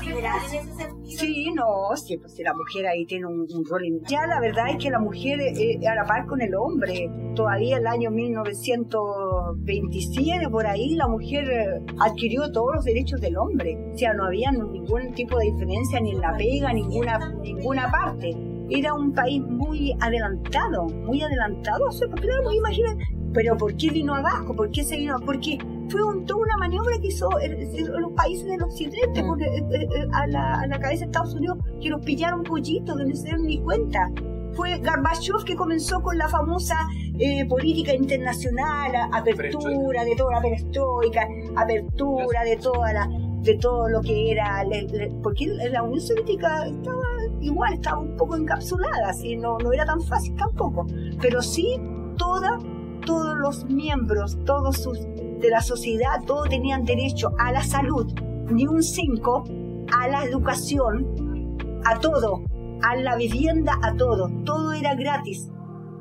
Liberar 0.04 0.38
en 0.38 0.44
ese 0.58 0.72
sentido. 0.74 1.18
Sí, 1.20 1.50
no, 1.54 1.64
sí, 1.96 2.16
pues 2.16 2.34
la 2.38 2.54
mujer 2.54 2.86
ahí 2.86 3.04
tiene 3.06 3.26
un, 3.26 3.40
un 3.52 3.64
rol. 3.68 3.84
in- 3.84 4.00
Ya 4.08 4.26
la 4.26 4.40
verdad 4.40 4.70
es 4.70 4.76
que 4.82 4.90
la 4.90 4.98
mujer 5.00 5.38
eh, 5.40 5.78
a 5.86 5.94
la 5.94 6.04
par 6.04 6.26
con 6.26 6.40
el 6.40 6.54
hombre. 6.54 7.10
Todavía 7.34 7.76
el 7.78 7.86
año 7.86 8.10
1927, 8.10 10.48
por 10.50 10.66
ahí, 10.66 10.94
la 10.94 11.08
mujer 11.08 11.44
eh, 11.50 11.80
adquirió 12.00 12.50
todos 12.52 12.76
los 12.76 12.84
derechos 12.84 13.20
del 13.20 13.36
hombre. 13.36 13.76
O 13.94 13.98
sea, 13.98 14.14
no 14.14 14.24
había 14.26 14.50
ningún 14.52 15.12
tipo 15.14 15.36
de 15.38 15.46
diferencia 15.52 16.00
ni 16.00 16.12
en 16.12 16.20
la 16.20 16.34
pega, 16.36 16.72
ninguna, 16.72 17.18
ninguna 17.42 17.90
parte. 17.90 18.30
Era 18.70 18.94
un 18.94 19.12
país 19.12 19.42
muy 19.42 19.92
adelantado, 20.00 20.84
muy 20.86 21.20
adelantado. 21.22 21.86
O 21.86 21.92
sea, 21.92 22.08
claro, 22.08 22.52
imagínate. 22.52 23.04
Pero 23.32 23.56
¿por 23.56 23.76
qué 23.76 23.90
vino 23.90 24.14
abajo? 24.14 24.54
¿Por 24.56 24.70
qué 24.70 24.82
se 24.84 24.96
vino? 24.96 25.16
Porque 25.24 25.58
fue 25.88 26.02
un- 26.02 26.24
toda 26.26 26.40
una 26.42 26.56
maniobra 26.58 26.98
que 27.00 27.08
hizo 27.08 27.28
el- 27.40 27.52
el- 27.54 27.92
los 28.00 28.12
países 28.12 28.46
del 28.46 28.62
occidente 28.62 29.22
Mm. 29.22 29.26
porque, 29.26 29.44
eh, 29.44 29.64
eh, 29.70 29.88
eh, 29.96 30.06
a, 30.12 30.26
la, 30.26 30.60
a 30.60 30.66
la 30.66 30.78
cabeza 30.78 31.00
de 31.00 31.06
Estados 31.06 31.34
Unidos 31.34 31.58
que 31.80 31.88
los 31.90 32.00
pillaron 32.04 32.42
pollitos 32.42 32.96
que 32.96 33.04
no 33.04 33.14
se 33.14 33.22
dieron 33.24 33.42
ni 33.44 33.58
cuenta. 33.60 34.10
Fue 34.54 34.76
Gorbachev 34.78 35.44
que 35.44 35.54
comenzó 35.54 36.00
con 36.02 36.18
la 36.18 36.28
famosa 36.28 36.74
eh, 37.20 37.44
política 37.46 37.94
internacional, 37.94 38.92
apertura 39.12 40.04
de 40.04 40.14
toda 40.16 40.32
la 40.34 40.40
perestroika, 40.40 41.26
apertura 41.56 42.44
de 42.44 42.56
toda 42.56 42.92
la 42.92 43.08
de 43.42 43.56
todo 43.56 43.88
lo 43.88 44.00
que 44.02 44.32
era, 44.32 44.64
le- 44.64 44.82
le- 44.88 45.10
porque 45.22 45.46
la 45.70 45.82
Unión 45.84 46.00
Soviética 46.00 46.66
estaba 46.66 47.02
igual, 47.40 47.74
estaba 47.74 48.00
un 48.00 48.16
poco 48.16 48.36
encapsulada, 48.36 49.08
así 49.10 49.36
no, 49.36 49.58
no 49.58 49.72
era 49.72 49.84
tan 49.86 50.02
fácil 50.02 50.34
tampoco, 50.34 50.86
pero 51.22 51.40
sí 51.40 51.80
toda, 52.16 52.58
todos 53.06 53.36
los 53.38 53.64
miembros, 53.66 54.36
todos 54.44 54.76
sus 54.78 54.98
de 55.38 55.50
la 55.50 55.60
sociedad, 55.60 56.22
todos 56.26 56.48
tenían 56.48 56.84
derecho 56.84 57.30
a 57.38 57.52
la 57.52 57.62
salud, 57.62 58.12
ni 58.50 58.66
un 58.66 58.82
cinco, 58.82 59.44
a 59.92 60.08
la 60.08 60.24
educación, 60.24 61.48
a 61.84 61.98
todo, 62.00 62.42
a 62.82 62.96
la 62.96 63.16
vivienda, 63.16 63.78
a 63.82 63.94
todo. 63.94 64.30
Todo 64.44 64.72
era 64.72 64.94
gratis, 64.94 65.50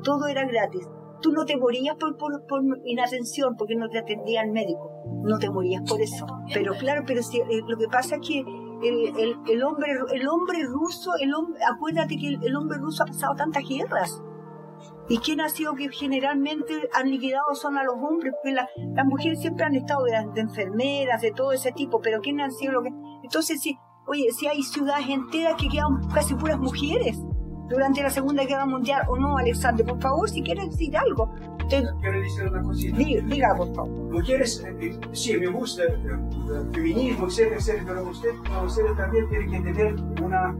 todo 0.02 0.26
era 0.26 0.46
gratis. 0.46 0.88
Tú 1.20 1.32
no 1.32 1.44
te 1.44 1.56
morías 1.56 1.96
por, 1.96 2.16
por, 2.16 2.46
por 2.46 2.62
inatención 2.84 3.56
porque 3.56 3.74
no 3.74 3.88
te 3.88 3.98
atendía 3.98 4.42
el 4.42 4.52
médico, 4.52 4.90
no 5.24 5.38
te 5.38 5.50
morías 5.50 5.82
por 5.88 6.00
eso. 6.00 6.26
Pero 6.54 6.74
claro, 6.74 7.02
pero 7.06 7.22
si, 7.22 7.38
eh, 7.38 7.62
lo 7.66 7.76
que 7.76 7.88
pasa 7.88 8.16
es 8.16 8.26
que 8.26 8.38
el, 8.40 9.18
el, 9.18 9.36
el 9.48 9.62
hombre, 9.64 9.90
el 10.12 10.28
hombre 10.28 10.62
ruso, 10.64 11.10
el 11.20 11.34
hombre, 11.34 11.58
acuérdate 11.64 12.16
que 12.16 12.28
el, 12.28 12.38
el 12.44 12.54
hombre 12.54 12.78
ruso 12.78 13.02
ha 13.02 13.06
pasado 13.06 13.34
tantas 13.34 13.64
guerras. 13.68 14.22
¿Y 15.10 15.18
quién 15.18 15.40
ha 15.40 15.48
sido 15.48 15.74
que 15.74 15.88
generalmente 15.90 16.88
han 16.94 17.08
liquidado 17.10 17.54
son 17.54 17.78
a 17.78 17.82
los 17.84 17.94
hombres? 17.94 18.34
Porque 18.42 18.54
la- 18.54 18.68
las 18.94 19.06
mujeres 19.06 19.40
siempre 19.40 19.64
han 19.64 19.74
estado 19.74 20.04
de, 20.04 20.12
de 20.34 20.40
enfermeras, 20.42 21.22
de 21.22 21.30
todo 21.32 21.52
ese 21.52 21.72
tipo, 21.72 22.00
pero 22.00 22.20
¿quién 22.20 22.40
han 22.40 22.52
sido 22.52 22.72
lo 22.72 22.82
que...? 22.82 22.90
Entonces, 23.22 23.60
si, 23.62 23.78
oye, 24.06 24.26
si 24.32 24.46
hay 24.46 24.62
ciudades 24.62 25.08
enteras 25.08 25.54
que 25.58 25.68
quedan 25.68 26.06
casi 26.12 26.34
puras 26.34 26.58
mujeres 26.58 27.18
durante 27.68 28.02
la 28.02 28.10
Segunda 28.10 28.44
Guerra 28.44 28.66
Mundial, 28.66 29.02
¿o 29.08 29.16
no, 29.16 29.38
Alexander? 29.38 29.84
Por 29.86 30.00
favor, 30.00 30.28
si 30.28 30.42
quieres 30.42 30.70
decir 30.70 30.94
algo, 30.96 31.32
te- 31.70 31.82
Quiero 32.00 32.20
decir 32.20 32.48
una 32.48 32.62
cosita. 32.62 32.96
diga, 32.98 33.22
diga, 33.26 33.54
por 33.56 33.74
favor. 33.74 33.90
Mujeres, 34.12 34.62
eh, 34.66 34.76
eh, 34.80 35.00
sí, 35.12 35.36
me 35.38 35.46
gusta 35.48 35.84
eh, 35.84 35.96
el 35.96 36.70
feminismo, 36.74 37.26
etcétera, 37.26 37.56
etcétera, 37.56 37.84
pero 37.86 38.02
usted, 38.10 38.30
no, 38.50 38.62
ustedes 38.64 38.96
también 38.96 39.28
tienen 39.30 39.50
que 39.50 39.72
tener 39.72 39.94
una, 40.22 40.54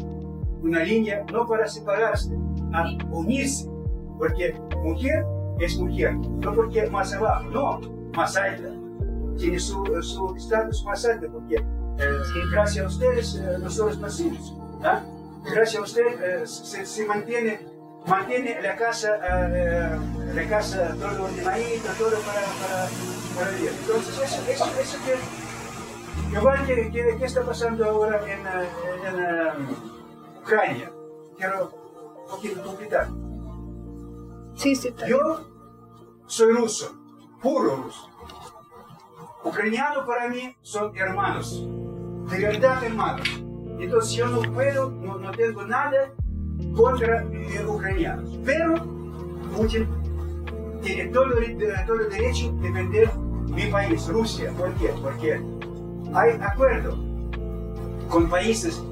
una 0.62 0.80
línea, 0.84 1.24
no 1.32 1.46
para 1.46 1.66
separarse, 1.66 2.34
a 2.74 2.84
unirse, 3.11 3.70
porque 4.18 4.54
mujer 4.82 5.24
es 5.58 5.78
mujer, 5.78 6.14
no 6.14 6.54
porque 6.54 6.88
más 6.90 7.12
abajo, 7.12 7.44
no, 7.50 7.80
más 8.14 8.36
alta, 8.36 8.70
tiene 9.36 9.58
su 9.58 9.84
su 10.02 10.34
estatus 10.36 10.84
más 10.84 11.04
alto, 11.04 11.26
porque 11.32 11.56
eh, 11.56 12.18
gracias 12.52 12.84
a 12.84 12.88
ustedes 12.88 13.34
eh, 13.36 13.58
nosotros 13.60 13.98
nacimos, 13.98 14.54
¿ah? 14.82 15.02
gracias 15.44 15.76
a 15.76 15.82
ustedes 15.82 16.20
eh, 16.20 16.46
se, 16.46 16.86
se 16.86 17.06
mantiene 17.06 17.60
mantiene 18.08 18.60
la 18.62 18.76
casa, 18.76 19.18
eh, 19.52 19.98
la 20.34 20.48
casa 20.48 20.94
todo 20.98 21.24
ordenadito, 21.24 21.88
todo 21.98 22.18
para, 22.20 22.40
para, 22.40 22.88
para. 23.36 23.58
Entonces, 23.58 24.18
eso, 24.18 24.50
eso, 24.50 24.80
eso 24.80 24.98
que, 25.04 26.36
igual 26.36 26.66
que, 26.66 26.90
que, 26.90 27.16
que 27.18 27.24
está 27.24 27.42
pasando 27.42 27.84
ahora 27.84 28.20
en, 28.26 28.46
en, 29.06 29.68
Ucrania, 30.42 30.90
quiero 31.36 31.70
un 32.24 32.30
poquito 32.30 32.62
completar. 32.62 33.08
Sí, 34.59 34.74
sí, 34.74 34.88
está 34.88 35.06
bien. 35.06 35.18
Yo 35.18 35.40
soy 36.26 36.52
ruso, 36.52 36.94
puro 37.40 37.76
ruso. 37.76 38.11
Ucraniano 39.44 40.04
para 40.04 40.28
mí 40.28 40.54
son 40.62 40.94
hermanos, 40.96 41.64
de 42.30 42.38
verdad 42.38 42.82
hermanos. 42.84 43.28
Entonces 43.78 44.12
yo 44.12 44.26
no 44.26 44.42
puedo, 44.52 44.90
no, 44.90 45.16
no 45.18 45.30
tengo 45.30 45.64
nada 45.64 46.12
contra 46.76 47.22
eh, 47.22 47.64
ucranianos. 47.66 48.36
Pero 48.44 48.74
Putin 49.56 49.88
tiene 50.82 51.06
todo, 51.12 51.32
el- 51.38 51.56
todo 51.86 52.00
el 52.00 52.11
derecho 52.11 52.52
de 52.54 52.68
defender 52.68 53.11
mi 53.16 53.66
país, 53.70 54.09
Rusia. 54.09 54.52
¿Por 54.59 54.74
qué? 54.74 54.88
Porque 55.00 55.40
hay 56.14 56.30
acuerdo 56.42 56.98
con 58.11 58.28
países 58.28 58.82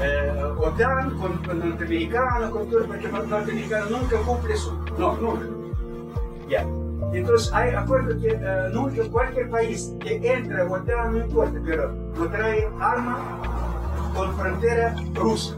eh, 0.00 0.42
OTAN, 0.58 1.18
con, 1.18 1.38
con 1.44 1.58
norteamericanos, 1.58 2.50
con 2.50 2.68
todo, 2.68 2.86
porque 2.86 3.08
los 3.08 3.26
norteamericanos 3.28 3.90
nunca 3.90 4.16
cumple 4.18 4.54
eso. 4.54 4.78
No, 4.98 5.16
nunca. 5.16 5.46
Ya. 6.48 6.66
Entonces 7.12 7.52
hay 7.52 7.74
acuerdo 7.74 8.20
que 8.20 8.28
eh, 8.28 8.68
nunca 8.72 9.02
cualquier 9.10 9.48
país 9.48 9.94
que 10.00 10.16
entre 10.16 10.60
a 10.60 10.64
OTAN, 10.64 11.12
no 11.12 11.24
importa, 11.24 11.60
pero 11.64 11.92
no 12.18 12.26
trae 12.28 12.68
arma 12.80 13.40
con 14.14 14.34
frontera 14.36 14.94
rusa. 15.14 15.56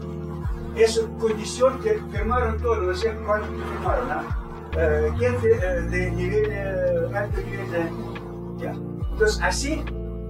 Es 0.75 0.99
condición 1.19 1.79
que 1.81 1.99
firmaron 2.11 2.57
todos, 2.59 2.83
no 2.83 2.93
sé 2.93 3.13
cuántos 3.25 3.49
firmaron, 3.49 4.07
¿no? 4.07 4.39
Eh, 4.77 5.11
gente 5.17 5.51
eh, 5.51 5.81
de 5.81 6.11
nivel, 6.11 6.45
eh, 6.51 7.09
alto 7.15 7.41
nivel 7.41 7.71
de... 7.71 8.63
Ya. 8.63 8.71
Entonces 9.11 9.39
así 9.41 9.83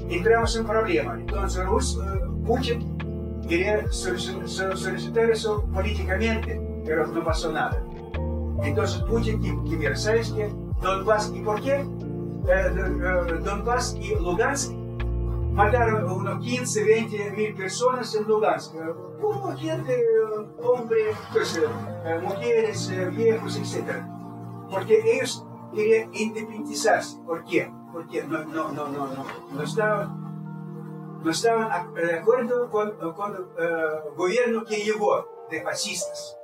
entramos 0.08 0.56
en 0.56 0.66
problema. 0.66 1.16
Entonces 1.20 1.66
Rus, 1.66 2.00
eh, 2.02 2.22
Putin 2.46 2.99
quería 3.50 3.84
solici- 3.88 4.46
so- 4.48 4.76
solicitar 4.78 5.30
eso 5.30 5.66
políticamente, 5.74 6.62
pero 6.86 7.08
no 7.08 7.24
pasó 7.24 7.52
nada. 7.52 7.84
Entonces 8.64 9.02
Putin 9.04 9.42
¿sabes 9.96 10.32
qué? 10.34 10.50
Donbass, 10.82 11.32
¿y 11.36 11.42
por 11.42 11.62
qué? 11.62 11.76
Eh, 11.76 12.70
de- 12.74 13.36
eh, 13.36 13.40
Donbass 13.44 13.96
y 14.00 14.16
Lugansk 14.16 14.72
mataron 15.52 16.10
unos 16.10 16.44
15, 16.44 16.84
20 16.84 17.32
mil 17.32 17.54
personas 17.54 18.16
en 18.16 18.24
Lugansk. 18.26 18.76
Eh, 18.76 18.80
Hubo 19.22 19.54
gente, 19.58 19.94
eh, 19.94 20.48
hombres, 20.64 21.18
pues, 21.34 21.58
eh, 21.58 21.62
eh, 22.06 22.20
mujeres, 22.24 22.90
eh, 22.90 23.10
viejos, 23.10 23.58
etc. 23.58 24.02
Porque 24.72 24.98
ellos 25.04 25.46
querían 25.76 26.10
independizarse. 26.14 27.18
¿Por 27.26 27.44
qué? 27.44 27.70
Porque 27.92 28.24
no, 28.24 28.46
no, 28.46 28.72
no, 28.72 28.88
no, 28.88 29.08
no, 29.08 29.26
no 29.52 29.62
estaban, 29.62 30.19
no 31.24 31.32
estaban 31.32 31.72
a- 31.72 31.92
de 32.00 32.20
acuerdo 32.20 32.70
con, 32.70 32.92
con 33.16 33.36
el 33.36 33.44
gobierno 34.16 34.64
que 34.66 34.78
llegó 34.78 35.26
de 35.50 35.62
fascistas. 35.62 36.38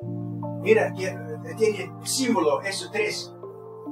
Mira, 0.61 0.91
que 0.93 1.07
eh, 1.07 1.15
tiene 1.57 1.91
símbolo, 2.03 2.61
esos 2.61 2.91
tres, 2.91 3.31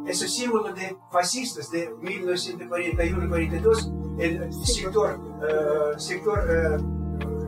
ese 0.07 0.27
símbolo 0.27 0.73
de 0.73 0.97
fascistas 1.11 1.69
de 1.71 1.91
1941-42, 1.97 3.91
el 4.19 4.53
sector, 4.53 5.19
eh, 5.47 5.99
sector 5.99 6.39
eh, 6.49 6.77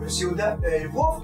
ciudad 0.09 0.63
eh, 0.63 0.85
Lvov, 0.85 1.23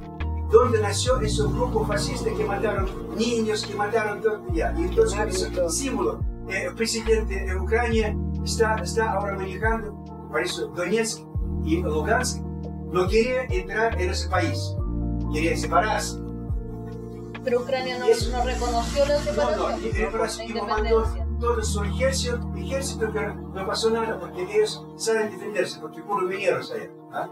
donde 0.50 0.82
nació 0.82 1.20
ese 1.22 1.44
grupo 1.44 1.86
fascista 1.86 2.30
que 2.36 2.44
mataron 2.44 3.16
niños, 3.16 3.66
que 3.66 3.76
mataron 3.76 4.22
todo. 4.22 4.42
Ya. 4.52 4.74
Y 4.78 4.84
entonces 4.84 5.20
ese 5.44 5.70
símbolo, 5.70 6.20
eh, 6.50 6.66
el 6.68 6.76
presidente 6.76 7.46
de 7.46 7.56
Ucrania 7.56 8.16
está, 8.44 8.76
está 8.76 9.12
ahora 9.14 9.34
manejando, 9.38 9.94
por 10.30 10.42
eso 10.42 10.68
Donetsk 10.68 11.22
y 11.64 11.82
Lugansk 11.82 12.42
no 12.92 13.08
quería 13.08 13.44
entrar 13.44 14.00
en 14.02 14.10
ese 14.10 14.28
país, 14.30 14.76
quería 15.34 15.56
separarse. 15.58 16.20
Pero 17.44 17.62
Ucrania 17.62 17.98
no, 17.98 18.06
Eso. 18.06 18.30
no 18.38 18.44
reconoció 18.46 19.04
la 19.06 19.18
No, 19.18 19.24
separación, 19.24 19.72
no, 19.72 19.78
y 19.80 19.90
el 19.90 20.02
la 20.04 20.10
Brasil 20.10 20.62
mandó 20.68 21.04
todo 21.40 21.64
su 21.64 21.84
ejército, 21.84 22.40
ejército, 22.56 23.10
pero 23.12 23.34
no 23.34 23.66
pasó 23.66 23.90
nada 23.90 24.20
porque 24.20 24.44
ellos 24.44 24.86
saben 24.96 25.32
defenderse, 25.32 25.80
porque 25.80 26.04
fueron 26.04 26.30
mineros 26.30 26.72
allá. 26.72 26.92
¿ah? 27.14 27.28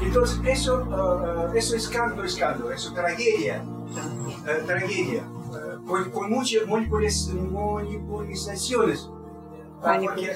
Entonces, 0.00 0.38
eso, 0.44 0.86
ah, 0.90 1.48
eso 1.54 1.74
es 1.74 1.84
escándalo, 1.84 2.22
escándalo, 2.24 2.70
eso 2.70 2.92
tragedia, 2.92 3.64
eh, 4.46 4.62
tragedia, 4.66 5.22
eh, 5.22 5.78
con, 5.86 6.10
con 6.10 6.28
muchas 6.30 6.66
manipulizaciones. 6.66 9.08
Ah, 9.82 9.98
porque 10.02 10.34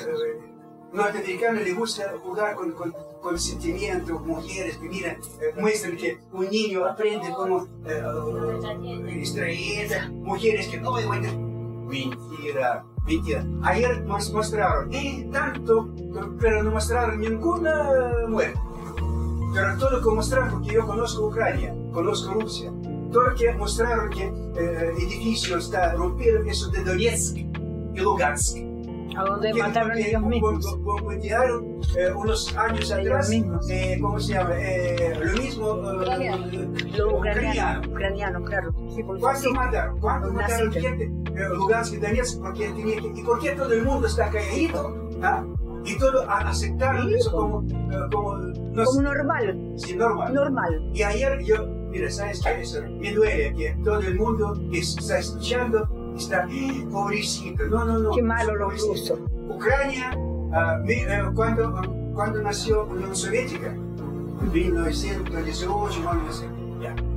norteamericanos 0.92 1.62
les 1.62 1.76
gusta 1.76 2.14
jugar 2.22 2.54
con, 2.54 2.72
con, 2.72 3.38
sentimientos, 3.38 4.24
mujeres 4.24 4.76
que 4.76 4.88
miran, 4.88 5.16
eh, 5.40 5.60
muestran 5.60 5.96
que 5.96 6.18
un 6.32 6.48
niño 6.48 6.84
aprende 6.84 7.28
como 7.30 7.66
eh, 7.84 9.18
extraída, 9.20 10.08
mujeres 10.10 10.68
que 10.68 10.80
no 10.80 10.98
encuentran. 10.98 11.86
Mentira, 11.86 12.84
mentira. 13.04 13.44
Ayer 13.62 14.02
nos 14.02 14.32
mostraron, 14.32 14.92
eh, 14.94 15.28
tanto, 15.32 15.92
pero 16.40 16.62
no 16.62 16.70
mostraron 16.70 17.20
ninguna 17.20 18.26
muerte. 18.28 18.58
Pero 19.54 19.78
todo 19.78 19.90
lo 19.90 20.02
que 20.02 20.14
mostraron, 20.14 20.50
porque 20.50 20.74
yo 20.74 20.86
conozco 20.86 21.28
Ucrania, 21.28 21.74
conozco 21.92 22.34
Rusia, 22.34 22.70
todo 23.12 23.34
que 23.34 23.52
mostraron 23.52 24.10
que 24.10 24.24
eh, 24.24 24.92
edificio 24.98 25.58
está 25.58 25.92
rompido, 25.94 26.42
eso 26.44 26.68
de 26.68 26.84
Donetsk 26.84 27.36
y 27.36 28.00
Lugansk. 28.00 28.65
A 29.16 29.24
donde 29.24 29.54
mataron 29.54 29.96
ellos 29.98 30.22
mismos. 30.22 30.64
bo- 30.64 30.76
bo- 30.78 30.94
bombardearon, 31.00 31.80
eh, 31.96 32.12
unos 32.14 32.54
años 32.56 32.90
atrás, 32.92 33.30
eh, 33.70 33.98
¿cómo 34.00 34.20
se 34.20 34.34
llama? 34.34 34.50
Eh, 34.58 35.14
lo 35.24 35.32
mismo. 35.42 35.66
eh, 35.74 35.96
Ucraniano. 35.96 36.46
Los 36.46 37.12
ucraniano. 37.12 37.14
ucranianos, 37.18 37.86
ucranianos, 37.88 38.42
claro. 38.48 38.72
Sí, 38.94 39.02
¿Cuánto 39.02 39.40
sí. 39.40 39.52
mataron? 39.54 40.00
¿Cuánto 40.00 40.32
mataron 40.32 40.72
gente? 40.72 41.04
Eh, 41.04 41.48
Lugansk 41.54 41.94
y 41.94 41.96
Donetsk, 41.98 42.40
porque 42.40 42.68
tenía 42.70 42.96
que. 43.00 43.08
¿Y 43.20 43.22
por 43.24 43.38
qué 43.40 43.50
todo 43.52 43.72
el 43.72 43.84
mundo 43.84 44.06
está 44.06 44.30
calladito? 44.30 45.08
¿Ah? 45.22 45.44
Y 45.84 45.96
todos 45.98 46.26
a- 46.28 46.48
aceptaron 46.48 47.14
eso 47.14 47.30
como. 47.32 47.62
eh, 47.62 47.96
como 48.12 48.36
no 48.36 48.84
Como 48.84 49.02
normal, 49.02 49.72
sí, 49.76 49.96
normal. 49.96 50.34
normal. 50.34 50.90
Y 50.92 51.02
ayer 51.02 51.42
yo, 51.44 51.66
mira, 51.90 52.10
¿sabes 52.10 52.42
qué? 52.42 52.60
Eso 52.60 52.82
me 53.00 53.12
duele 53.12 53.54
que 53.54 53.76
todo 53.84 54.00
el 54.00 54.16
mundo 54.16 54.52
está 54.72 55.18
escuchando 55.18 55.88
está, 56.16 56.46
"Eh, 56.50 56.86
pobrecito, 56.90 57.64
no, 57.64 57.84
no, 57.84 57.98
no. 57.98 58.10
Qué 58.12 58.22
malo 58.22 58.54
los 58.56 58.82
pobrecito". 58.82 59.16
rusos. 59.16 59.30
Ucrania, 59.56 60.10
ah, 60.52 60.78
mi- 60.82 60.92
eh, 60.94 61.22
cuando, 61.34 61.72
cuando 62.14 62.42
nació 62.42 62.84
la 62.86 62.92
Unión 62.92 63.14
Soviética, 63.16 63.74
1918, 64.52 66.02
bueno, 66.02 66.22
no 66.24 66.32
sé. 66.32 66.46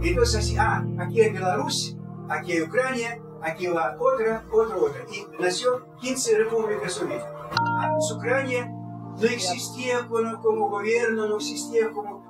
Entonces, 0.02 0.36
así, 0.40 0.56
ah, 0.58 0.84
aquí 1.00 1.22
hay 1.22 1.32
Belarus, 1.32 1.96
aquí 2.30 2.54
hay 2.54 2.62
Ucrania, 2.62 3.20
aquí 3.42 3.68
va 3.68 3.96
otra, 4.00 4.44
otra, 4.52 4.76
otra. 4.78 5.02
Y 5.12 5.42
nació 5.42 5.86
15 6.00 6.38
repúblicas 6.38 6.94
soviéticas. 6.94 7.32
Antes 7.80 8.12
Ucrania 8.16 8.72
no 8.72 9.24
existía 9.26 10.08
como, 10.08 10.40
como 10.42 10.70
gobierno, 10.70 11.28
no 11.28 11.36
existía 11.38 11.90
como 11.92 12.24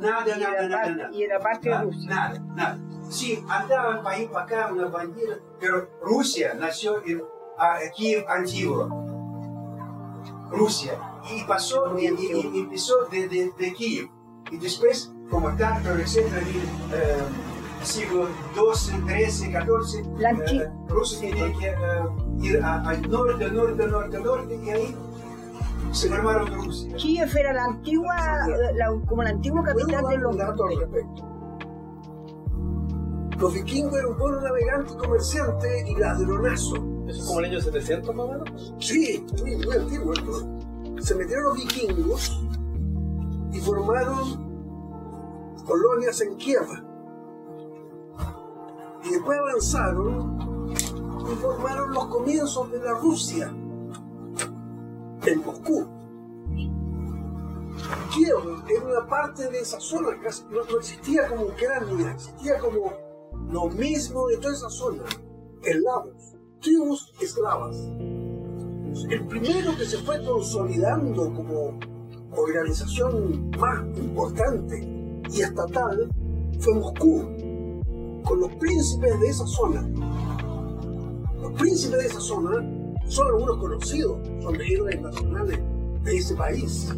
nada, 0.00 0.36
nada, 0.36 0.36
nada, 0.68 0.88
nada. 0.90 1.10
y 1.12 1.22
era 1.22 1.38
parte 1.38 1.68
de 1.68 1.74
Ah, 1.74 1.82
Rusia. 1.82 2.08
Nada, 2.10 2.38
nada. 2.54 2.78
Sí, 3.12 3.44
andaban 3.48 4.02
para 4.02 4.16
ahí 4.16 4.26
para 4.26 4.44
acá 4.46 4.72
una 4.72 4.88
bandera, 4.88 5.36
pero 5.60 5.86
Rusia 6.02 6.54
nació 6.58 7.02
en 7.04 7.22
Kiev 7.94 8.24
antiguo. 8.28 8.88
Rusia. 10.50 10.92
Y 11.30 11.44
pasó, 11.44 11.96
y, 11.98 12.06
y- 12.06 12.50
y 12.54 12.60
empezó 12.60 13.04
de, 13.10 13.28
de, 13.28 13.52
de 13.58 13.72
Kiev. 13.74 14.08
Y 14.50 14.56
después, 14.56 15.12
como 15.30 15.54
tanto, 15.56 15.90
etcétera, 15.90 16.40
eh, 16.40 17.22
siglo 17.82 18.28
XII, 18.54 18.96
XIII, 19.06 19.50
XIV, 19.60 20.04
eh, 20.20 20.70
tenía 21.20 21.58
que 21.58 21.66
eh, 21.68 21.76
ir 22.40 22.62
a- 22.62 22.80
al 22.88 23.10
norte, 23.10 23.50
norte, 23.50 23.86
norte, 23.86 24.18
norte, 24.20 24.54
y 24.62 24.70
ahí 24.70 24.96
se 25.92 26.08
formaron 26.08 26.52
Rusia. 26.54 26.96
Kiev 26.96 27.36
era 27.36 27.52
la 27.52 27.64
antigua, 27.64 28.16
la- 28.74 29.00
como 29.06 29.22
la 29.22 29.30
antigua 29.30 29.62
¿Puedo 29.62 29.76
capital 29.86 30.06
de 30.08 30.18
los 30.18 30.36
Los 33.42 33.54
vikingos 33.54 33.94
eran 33.94 34.12
un 34.12 34.18
pueblo 34.18 34.40
navegante 34.40 34.92
y 34.92 34.96
comerciante 34.96 35.84
y 35.90 35.96
ladronazo. 35.96 36.76
¿Eso 37.08 37.18
es 37.18 37.26
como 37.26 37.40
el 37.40 37.46
año 37.46 37.60
700 37.60 38.14
más 38.14 38.24
o 38.24 38.32
menos? 38.34 38.74
Sí, 38.78 39.26
muy, 39.40 39.56
muy 39.56 39.76
antiguo 39.76 40.12
esto. 40.12 40.60
Se 41.00 41.16
metieron 41.16 41.46
los 41.46 41.56
vikingos 41.56 42.40
y 43.52 43.58
formaron 43.58 44.94
colonias 45.66 46.20
en 46.20 46.36
Kiev. 46.36 46.68
Y 49.06 49.10
después 49.10 49.36
avanzaron 49.40 50.70
y 50.70 51.34
formaron 51.34 51.94
los 51.94 52.06
comienzos 52.06 52.70
de 52.70 52.78
la 52.78 52.92
Rusia 52.92 53.52
en 55.26 55.44
Moscú. 55.44 55.88
Kiev 58.14 58.62
era 58.68 58.84
una 58.84 59.08
parte 59.08 59.50
de 59.50 59.58
esa 59.58 59.80
zona, 59.80 60.16
casi 60.22 60.44
no, 60.44 60.62
no 60.62 60.78
existía 60.78 61.26
como 61.26 61.46
Ucrania, 61.46 62.12
existía 62.12 62.60
como 62.60 63.11
lo 63.50 63.68
mismo 63.68 64.26
de 64.28 64.36
toda 64.38 64.54
esa 64.54 64.70
zona, 64.70 65.02
eslavos, 65.64 66.36
tribus 66.60 67.12
eslavas. 67.20 67.76
El 69.08 69.26
primero 69.26 69.76
que 69.76 69.84
se 69.84 69.98
fue 69.98 70.22
consolidando 70.24 71.32
como 71.34 71.78
organización 72.36 73.50
más 73.58 73.84
importante 73.98 74.86
y 75.30 75.40
estatal 75.40 76.10
fue 76.60 76.74
Moscú, 76.74 77.22
con 78.24 78.40
los 78.40 78.54
príncipes 78.56 79.20
de 79.20 79.28
esa 79.28 79.46
zona. 79.46 79.88
Los 81.40 81.52
príncipes 81.54 81.98
de 81.98 82.06
esa 82.06 82.20
zona 82.20 82.82
son 83.08 83.26
algunos 83.28 83.58
conocidos, 83.58 84.18
son 84.42 84.60
héroes 84.60 85.00
nacionales 85.00 85.58
de 86.04 86.16
ese 86.16 86.34
país. 86.34 86.88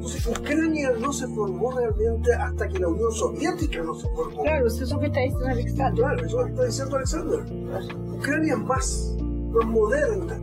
Entonces, 0.00 0.26
Ucrania 0.26 0.92
no 0.98 1.12
se 1.12 1.26
formó 1.28 1.72
realmente 1.72 2.32
hasta 2.32 2.66
que 2.68 2.78
la 2.78 2.88
Unión 2.88 3.12
Soviética 3.12 3.82
no 3.82 3.94
se 3.94 4.08
formó. 4.14 4.42
Claro, 4.44 4.66
es 4.66 4.80
eso 4.80 4.98
que 4.98 5.06
está 5.08 5.20
diciendo 5.20 5.46
Alexandra. 5.46 5.92
Claro, 5.94 6.16
eso 6.16 6.26
es 6.26 6.32
lo 6.32 6.44
que 6.46 6.50
está 6.52 6.64
diciendo 6.64 6.96
Alexander. 6.96 7.40
Ucrania 8.16 8.52
es 8.54 8.58
más, 8.60 9.16
más 9.20 9.66
moderna. 9.66 10.40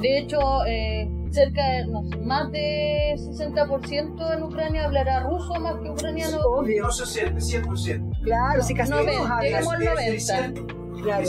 De 0.00 0.18
hecho, 0.18 0.38
eh, 0.66 1.10
cerca 1.30 1.66
de, 1.72 1.86
no 1.86 2.04
sé, 2.04 2.16
más 2.18 2.52
de 2.52 3.14
60% 3.16 4.36
en 4.36 4.42
Ucrania 4.42 4.84
hablará 4.84 5.20
ruso 5.20 5.54
más 5.58 5.76
que 5.82 5.90
ucraniano. 5.90 6.36
Obvio. 6.42 6.82
No 6.82 6.92
60, 6.92 7.40
100%. 7.40 8.22
Claro, 8.22 8.62
si 8.62 8.74
casi 8.74 8.90
No, 8.90 8.98
todos 8.98 9.06
ven, 9.10 9.20
hablan. 9.22 9.40
digamos 9.40 9.74
el 9.74 9.84
90. 9.86 10.77
Claro. 11.02 11.24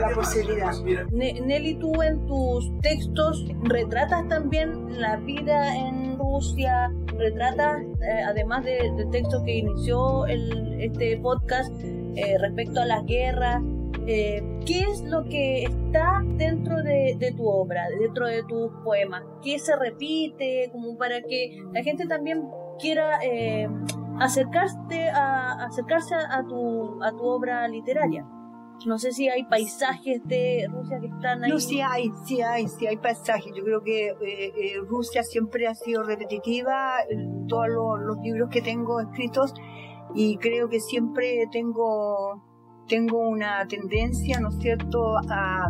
La 0.00 0.14
posibilidad. 0.14 0.72
Ne- 1.12 1.40
Nelly, 1.40 1.74
tú 1.74 2.02
en 2.02 2.26
tus 2.26 2.70
textos 2.80 3.44
retratas 3.64 4.26
también 4.28 5.00
la 5.00 5.16
vida 5.16 5.76
en 5.76 6.18
Rusia, 6.18 6.92
retratas, 7.18 7.82
eh, 7.82 8.22
además 8.26 8.64
de- 8.64 8.90
del 8.96 9.10
texto 9.10 9.42
que 9.44 9.58
inició 9.58 10.26
el- 10.26 10.80
este 10.80 11.16
podcast, 11.18 11.72
eh, 12.16 12.36
respecto 12.40 12.80
a 12.80 12.86
las 12.86 13.04
guerras. 13.06 13.62
eh, 14.06 14.42
¿Qué 14.66 14.80
es 14.80 15.02
lo 15.02 15.24
que 15.24 15.64
está 15.64 16.22
dentro 16.36 16.82
de, 16.82 17.16
de 17.18 17.32
tu 17.32 17.46
obra, 17.46 17.86
dentro 18.00 18.26
de 18.26 18.42
tus 18.44 18.70
poemas? 18.82 19.22
¿Qué 19.42 19.58
se 19.58 19.76
repite? 19.76 20.70
Como 20.72 20.96
para 20.96 21.20
que 21.20 21.58
la 21.72 21.82
gente 21.82 22.06
también 22.06 22.42
quiera 22.80 23.18
eh, 23.22 23.68
acercarse, 24.18 25.10
a, 25.12 25.64
acercarse 25.66 26.14
a, 26.14 26.42
tu, 26.48 27.02
a 27.02 27.10
tu 27.10 27.24
obra 27.24 27.68
literaria. 27.68 28.26
No 28.86 28.98
sé 28.98 29.12
si 29.12 29.28
hay 29.28 29.44
paisajes 29.44 30.22
de 30.24 30.66
Rusia 30.70 30.98
que 31.00 31.06
están 31.06 31.44
ahí. 31.44 31.50
No, 31.50 31.58
sí 31.58 31.80
hay, 31.80 32.10
sí 32.24 32.40
hay, 32.40 32.66
sí 32.66 32.86
hay 32.86 32.96
paisajes. 32.96 33.52
Yo 33.54 33.62
creo 33.62 33.82
que 33.82 34.08
eh, 34.08 34.14
eh, 34.22 34.74
Rusia 34.88 35.22
siempre 35.22 35.66
ha 35.66 35.74
sido 35.74 36.02
repetitiva 36.02 36.94
en 37.08 37.46
todos 37.46 37.68
los, 37.68 38.00
los 38.00 38.16
libros 38.22 38.48
que 38.50 38.62
tengo 38.62 39.00
escritos 39.00 39.52
y 40.14 40.38
creo 40.38 40.68
que 40.68 40.80
siempre 40.80 41.46
tengo, 41.52 42.42
tengo 42.88 43.28
una 43.28 43.66
tendencia, 43.68 44.40
¿no 44.40 44.48
es 44.48 44.56
cierto?, 44.58 45.16
a, 45.28 45.68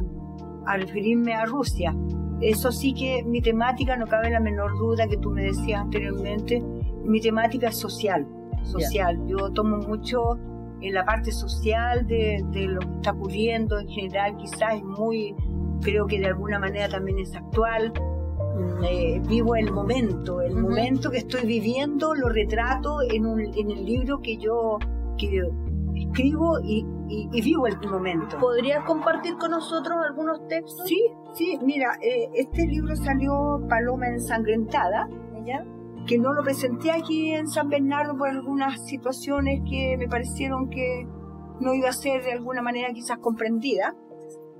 a 0.66 0.76
referirme 0.76 1.34
a 1.34 1.46
Rusia. 1.46 1.94
Eso 2.40 2.72
sí 2.72 2.94
que 2.94 3.22
mi 3.24 3.42
temática, 3.42 3.96
no 3.96 4.06
cabe 4.06 4.30
la 4.30 4.40
menor 4.40 4.78
duda 4.78 5.06
que 5.08 5.18
tú 5.18 5.30
me 5.30 5.42
decías 5.42 5.80
anteriormente, 5.80 6.62
mi 7.04 7.20
temática 7.20 7.68
es 7.68 7.76
social, 7.76 8.26
social. 8.62 9.20
Yo 9.26 9.50
tomo 9.52 9.76
mucho 9.78 10.38
en 10.82 10.94
la 10.94 11.04
parte 11.04 11.32
social 11.32 12.06
de, 12.06 12.42
de 12.50 12.66
lo 12.66 12.80
que 12.80 12.86
está 12.96 13.12
ocurriendo 13.12 13.78
en 13.78 13.88
general, 13.88 14.36
quizás 14.36 14.74
es 14.76 14.82
muy, 14.84 15.34
creo 15.82 16.06
que 16.06 16.18
de 16.18 16.26
alguna 16.26 16.58
manera 16.58 16.88
también 16.88 17.18
es 17.18 17.34
actual. 17.34 17.92
Mm, 18.56 18.84
eh, 18.84 19.22
vivo 19.28 19.54
el 19.56 19.70
momento, 19.72 20.40
el 20.40 20.52
Ujú. 20.52 20.62
momento 20.62 21.10
que 21.10 21.18
estoy 21.18 21.46
viviendo 21.46 22.14
lo 22.14 22.28
retrato 22.28 22.98
en, 23.10 23.26
un, 23.26 23.40
en 23.40 23.70
el 23.70 23.84
libro 23.84 24.20
que 24.20 24.36
yo 24.38 24.78
que 25.18 25.42
escribo 25.96 26.58
y, 26.64 26.84
y- 27.08 27.28
y 27.32 27.42
vivo 27.42 27.66
el 27.66 27.76
momento. 27.88 28.38
¿Podrías 28.38 28.84
compartir 28.84 29.36
con 29.36 29.50
nosotros 29.50 29.98
algunos 30.08 30.46
textos? 30.48 30.86
Sí, 30.86 31.00
sí, 31.34 31.58
mira, 31.62 31.98
eh, 32.02 32.28
este 32.34 32.66
libro 32.66 32.96
salió 32.96 33.60
Paloma 33.68 34.08
ensangrentada, 34.08 35.08
¿Ya? 35.44 35.64
Que 36.06 36.18
no 36.18 36.32
lo 36.32 36.42
presenté 36.42 36.90
aquí 36.90 37.32
en 37.32 37.46
San 37.46 37.68
Bernardo 37.68 38.16
por 38.16 38.28
algunas 38.28 38.84
situaciones 38.86 39.60
que 39.68 39.96
me 39.98 40.08
parecieron 40.08 40.68
que 40.70 41.06
no 41.60 41.74
iba 41.74 41.88
a 41.88 41.92
ser 41.92 42.22
de 42.22 42.32
alguna 42.32 42.62
manera 42.62 42.92
quizás 42.92 43.18
comprendida. 43.18 43.94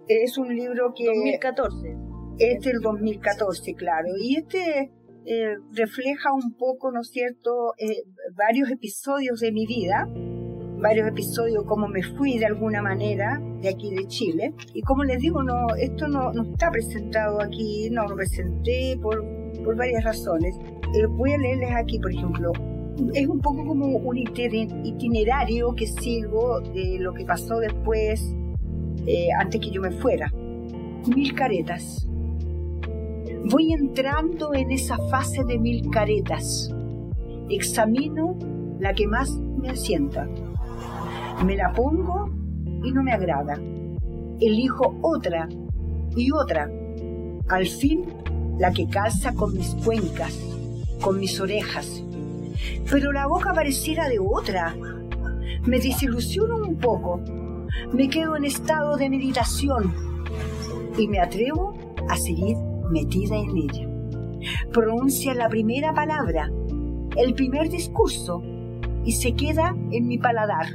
Es 0.06 0.38
un 0.38 0.54
libro 0.54 0.92
que 0.94 1.06
2014. 1.06 1.96
es 2.38 2.64
del 2.64 2.80
2014, 2.80 3.74
claro, 3.74 4.08
y 4.20 4.36
este 4.36 4.90
eh, 5.26 5.56
refleja 5.72 6.32
un 6.32 6.54
poco, 6.56 6.90
¿no 6.90 7.00
es 7.00 7.10
cierto?, 7.10 7.74
eh, 7.78 8.04
varios 8.34 8.70
episodios 8.70 9.40
de 9.40 9.52
mi 9.52 9.66
vida, 9.66 10.08
varios 10.78 11.08
episodios 11.08 11.64
como 11.66 11.88
me 11.88 12.02
fui 12.02 12.38
de 12.38 12.46
alguna 12.46 12.82
manera 12.82 13.38
de 13.60 13.68
aquí 13.68 13.94
de 13.94 14.06
Chile, 14.06 14.54
y 14.72 14.80
como 14.82 15.04
les 15.04 15.18
digo, 15.18 15.42
no, 15.42 15.66
esto 15.78 16.08
no, 16.08 16.32
no 16.32 16.42
está 16.52 16.70
presentado 16.70 17.40
aquí, 17.40 17.90
no 17.90 18.06
lo 18.08 18.16
presenté 18.16 18.98
por, 19.00 19.22
por 19.64 19.76
varias 19.76 20.04
razones. 20.04 20.56
Eh, 20.94 21.06
voy 21.06 21.32
a 21.32 21.38
leerles 21.38 21.70
aquí, 21.74 21.98
por 21.98 22.12
ejemplo, 22.12 22.52
es 23.14 23.26
un 23.26 23.40
poco 23.40 23.64
como 23.64 23.86
un 23.86 24.16
itiner- 24.16 24.80
itinerario 24.84 25.74
que 25.74 25.86
sigo 25.86 26.60
de 26.60 26.98
lo 26.98 27.12
que 27.14 27.24
pasó 27.24 27.58
después, 27.58 28.34
eh, 29.06 29.28
antes 29.38 29.60
que 29.60 29.70
yo 29.70 29.80
me 29.80 29.90
fuera. 29.92 30.32
Mil 31.14 31.34
caretas. 31.34 32.06
Voy 33.50 33.72
entrando 33.72 34.52
en 34.52 34.70
esa 34.70 34.98
fase 35.08 35.42
de 35.44 35.58
mil 35.58 35.88
caretas. 35.90 36.70
Examino 37.48 38.36
la 38.78 38.92
que 38.92 39.06
más 39.06 39.30
me 39.38 39.70
asienta. 39.70 40.28
Me 41.44 41.56
la 41.56 41.72
pongo 41.72 42.28
y 42.84 42.92
no 42.92 43.02
me 43.02 43.12
agrada. 43.12 43.58
Elijo 44.40 44.94
otra 45.02 45.48
y 46.16 46.30
otra. 46.32 46.70
Al 47.48 47.66
fin, 47.66 48.04
la 48.60 48.72
que 48.72 48.86
calza 48.86 49.34
con 49.34 49.54
mis 49.54 49.74
cuencas, 49.82 50.38
con 51.00 51.18
mis 51.18 51.40
orejas. 51.40 52.04
Pero 52.90 53.10
la 53.10 53.26
boca 53.26 53.54
pareciera 53.54 54.06
de 54.06 54.18
otra. 54.18 54.76
Me 55.62 55.80
desilusiono 55.80 56.58
un 56.58 56.76
poco. 56.76 57.22
Me 57.90 58.10
quedo 58.10 58.36
en 58.36 58.44
estado 58.44 58.98
de 58.98 59.08
meditación 59.08 59.94
y 60.98 61.08
me 61.08 61.20
atrevo 61.20 61.72
a 62.10 62.16
seguir 62.18 62.58
metida 62.90 63.36
en 63.36 63.56
ella. 63.56 63.88
Pronuncia 64.70 65.32
la 65.34 65.48
primera 65.48 65.94
palabra, 65.94 66.50
el 67.16 67.32
primer 67.32 67.70
discurso, 67.70 68.42
y 69.04 69.12
se 69.12 69.32
queda 69.32 69.74
en 69.90 70.06
mi 70.06 70.18
paladar. 70.18 70.66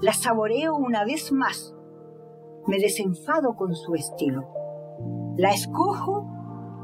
La 0.00 0.12
saboreo 0.12 0.76
una 0.76 1.04
vez 1.04 1.32
más. 1.32 1.74
Me 2.68 2.78
desenfado 2.78 3.56
con 3.56 3.74
su 3.74 3.96
estilo. 3.96 4.46
La 5.36 5.50
escojo 5.50 6.31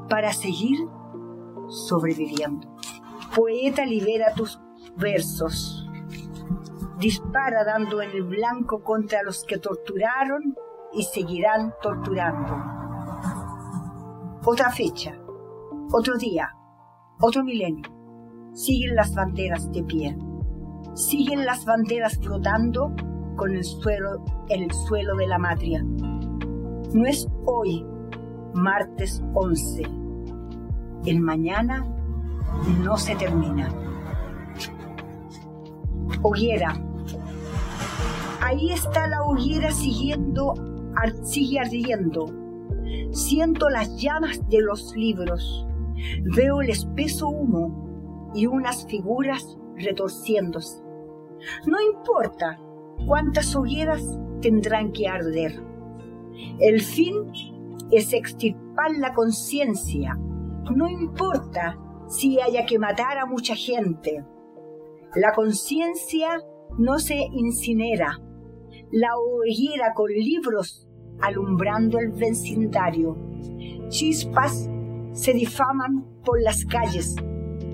para 0.08 0.32
seguir 0.32 0.78
sobreviviendo. 1.68 2.68
Poeta, 3.34 3.84
libera 3.84 4.32
tus 4.34 4.60
versos. 4.96 5.88
Dispara 6.98 7.64
dando 7.64 8.02
en 8.02 8.10
el 8.10 8.24
blanco 8.24 8.82
contra 8.82 9.22
los 9.22 9.44
que 9.44 9.58
torturaron 9.58 10.56
y 10.92 11.02
seguirán 11.04 11.74
torturando. 11.82 12.56
Otra 14.44 14.70
fecha, 14.70 15.14
otro 15.92 16.16
día, 16.16 16.56
otro 17.20 17.44
milenio. 17.44 17.84
Siguen 18.54 18.96
las 18.96 19.14
banderas 19.14 19.70
de 19.70 19.82
pie. 19.84 20.18
Siguen 20.94 21.44
las 21.44 21.64
banderas 21.64 22.18
flotando 22.18 22.92
con 23.36 23.54
el 23.54 23.62
suelo, 23.62 24.24
en 24.48 24.62
el 24.64 24.72
suelo 24.72 25.14
de 25.16 25.26
la 25.28 25.38
matria. 25.38 25.84
No 25.84 27.06
es 27.06 27.28
hoy, 27.44 27.86
martes 28.54 29.22
11. 29.34 29.97
El 31.04 31.20
mañana 31.20 31.86
no 32.82 32.96
se 32.96 33.14
termina. 33.14 33.72
Hoguera. 36.22 36.74
Ahí 38.40 38.72
está 38.72 39.06
la 39.06 39.22
hoguera 39.22 39.70
siguiendo, 39.70 40.54
sigue 41.22 41.60
ardiendo. 41.60 42.32
Siento 43.12 43.68
las 43.68 44.00
llamas 44.00 44.48
de 44.48 44.60
los 44.60 44.94
libros. 44.96 45.66
Veo 46.34 46.62
el 46.62 46.70
espeso 46.70 47.28
humo 47.28 48.30
y 48.34 48.46
unas 48.46 48.86
figuras 48.86 49.58
retorciéndose. 49.76 50.82
No 51.66 51.80
importa 51.80 52.58
cuántas 53.06 53.54
hogueras 53.54 54.02
tendrán 54.40 54.92
que 54.92 55.08
arder. 55.08 55.62
El 56.60 56.80
fin 56.80 57.32
es 57.90 58.12
extirpar 58.12 58.92
la 58.98 59.14
conciencia. 59.14 60.18
No 60.74 60.88
importa 60.88 61.78
si 62.08 62.40
haya 62.40 62.66
que 62.66 62.78
matar 62.78 63.18
a 63.18 63.26
mucha 63.26 63.54
gente. 63.54 64.24
La 65.14 65.32
conciencia 65.32 66.40
no 66.78 66.98
se 66.98 67.16
incinera. 67.32 68.18
La 68.90 69.16
hoguera 69.16 69.92
con 69.94 70.10
libros 70.10 70.88
alumbrando 71.20 71.98
el 71.98 72.12
vecindario. 72.12 73.16
Chispas 73.88 74.68
se 75.12 75.32
difaman 75.32 76.04
por 76.24 76.40
las 76.42 76.64
calles, 76.64 77.16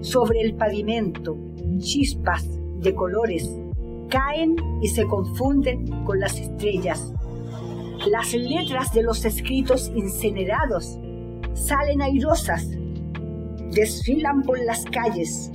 sobre 0.00 0.40
el 0.40 0.56
pavimento. 0.56 1.36
Chispas 1.78 2.48
de 2.80 2.94
colores 2.94 3.50
caen 4.08 4.56
y 4.80 4.88
se 4.88 5.04
confunden 5.06 6.04
con 6.04 6.20
las 6.20 6.38
estrellas. 6.38 7.12
Las 8.10 8.34
letras 8.34 8.92
de 8.92 9.02
los 9.02 9.24
escritos 9.24 9.90
incinerados 9.94 10.98
salen 11.54 12.02
airosas, 12.02 12.68
desfilan 13.74 14.42
por 14.42 14.58
las 14.64 14.84
calles, 14.84 15.50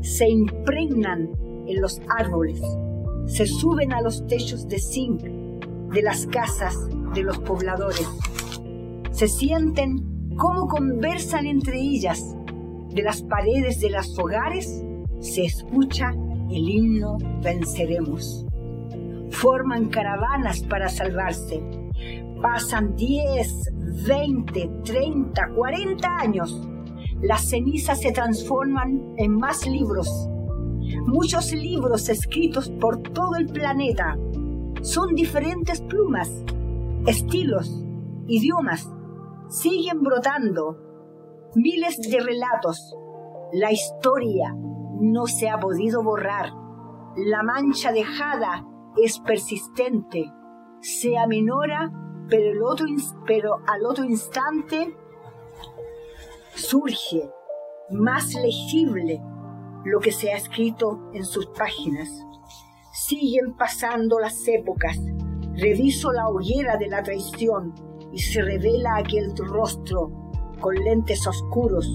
se 0.00 0.28
impregnan 0.28 1.30
en 1.66 1.80
los 1.80 2.00
árboles, 2.18 2.60
se 3.26 3.46
suben 3.46 3.92
a 3.92 4.02
los 4.02 4.26
techos 4.26 4.68
de 4.68 4.78
zinc 4.78 5.22
de 5.22 6.02
las 6.02 6.26
casas 6.26 6.76
de 7.14 7.22
los 7.22 7.38
pobladores, 7.38 8.08
se 9.10 9.28
sienten 9.28 10.36
cómo 10.36 10.68
conversan 10.68 11.46
entre 11.46 11.80
ellas, 11.80 12.36
de 12.90 13.02
las 13.02 13.22
paredes 13.22 13.80
de 13.80 13.90
los 13.90 14.16
hogares 14.18 14.84
se 15.20 15.44
escucha 15.44 16.12
el 16.50 16.68
himno 16.68 17.16
Venceremos. 17.42 18.46
Forman 19.30 19.88
caravanas 19.88 20.62
para 20.62 20.88
salvarse, 20.88 21.62
Pasan 22.42 22.94
10, 22.94 23.72
20, 24.06 24.70
30, 24.84 25.48
40 25.56 26.08
años. 26.18 26.68
Las 27.20 27.48
cenizas 27.48 28.00
se 28.00 28.12
transforman 28.12 29.14
en 29.16 29.36
más 29.36 29.66
libros. 29.66 30.28
Muchos 31.06 31.52
libros 31.52 32.08
escritos 32.08 32.70
por 32.80 33.00
todo 33.02 33.36
el 33.36 33.46
planeta. 33.46 34.16
Son 34.82 35.14
diferentes 35.14 35.80
plumas, 35.80 36.30
estilos, 37.06 37.84
idiomas. 38.26 38.90
Siguen 39.48 40.02
brotando. 40.02 40.78
Miles 41.54 41.96
de 42.10 42.20
relatos. 42.20 42.94
La 43.52 43.72
historia 43.72 44.54
no 45.00 45.26
se 45.26 45.48
ha 45.48 45.58
podido 45.58 46.02
borrar. 46.02 46.52
La 47.16 47.42
mancha 47.42 47.92
dejada 47.92 48.66
es 48.96 49.20
persistente. 49.20 50.32
Se 50.80 51.16
aminora, 51.16 51.92
pero, 52.28 52.74
pero 53.26 53.56
al 53.66 53.86
otro 53.86 54.04
instante 54.04 54.96
surge 56.54 57.30
más 57.90 58.34
legible 58.34 59.20
lo 59.84 60.00
que 60.00 60.12
se 60.12 60.32
ha 60.32 60.36
escrito 60.36 61.10
en 61.12 61.24
sus 61.24 61.46
páginas. 61.46 62.08
Siguen 62.92 63.54
pasando 63.56 64.18
las 64.18 64.46
épocas. 64.48 64.98
Reviso 65.56 66.12
la 66.12 66.28
hoguera 66.28 66.76
de 66.76 66.88
la 66.88 67.02
traición 67.02 67.74
y 68.12 68.18
se 68.18 68.42
revela 68.42 68.96
aquel 68.96 69.36
rostro 69.36 70.10
con 70.60 70.74
lentes 70.74 71.26
oscuros. 71.26 71.88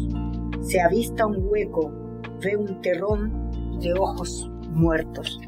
Se 0.62 0.82
avista 0.82 1.26
un 1.26 1.48
hueco, 1.50 1.92
ve 2.42 2.56
un 2.56 2.82
terrón 2.82 3.80
de 3.80 3.94
ojos 3.94 4.50
muertos. 4.72 5.40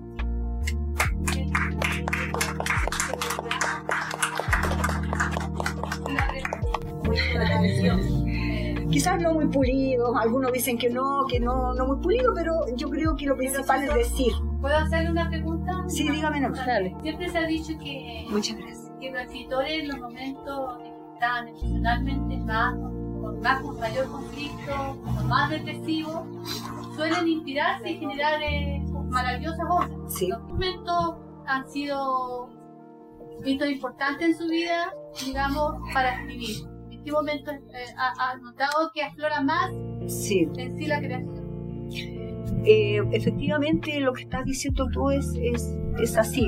Quizás 8.91 9.21
no 9.21 9.33
muy 9.33 9.47
pulido, 9.47 10.17
algunos 10.17 10.51
dicen 10.51 10.77
que 10.77 10.89
no, 10.89 11.25
que 11.29 11.39
no, 11.39 11.73
no 11.73 11.85
muy 11.85 11.97
pulido, 11.97 12.33
pero 12.35 12.65
yo 12.75 12.89
creo 12.89 13.15
que 13.15 13.25
lo 13.25 13.37
principal 13.37 13.83
es 13.83 13.93
decir. 13.93 14.33
¿Puedo 14.59 14.75
hacerle 14.75 15.11
una 15.11 15.29
pregunta? 15.29 15.83
Sí, 15.87 16.09
dígame 16.09 16.41
nomás. 16.41 16.67
Siempre 17.01 17.29
se 17.29 17.37
ha 17.37 17.47
dicho 17.47 17.73
que, 17.81 18.25
Muchas 18.29 18.57
gracias. 18.57 18.91
que 18.99 19.11
los 19.11 19.21
escritores 19.21 19.71
en 19.71 19.87
los 19.87 19.99
momentos 19.99 20.79
en 20.83 20.91
que 20.91 21.13
están 21.13 21.47
emocionalmente 21.47 22.37
más, 22.37 22.73
con, 22.73 23.39
más, 23.39 23.61
con 23.61 23.79
mayor 23.79 24.07
conflicto, 24.07 24.97
con 25.03 25.27
más 25.27 25.49
depresivos, 25.49 26.25
suelen 26.95 27.27
inspirarse 27.27 27.91
y 27.91 27.97
generar 27.97 28.41
eh, 28.43 28.83
maravillosas 29.09 29.65
obras. 29.69 29.91
Sí. 30.07 30.27
Los 30.27 30.41
momentos 30.43 31.15
han 31.47 31.69
sido 31.69 32.49
hitos 33.45 33.69
importantes 33.69 34.29
en 34.29 34.37
su 34.37 34.47
vida, 34.47 34.93
digamos, 35.25 35.75
para 35.93 36.19
escribir. 36.19 36.71
¿En 37.01 37.05
qué 37.05 37.11
momento 37.13 37.49
eh, 37.49 37.57
ha, 37.97 38.31
ha 38.31 38.37
notado 38.37 38.91
que 38.93 39.01
aflora 39.01 39.41
más 39.41 39.71
Sí. 40.05 40.47
en 40.55 40.77
sí 40.77 40.85
la 40.85 40.99
creación? 40.99 41.49
Eh, 42.63 43.01
efectivamente 43.11 43.99
lo 43.99 44.13
que 44.13 44.21
estás 44.21 44.45
diciendo 44.45 44.85
tú 44.93 45.09
es, 45.09 45.25
es, 45.41 45.75
es 45.99 46.15
así. 46.15 46.45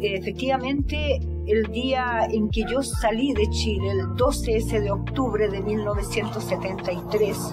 Eh, 0.00 0.14
efectivamente, 0.14 1.18
el 1.46 1.64
día 1.70 2.26
en 2.30 2.48
que 2.48 2.62
yo 2.70 2.82
salí 2.82 3.34
de 3.34 3.46
Chile, 3.50 3.90
el 3.90 4.16
12 4.16 4.56
ese 4.56 4.80
de 4.80 4.90
octubre 4.90 5.50
de 5.50 5.60
1973, 5.60 7.52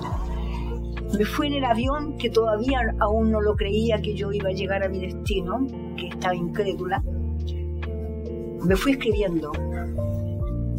me 1.18 1.26
fui 1.26 1.48
en 1.48 1.54
el 1.56 1.66
avión 1.66 2.18
que 2.18 2.30
todavía 2.30 2.80
aún 3.02 3.30
no 3.30 3.42
lo 3.42 3.56
creía 3.58 4.02
que 4.02 4.14
yo 4.16 4.32
iba 4.32 4.50
a 4.50 4.54
llegar 4.54 4.84
a 4.84 4.88
mi 4.90 5.00
destino, 5.00 5.68
que 5.98 6.08
estaba 6.08 6.34
incrédula. 6.34 7.04
Me 8.64 8.76
fui 8.78 8.94
escribiendo. 8.94 9.52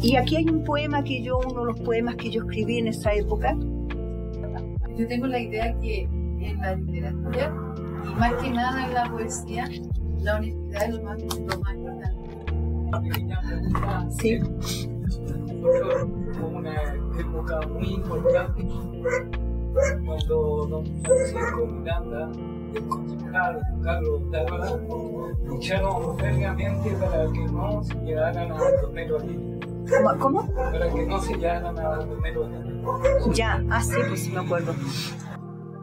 Y 0.01 0.15
aquí 0.15 0.35
hay 0.35 0.45
un 0.45 0.63
poema 0.63 1.03
que 1.03 1.21
yo, 1.21 1.39
uno 1.39 1.61
de 1.61 1.65
los 1.67 1.79
poemas 1.81 2.15
que 2.15 2.29
yo 2.29 2.41
escribí 2.41 2.77
en 2.79 2.87
esa 2.87 3.13
época, 3.13 3.55
Yo 4.95 5.07
tengo 5.07 5.27
la 5.27 5.39
idea 5.39 5.77
que 5.79 6.03
en 6.39 6.57
la 6.59 6.75
literatura, 6.75 7.53
y 8.03 8.15
más 8.19 8.33
que 8.41 8.49
nada 8.49 8.87
en 8.87 8.93
la 8.93 9.11
poesía, 9.11 9.69
la 10.21 10.37
honestidad 10.37 10.83
es 10.83 10.95
lo 10.95 11.03
más, 11.03 11.21
lo 11.21 11.59
más 11.59 11.75
importante. 11.75 12.17
sí, 14.19 14.39
Fue 15.61 16.47
una 16.47 16.93
época 17.19 17.61
muy 17.67 17.93
importante 17.93 18.67
cuando 20.05 20.67
don 20.67 20.85
Francisco 21.03 21.67
Miranda, 21.67 22.31
el 22.73 22.87
concejal 22.87 23.61
Carlos 23.83 24.31
Dávila, 24.31 24.79
lucharon 25.45 26.17
férreamente 26.17 26.89
para 26.91 27.31
que 27.31 27.45
no 27.51 27.83
se 27.83 27.93
llegaran 28.03 28.51
a 28.51 28.57
Romero 28.81 29.19
Alegre, 29.19 29.59
¿cómo? 29.65 29.66
¿Cómo? 30.19 30.53
para 30.53 30.89
que 30.91 31.05
no 31.05 31.19
se 31.21 31.33
llegaran 31.35 31.77
a 31.79 31.95
Romero 32.01 32.45
Alegre. 32.45 32.81
Ya, 33.33 33.63
ah, 33.69 33.81
sí, 33.81 33.95
pues 34.07 34.23
sí 34.23 34.31
me 34.31 34.39
acuerdo. 34.39 34.73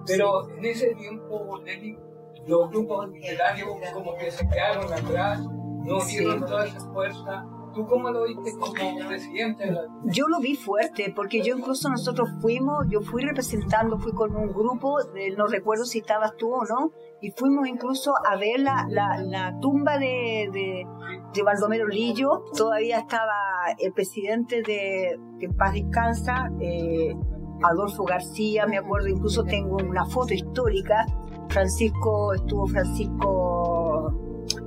Pero 0.07 0.51
en 0.51 0.65
ese 0.65 0.95
tiempo, 0.95 1.59
Nelly, 1.65 1.99
los 2.47 2.71
grupos 2.71 3.09
literarios 3.11 3.69
como 3.93 4.15
que 4.17 4.31
se 4.31 4.47
quedaron 4.49 4.93
atrás, 4.93 5.41
no 5.85 6.01
Sí. 6.01 6.19
dieron 6.19 6.41
toda 6.45 6.67
esa 6.67 6.81
fuerza. 6.93 7.47
¿Tú 7.75 7.87
cómo 7.87 8.11
lo 8.11 8.25
viste 8.25 8.53
como 8.59 9.09
presidente 9.09 9.65
Yo 10.05 10.29
lo 10.29 10.39
vi 10.41 10.55
fuerte, 10.55 11.13
porque 11.15 11.43
yo 11.43 11.57
incluso 11.57 11.89
nosotros 11.89 12.29
fuimos, 12.41 12.87
yo 12.89 13.01
fui 13.01 13.23
representando, 13.23 13.99
fui 13.99 14.13
con 14.13 14.35
un 14.37 14.53
grupo, 14.53 14.99
no 15.37 15.47
recuerdo 15.47 15.85
si 15.85 15.99
estabas 15.99 16.37
tú 16.37 16.53
o 16.53 16.65
no, 16.65 16.93
y 17.21 17.31
fuimos 17.33 17.67
incluso 17.67 18.13
a 18.27 18.37
ver 18.37 18.61
la, 18.61 18.87
la, 18.89 19.59
tumba 19.61 19.99
de, 19.99 20.49
de, 20.53 20.87
de 21.33 21.43
Baldomero 21.43 21.89
Lillo, 21.89 22.45
todavía 22.57 22.99
estaba 22.99 23.35
el 23.79 23.93
presidente 23.93 24.63
de, 24.63 25.19
que 25.41 25.49
paz 25.49 25.73
descansa, 25.73 26.51
eh, 26.61 27.15
Adolfo 27.63 28.05
García, 28.05 28.67
me 28.67 28.79
acuerdo, 28.79 29.09
incluso 29.09 29.43
tengo 29.45 29.77
una 29.77 30.05
foto 30.05 30.35
histórica, 30.35 31.07
Francisco, 31.49 32.35
estuvo 32.35 32.67
Francisco 32.67 33.64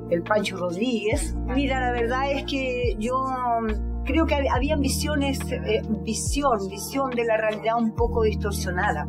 el 0.09 0.23
Pancho 0.23 0.57
Rodríguez. 0.57 1.35
Mira, 1.47 1.79
la 1.81 1.91
verdad 1.91 2.31
es 2.31 2.43
que 2.43 2.95
yo 2.99 3.25
mm, 3.61 4.03
creo 4.05 4.25
que 4.25 4.35
hab- 4.35 4.55
habían 4.55 4.79
visiones, 4.81 5.39
eh, 5.51 5.81
visión, 6.03 6.67
visión 6.69 7.11
de 7.11 7.25
la 7.25 7.37
realidad 7.37 7.75
un 7.77 7.93
poco 7.93 8.23
distorsionada 8.23 9.07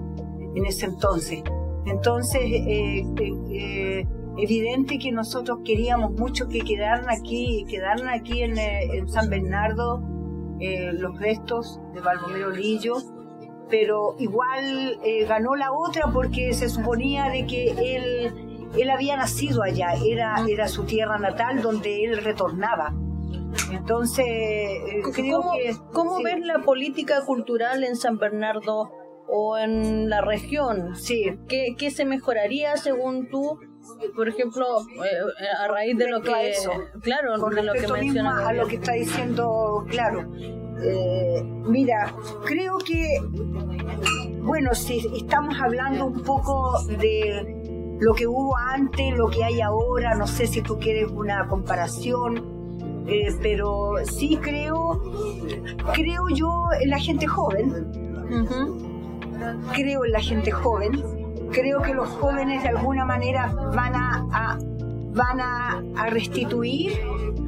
en 0.55 0.67
ese 0.67 0.87
entonces. 0.87 1.43
Entonces, 1.87 2.41
eh, 2.43 3.01
eh, 3.01 3.33
eh, 3.51 4.07
evidente 4.37 4.99
que 4.99 5.11
nosotros 5.13 5.61
queríamos 5.65 6.13
mucho 6.13 6.49
que 6.49 6.61
quedaran 6.61 7.09
aquí, 7.09 7.65
quedaran 7.69 8.09
aquí 8.09 8.43
en, 8.43 8.59
eh, 8.59 9.03
San 9.07 9.29
Bernardo 9.31 10.03
los 10.61 11.17
restos 11.21 11.81
de 11.95 12.01
Baldomero 12.01 12.51
Lillo, 12.51 12.97
pero 13.71 14.17
igual 14.19 14.99
ganó 15.29 15.55
la 15.55 15.71
otra 15.71 16.11
porque 16.13 16.53
se 16.53 16.69
suponía 16.69 17.29
de 17.31 17.47
que 17.47 17.71
él 17.71 18.48
él 18.77 18.91
había 18.91 19.17
nacido 19.17 19.63
allá, 19.63 19.95
era, 20.05 20.45
era 20.49 20.69
su 20.69 20.85
tierra 20.85 21.19
natal 21.19 21.63
donde 21.63 22.05
él 22.05 22.23
retornaba. 22.23 22.95
Entonces, 23.73 24.27
eh, 24.27 25.03
creo 25.15 25.41
¿Cómo, 25.41 25.53
que... 25.53 25.77
cómo 25.93 26.17
sí, 26.19 26.25
ves 26.25 26.41
la 26.41 26.61
política 26.61 27.25
cultural 27.25 27.85
en 27.85 27.97
San 27.97 28.19
Bernardo 28.19 28.91
o 29.29 29.59
en 29.59 30.09
la 30.09 30.21
región? 30.21 30.95
Sí, 30.97 31.39
¿Qué, 31.49 31.75
qué 31.77 31.91
se 31.91 32.05
mejoraría 32.05 32.77
según 32.77 33.29
tú? 33.29 33.59
Por 34.15 34.29
ejemplo, 34.29 34.67
eh, 35.05 35.47
a 35.59 35.69
raíz 35.69 35.97
de 35.97 36.09
lo 36.09 36.21
que... 36.21 36.51
eso. 36.51 36.71
Claro, 37.03 37.39
con 37.39 37.55
de 37.55 37.63
lo 37.63 37.73
que 37.73 37.87
a 37.87 38.53
lo 38.53 38.67
que 38.67 38.77
está 38.77 38.93
diciendo, 38.93 39.85
claro. 39.89 40.31
Eh, 40.83 41.43
mira, 41.43 42.15
creo 42.45 42.79
que, 42.79 43.19
bueno, 44.43 44.75
si 44.75 45.05
estamos 45.17 45.57
hablando 45.61 46.07
un 46.07 46.23
poco 46.23 46.81
de 46.85 47.58
lo 48.01 48.15
que 48.15 48.27
hubo 48.27 48.57
antes, 48.57 49.17
lo 49.17 49.29
que 49.29 49.45
hay 49.45 49.61
ahora, 49.61 50.15
no 50.15 50.27
sé 50.27 50.47
si 50.47 50.63
tú 50.63 50.79
quieres 50.79 51.11
una 51.11 51.47
comparación, 51.49 53.05
eh, 53.09 53.35
pero 53.43 53.95
sí 54.05 54.39
creo, 54.41 55.01
creo 55.95 56.29
yo 56.29 56.49
en 56.81 56.91
la 56.91 56.99
gente 56.99 57.27
joven, 57.27 57.91
creo 59.73 60.05
en 60.05 60.13
la 60.13 60.21
gente 60.21 60.51
joven, 60.51 61.03
creo 61.53 61.81
que 61.83 61.95
los 61.95 62.09
jóvenes 62.09 62.63
de 62.63 62.69
alguna 62.71 63.05
manera 63.05 63.53
van 63.75 63.95
a, 63.95 64.27
a- 64.33 64.59
van 65.11 65.41
a, 65.41 65.83
a 65.97 66.07
restituir, 66.11 66.93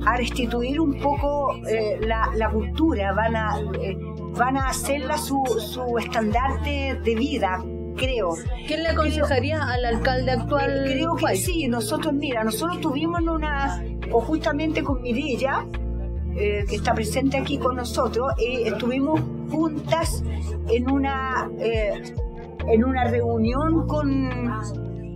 a 0.07 0.16
restituir 0.16 0.80
un 0.80 0.98
poco 0.98 1.55
eh, 1.68 1.98
la, 2.01 2.30
la 2.34 2.51
cultura, 2.51 3.12
van 3.12 3.36
a, 3.36 3.61
eh, 3.80 3.96
van 4.36 4.57
a 4.57 4.68
hacerla 4.70 5.16
su, 5.18 5.40
su 5.59 5.98
estandarte 5.98 6.98
de 7.05 7.14
vida, 7.14 7.62
creo. 8.01 8.30
¿Qué 8.66 8.78
le 8.78 8.88
aconsejaría 8.88 9.62
al 9.62 9.84
alcalde 9.84 10.30
actual? 10.32 10.82
Creo 10.86 11.14
que 11.16 11.22
país? 11.22 11.44
sí, 11.44 11.68
nosotros, 11.68 12.12
mira, 12.14 12.42
nosotros 12.42 12.80
tuvimos 12.80 13.20
una, 13.20 13.82
o 14.12 14.20
justamente 14.20 14.82
con 14.82 15.03
Mirella, 15.03 15.66
eh, 16.36 16.64
que 16.68 16.76
está 16.76 16.94
presente 16.94 17.36
aquí 17.36 17.59
con 17.59 17.76
nosotros, 17.76 18.32
eh, 18.38 18.62
estuvimos 18.68 19.20
juntas 19.51 20.22
en 20.68 20.90
una, 20.90 21.51
eh, 21.59 22.14
en 22.68 22.84
una 22.84 23.05
reunión 23.05 23.86
con, 23.86 24.30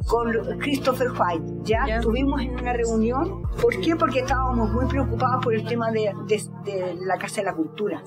con 0.07 0.33
Christopher 0.59 1.09
White. 1.13 1.53
¿ya? 1.65 1.85
Estuvimos 1.87 2.43
en 2.43 2.59
una 2.61 2.73
reunión. 2.73 3.43
¿Por 3.63 3.81
qué? 3.81 3.95
Porque 3.97 4.21
estábamos 4.21 4.71
muy 4.73 4.87
preocupados 4.87 5.43
por 5.45 5.55
el 5.55 5.65
tema 5.67 5.91
de, 5.93 6.13
de- 6.27 6.43
de 6.65 6.97
la 7.07 7.17
Casa 7.17 7.37
de 7.43 7.45
la 7.45 7.55
Cultura. 7.55 8.03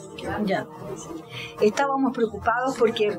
Ya. 0.46 0.68
Estábamos 1.62 2.12
preocupados 2.14 2.76
porque 2.78 3.18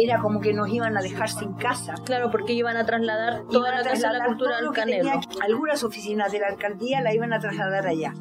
era 0.00 0.20
como 0.20 0.40
que 0.40 0.52
nos 0.52 0.68
iban 0.68 0.96
a 0.96 1.00
dejar 1.02 1.28
sin 1.30 1.52
casa. 1.54 1.94
Claro, 2.04 2.30
porque 2.30 2.52
iban 2.52 2.76
a 2.76 2.84
trasladar 2.84 3.44
toda 3.50 3.70
la 3.70 3.82
Casa 3.82 4.10
de 4.12 4.18
la 4.18 4.26
Cultura 4.26 4.58
al 4.58 4.72
Canelo. 4.72 5.10
Algunas 5.42 5.82
oficinas 5.84 6.32
de 6.32 6.40
la 6.40 6.48
alcaldía 6.48 7.00
la 7.00 7.14
iban 7.14 7.32
a 7.32 7.38
trasladar 7.38 7.86
allá. 7.86 8.14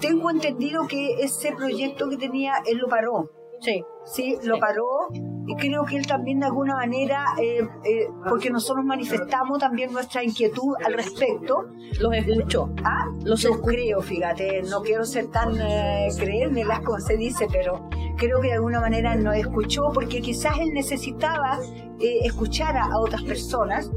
Tengo 0.00 0.30
entendido 0.30 0.86
que 0.86 1.20
ese 1.22 1.52
proyecto 1.52 2.08
que 2.08 2.16
tenía, 2.16 2.54
él 2.66 2.78
lo 2.78 2.88
paró. 2.88 3.30
Sí. 3.60 3.82
Sí, 4.04 4.38
lo 4.44 4.58
paró 4.60 4.86
y 5.12 5.54
creo 5.56 5.84
que 5.84 5.96
él 5.96 6.06
también 6.06 6.38
de 6.38 6.46
alguna 6.46 6.76
manera, 6.76 7.24
eh, 7.42 7.58
eh, 7.84 8.06
porque 8.28 8.48
nosotros 8.50 8.84
manifestamos 8.84 9.58
también 9.58 9.92
nuestra 9.92 10.22
inquietud 10.22 10.76
al 10.84 10.94
respecto. 10.94 11.66
Los 12.00 12.14
escuchó. 12.14 12.70
Ah, 12.84 13.06
Los 13.24 13.42
yo 13.42 13.50
escu- 13.50 13.66
creo, 13.72 14.00
fíjate, 14.00 14.62
no 14.70 14.80
quiero 14.82 15.04
ser 15.04 15.26
tan 15.30 15.54
eh, 15.60 16.08
creérmelas 16.16 16.80
como 16.80 17.00
se 17.00 17.16
dice, 17.16 17.48
pero 17.52 17.88
creo 18.18 18.40
que 18.40 18.48
de 18.48 18.54
alguna 18.54 18.80
manera 18.80 19.14
nos 19.16 19.34
escuchó 19.36 19.90
porque 19.94 20.20
quizás 20.20 20.58
él 20.58 20.74
necesitaba 20.74 21.58
eh, 22.00 22.18
escuchar 22.24 22.76
a, 22.76 22.84
a 22.84 22.98
otras 23.00 23.22
personas 23.22 23.90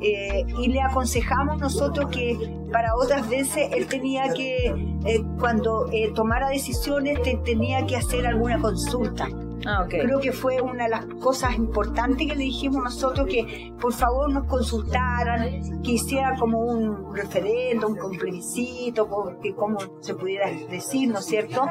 eh, 0.00 0.44
y 0.58 0.68
le 0.68 0.80
aconsejamos 0.82 1.58
nosotros 1.58 2.08
que 2.10 2.36
para 2.72 2.94
otras 2.94 3.28
veces 3.28 3.68
él 3.72 3.86
tenía 3.86 4.32
que, 4.34 4.66
eh, 5.06 5.22
cuando 5.38 5.88
eh, 5.92 6.12
tomara 6.14 6.48
decisiones, 6.50 7.20
te- 7.22 7.36
tenía 7.44 7.86
que 7.86 7.96
hacer 7.96 8.26
alguna 8.26 8.60
consulta. 8.60 9.28
Ah. 9.66 9.84
Creo 9.90 10.20
que 10.20 10.32
fue 10.32 10.62
una 10.62 10.84
de 10.84 10.90
las 10.90 11.04
cosas 11.20 11.54
importantes 11.54 12.26
que 12.28 12.34
le 12.34 12.44
dijimos 12.44 12.82
nosotros 12.82 13.26
que 13.26 13.70
por 13.78 13.92
favor 13.92 14.32
nos 14.32 14.46
consultaran, 14.46 15.82
que 15.82 15.92
hiciera 15.92 16.34
como 16.38 16.60
un 16.60 17.14
referéndum, 17.14 17.94
un 18.02 18.16
plebiscito, 18.16 19.06
que 19.42 19.54
como 19.54 19.78
se 20.00 20.14
pudiera 20.14 20.50
decir, 20.70 21.10
¿no 21.10 21.18
es 21.18 21.26
cierto? 21.26 21.66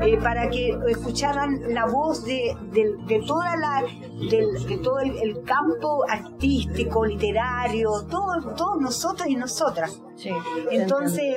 Eh, 0.00 0.16
para 0.16 0.48
que 0.48 0.76
escucharan 0.88 1.60
la 1.74 1.86
voz 1.86 2.24
de, 2.24 2.56
de- 2.72 2.96
de 3.06 3.20
toda 3.26 3.56
la, 3.56 3.84
del- 4.30 4.66
de 4.66 4.78
todo 4.78 4.98
el, 5.00 5.16
el 5.18 5.42
campo 5.42 6.04
artístico, 6.08 7.04
literario, 7.04 7.90
todo- 8.10 8.54
todos 8.56 8.80
nosotros 8.80 9.28
y 9.28 9.36
nosotras. 9.36 10.00
Sí. 10.16 10.30
Entonces, 10.70 11.36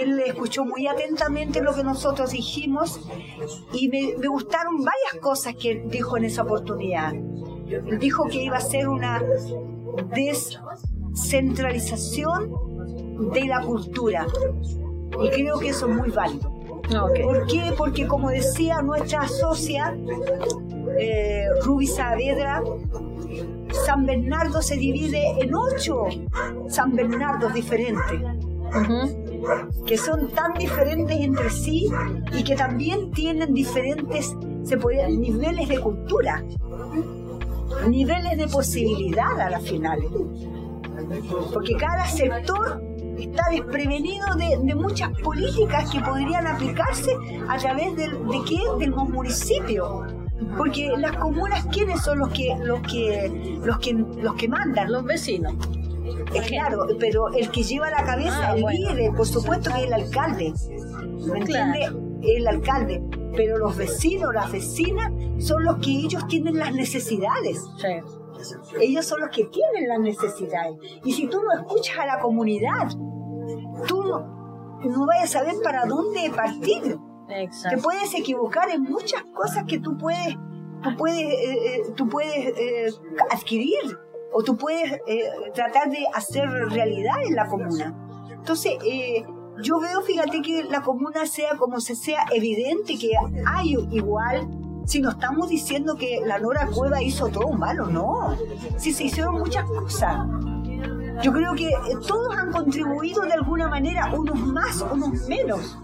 él 0.00 0.20
escuchó 0.20 0.64
muy 0.64 0.86
atentamente 0.86 1.62
lo 1.62 1.74
que 1.74 1.82
nosotros 1.84 2.30
dijimos 2.32 3.00
y 3.72 3.88
me, 3.88 4.14
me 4.18 4.28
gustaron 4.28 4.76
varias 4.76 5.22
cosas 5.22 5.54
que 5.54 5.82
dijo 5.86 6.16
en 6.16 6.24
esa 6.24 6.42
oportunidad. 6.42 7.12
Él 7.14 7.98
dijo 7.98 8.24
que 8.28 8.42
iba 8.42 8.56
a 8.56 8.60
ser 8.60 8.88
una 8.88 9.22
descentralización 10.14 12.52
de 13.32 13.44
la 13.46 13.60
cultura 13.62 14.26
y 15.22 15.28
creo 15.30 15.58
que 15.58 15.68
eso 15.70 15.88
es 15.88 15.96
muy 15.96 16.10
válido. 16.10 16.57
Ah. 16.94 17.06
¿Por 17.22 17.46
qué? 17.46 17.72
Porque 17.76 18.06
como 18.06 18.30
decía 18.30 18.80
nuestra 18.82 19.26
socia, 19.28 19.96
eh, 20.98 21.46
Ruby 21.64 21.86
Saavedra, 21.86 22.62
San 23.84 24.06
Bernardo 24.06 24.62
se 24.62 24.76
divide 24.76 25.22
en 25.40 25.54
ocho 25.54 26.04
San 26.68 26.94
Bernardos 26.94 27.52
diferentes, 27.52 28.20
que 29.86 29.98
son 29.98 30.28
tan 30.30 30.54
diferentes 30.54 31.16
entre 31.20 31.50
sí 31.50 31.90
y 32.32 32.42
que 32.42 32.56
también 32.56 33.10
tienen 33.12 33.52
diferentes 33.52 34.34
se 34.68 34.76
puede, 34.76 35.08
niveles 35.16 35.68
de 35.68 35.80
cultura, 35.80 36.44
niveles 37.88 38.36
de 38.36 38.46
posibilidad 38.48 39.40
a 39.40 39.50
las 39.50 39.62
finales. 39.62 40.10
Porque 41.54 41.74
cada 41.74 42.06
sector 42.06 42.82
está 43.18 43.44
desprevenido 43.50 44.26
de, 44.36 44.58
de 44.62 44.74
muchas 44.74 45.10
políticas 45.20 45.90
que 45.90 46.00
podrían 46.00 46.46
aplicarse 46.46 47.14
a 47.48 47.56
través 47.58 47.94
del, 47.96 48.12
de 48.26 48.38
qué? 48.48 48.60
Del 48.78 48.90
municipio. 48.92 50.06
Porque 50.56 50.92
las 50.96 51.16
comunas, 51.16 51.66
¿quiénes 51.66 52.00
son 52.02 52.18
los 52.20 52.28
que, 52.30 52.54
los 52.62 52.80
que, 52.82 53.58
los 53.64 53.78
que, 53.78 53.92
los 53.92 54.34
que 54.34 54.48
mandan? 54.48 54.90
Los 54.92 55.04
vecinos. 55.04 55.54
Eh, 56.34 56.40
claro, 56.46 56.86
pero 56.98 57.28
el 57.34 57.50
que 57.50 57.62
lleva 57.62 57.90
la 57.90 58.02
cabeza, 58.04 58.50
Ah, 58.50 58.54
el 58.54 58.62
bueno. 58.62 58.90
líder, 58.90 59.12
por 59.14 59.26
supuesto 59.26 59.70
que 59.70 59.78
es 59.80 59.84
el 59.86 59.92
alcalde. 59.92 60.52
¿Me 61.32 61.40
entiende? 61.40 61.90
El 62.22 62.46
alcalde. 62.46 63.02
Pero 63.36 63.58
los 63.58 63.76
vecinos, 63.76 64.32
las 64.34 64.50
vecinas, 64.50 65.12
son 65.38 65.64
los 65.64 65.76
que 65.78 65.90
ellos 65.90 66.26
tienen 66.28 66.56
las 66.58 66.72
necesidades. 66.72 67.62
Sí. 67.76 68.17
Ellos 68.80 69.06
son 69.06 69.20
los 69.20 69.30
que 69.30 69.44
tienen 69.44 69.88
las 69.88 70.00
necesidades. 70.00 70.76
Y 71.04 71.12
si 71.12 71.28
tú 71.28 71.40
no 71.42 71.52
escuchas 71.52 71.98
a 71.98 72.06
la 72.06 72.18
comunidad, 72.20 72.88
tú 73.86 74.02
no, 74.02 74.78
no 74.84 75.06
vas 75.06 75.22
a 75.22 75.26
saber 75.26 75.54
para 75.62 75.86
dónde 75.86 76.30
partir. 76.34 76.98
Te 77.26 77.42
Exacto. 77.42 77.82
puedes 77.82 78.14
equivocar 78.14 78.70
en 78.70 78.82
muchas 78.82 79.22
cosas 79.34 79.64
que 79.66 79.78
tú 79.78 79.98
puedes, 79.98 80.34
tú 80.82 80.96
puedes, 80.96 81.18
eh, 81.18 81.76
eh, 81.76 81.82
tú 81.94 82.08
puedes 82.08 82.58
eh, 82.58 82.90
adquirir 83.30 83.98
o 84.32 84.42
tú 84.42 84.56
puedes 84.56 84.92
eh, 85.06 85.30
tratar 85.54 85.90
de 85.90 86.06
hacer 86.14 86.48
realidad 86.48 87.16
en 87.26 87.34
la 87.34 87.46
comuna. 87.46 87.94
Entonces, 88.30 88.74
eh, 88.84 89.24
yo 89.62 89.80
veo, 89.80 90.00
fíjate 90.02 90.40
que 90.42 90.64
la 90.64 90.82
comuna 90.82 91.26
sea 91.26 91.56
como 91.56 91.80
se 91.80 91.94
sea 91.94 92.24
evidente 92.32 92.96
que 92.98 93.12
hay 93.46 93.76
igual. 93.90 94.48
Si 94.88 95.00
no 95.02 95.10
estamos 95.10 95.50
diciendo 95.50 95.96
que 95.96 96.20
la 96.24 96.38
Nora 96.38 96.66
Cueva 96.66 97.02
hizo 97.02 97.28
todo 97.28 97.52
malo, 97.52 97.86
no. 97.86 98.34
Si 98.78 98.90
se 98.92 99.04
hicieron 99.04 99.34
muchas 99.38 99.64
cosas. 99.66 100.26
Yo 101.22 101.30
creo 101.32 101.52
que 101.54 101.68
eh, 101.68 101.74
todos 102.06 102.34
han 102.34 102.50
contribuido 102.52 103.22
de 103.22 103.34
alguna 103.34 103.68
manera, 103.68 104.10
unos 104.14 104.38
más, 104.46 104.80
unos 104.90 105.28
menos. 105.28 105.78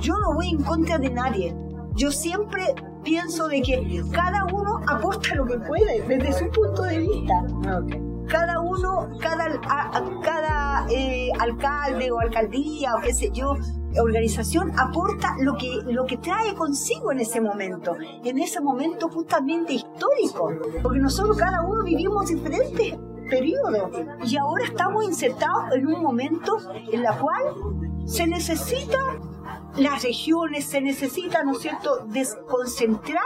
Yo 0.00 0.14
no 0.20 0.32
voy 0.32 0.48
en 0.50 0.62
contra 0.62 0.96
de 0.96 1.10
nadie. 1.10 1.54
Yo 1.96 2.10
siempre 2.10 2.74
pienso 3.02 3.46
de 3.48 3.60
que 3.60 4.02
cada 4.10 4.44
uno 4.46 4.80
aporta 4.86 5.34
lo 5.34 5.44
que 5.44 5.58
puede 5.58 6.00
desde 6.08 6.32
su 6.32 6.48
punto 6.50 6.82
de 6.84 6.98
vista. 7.00 7.34
Cada 8.28 8.60
uno, 8.60 9.10
cada, 9.20 9.44
a- 9.68 9.98
a- 9.98 10.20
cada 10.22 10.86
eh, 10.88 11.28
alcalde 11.38 12.10
o 12.10 12.18
alcaldía 12.20 12.94
o 12.96 13.02
qué 13.02 13.12
sé 13.12 13.30
yo, 13.34 13.54
organización 14.00 14.72
aporta 14.78 15.36
lo 15.40 15.56
que, 15.56 15.70
lo 15.86 16.04
que 16.06 16.16
trae 16.18 16.54
consigo 16.54 17.12
en 17.12 17.20
ese 17.20 17.40
momento, 17.40 17.96
en 18.24 18.38
ese 18.38 18.60
momento 18.60 19.08
justamente 19.08 19.74
histórico, 19.74 20.50
porque 20.82 20.98
nosotros 20.98 21.36
cada 21.36 21.62
uno 21.62 21.84
vivimos 21.84 22.28
diferentes 22.28 22.94
periodos 23.30 23.90
y 24.24 24.36
ahora 24.36 24.64
estamos 24.64 25.04
insertados 25.04 25.74
en 25.74 25.86
un 25.86 26.02
momento 26.02 26.58
en 26.92 27.02
la 27.02 27.18
cual 27.18 27.42
se 28.06 28.26
necesita 28.26 28.98
las 29.76 30.02
regiones, 30.02 30.66
se 30.66 30.80
necesita, 30.80 31.42
¿no 31.42 31.52
es 31.52 31.58
cierto?, 31.58 32.06
desconcentrar 32.06 33.22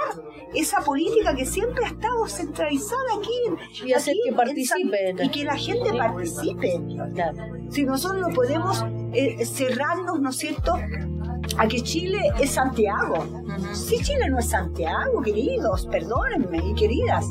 esa 0.54 0.80
política 0.80 1.34
que 1.34 1.44
siempre 1.44 1.84
ha 1.84 1.88
estado 1.88 2.26
centralizada 2.26 3.02
aquí. 3.18 3.84
Y 3.84 3.92
hacer 3.92 4.14
aquí 4.14 4.30
que 4.30 4.34
participe. 4.34 5.24
Y 5.24 5.28
que 5.30 5.44
la 5.44 5.56
gente 5.56 5.92
participe. 5.92 6.80
Claro. 7.14 7.38
Si 7.70 7.84
nosotros 7.84 8.20
no 8.20 8.34
podemos 8.34 8.82
eh, 9.12 9.44
cerrarnos, 9.44 10.20
¿no 10.20 10.30
es 10.30 10.36
cierto?, 10.36 10.78
a 11.56 11.66
que 11.66 11.80
Chile 11.82 12.20
es 12.40 12.50
Santiago. 12.50 13.26
Si 13.72 13.98
Chile 14.02 14.28
no 14.30 14.38
es 14.38 14.50
Santiago, 14.50 15.20
queridos, 15.22 15.86
perdónenme 15.86 16.58
y 16.58 16.74
queridas. 16.74 17.26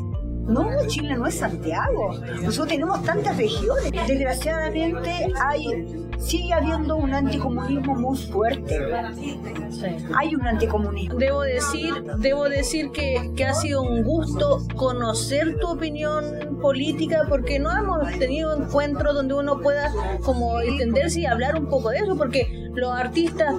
No, 0.47 0.69
Chile 0.87 1.15
no 1.15 1.27
es 1.27 1.35
Santiago. 1.35 2.13
Nosotros 2.41 2.67
tenemos 2.69 3.03
tantas 3.03 3.35
regiones. 3.37 3.91
Desgraciadamente 4.07 5.33
hay, 5.43 6.07
sigue 6.17 6.53
habiendo 6.53 6.95
un 6.95 7.13
anticomunismo 7.13 7.95
muy 7.95 8.17
fuerte. 8.17 8.79
Hay 10.15 10.35
un 10.35 10.47
anticomunismo. 10.47 11.19
Debo 11.19 11.41
decir, 11.41 11.93
debo 12.19 12.47
decir 12.47 12.91
que, 12.91 13.31
que 13.35 13.45
ha 13.45 13.53
sido 13.53 13.81
un 13.81 14.03
gusto 14.03 14.65
conocer 14.75 15.57
tu 15.59 15.67
opinión 15.67 16.57
política 16.61 17.25
porque 17.27 17.59
no 17.59 17.75
hemos 17.77 18.09
tenido 18.17 18.55
encuentros 18.55 19.13
donde 19.13 19.33
uno 19.33 19.59
pueda 19.59 19.91
como 20.23 20.61
entenderse 20.61 21.21
y 21.21 21.25
hablar 21.25 21.55
un 21.55 21.67
poco 21.67 21.89
de 21.89 21.97
eso 21.99 22.15
porque 22.15 22.69
los 22.73 22.91
artistas 22.91 23.53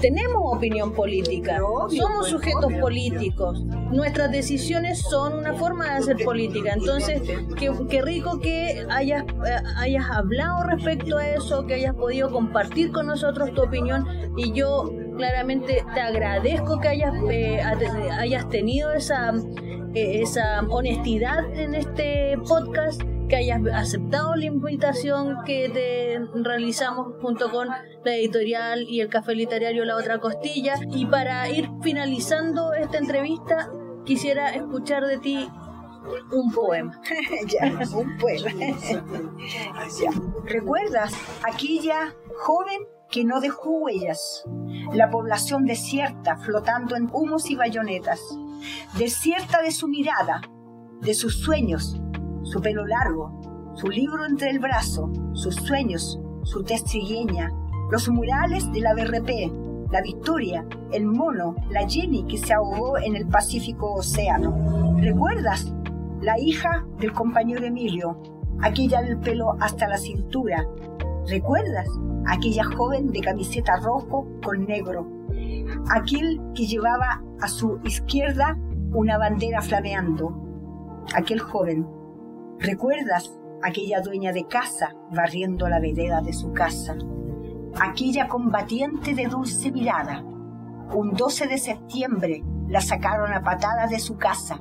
tenemos 0.00 0.42
opinión 0.56 0.92
política, 0.92 1.58
somos 1.58 2.28
sujetos 2.28 2.72
políticos, 2.80 3.64
nuestras 3.90 4.30
decisiones 4.30 5.00
son 5.00 5.34
una 5.34 5.54
forma 5.54 5.84
de 5.84 5.90
hacer 5.90 6.16
política, 6.24 6.72
entonces 6.74 7.22
qué, 7.56 7.70
qué 7.88 8.02
rico 8.02 8.40
que 8.40 8.86
hayas, 8.88 9.24
eh, 9.24 9.56
hayas 9.76 10.10
hablado 10.10 10.64
respecto 10.64 11.18
a 11.18 11.28
eso, 11.28 11.66
que 11.66 11.74
hayas 11.74 11.94
podido 11.94 12.30
compartir 12.30 12.92
con 12.92 13.06
nosotros 13.06 13.52
tu 13.52 13.62
opinión. 13.62 14.06
Y 14.36 14.52
yo 14.52 14.90
claramente 15.16 15.84
te 15.94 16.00
agradezco 16.00 16.80
que 16.80 16.88
hayas, 16.88 17.14
eh, 17.30 17.60
hayas 17.62 18.48
tenido 18.48 18.92
esa, 18.92 19.32
eh, 19.94 20.22
esa 20.22 20.60
honestidad 20.68 21.44
en 21.54 21.74
este 21.74 22.38
podcast 22.48 23.02
que 23.30 23.36
hayas 23.36 23.60
aceptado 23.72 24.34
la 24.34 24.46
invitación 24.46 25.36
que 25.46 25.68
te 25.68 26.18
realizamos 26.42 27.14
junto 27.22 27.48
con 27.50 27.68
la 27.68 28.16
editorial 28.16 28.82
y 28.88 29.00
el 29.00 29.08
café 29.08 29.34
literario 29.36 29.84
La 29.84 29.96
Otra 29.96 30.18
Costilla. 30.18 30.74
Y 30.90 31.06
para 31.06 31.48
ir 31.48 31.70
finalizando 31.80 32.74
esta 32.74 32.98
entrevista, 32.98 33.70
quisiera 34.04 34.50
escuchar 34.50 35.06
de 35.06 35.18
ti 35.18 35.48
un 36.32 36.52
poema. 36.52 37.00
ya, 37.46 37.72
un 37.96 38.18
poema. 38.18 38.50
Ya. 40.02 40.10
¿Recuerdas 40.44 41.14
aquella 41.44 42.14
joven 42.40 42.80
que 43.10 43.24
no 43.24 43.40
dejó 43.40 43.70
huellas? 43.78 44.44
La 44.92 45.08
población 45.08 45.66
desierta, 45.66 46.36
flotando 46.36 46.96
en 46.96 47.08
humos 47.12 47.48
y 47.48 47.54
bayonetas. 47.54 48.20
Desierta 48.98 49.62
de 49.62 49.70
su 49.70 49.86
mirada, 49.86 50.42
de 51.00 51.14
sus 51.14 51.40
sueños, 51.40 52.00
su 52.50 52.60
pelo 52.60 52.84
largo, 52.84 53.30
su 53.74 53.86
libro 53.86 54.26
entre 54.26 54.50
el 54.50 54.58
brazo, 54.58 55.08
sus 55.34 55.54
sueños, 55.54 56.20
su 56.42 56.64
tez 56.64 56.82
trigueña, 56.82 57.52
los 57.92 58.08
murales 58.08 58.70
de 58.72 58.80
la 58.80 58.92
BRP, 58.92 59.88
la 59.92 60.02
Victoria, 60.02 60.66
el 60.90 61.06
mono, 61.06 61.54
la 61.70 61.88
Jenny 61.88 62.24
que 62.24 62.38
se 62.38 62.52
ahogó 62.52 62.98
en 62.98 63.14
el 63.14 63.28
Pacífico 63.28 63.94
Océano. 63.94 64.96
¿Recuerdas? 64.98 65.72
La 66.20 66.40
hija 66.40 66.84
del 66.98 67.12
compañero 67.12 67.64
Emilio, 67.64 68.20
aquella 68.60 69.00
del 69.00 69.18
pelo 69.20 69.56
hasta 69.60 69.86
la 69.86 69.96
cintura. 69.96 70.66
¿Recuerdas? 71.28 71.88
Aquella 72.26 72.64
joven 72.64 73.12
de 73.12 73.20
camiseta 73.20 73.76
rojo 73.76 74.26
con 74.44 74.66
negro. 74.66 75.06
Aquel 75.94 76.40
que 76.56 76.66
llevaba 76.66 77.22
a 77.40 77.46
su 77.46 77.78
izquierda 77.84 78.58
una 78.92 79.18
bandera 79.18 79.62
flameando. 79.62 80.34
Aquel 81.14 81.38
joven. 81.38 81.99
¿Recuerdas? 82.60 83.40
Aquella 83.62 84.02
dueña 84.02 84.32
de 84.32 84.46
casa 84.46 84.94
barriendo 85.10 85.66
la 85.66 85.80
vereda 85.80 86.20
de 86.20 86.34
su 86.34 86.52
casa. 86.52 86.94
Aquella 87.80 88.28
combatiente 88.28 89.14
de 89.14 89.28
dulce 89.28 89.72
mirada. 89.72 90.20
Un 90.94 91.14
12 91.14 91.46
de 91.46 91.56
septiembre 91.56 92.44
la 92.68 92.82
sacaron 92.82 93.32
a 93.32 93.42
patadas 93.42 93.88
de 93.88 93.98
su 93.98 94.18
casa 94.18 94.60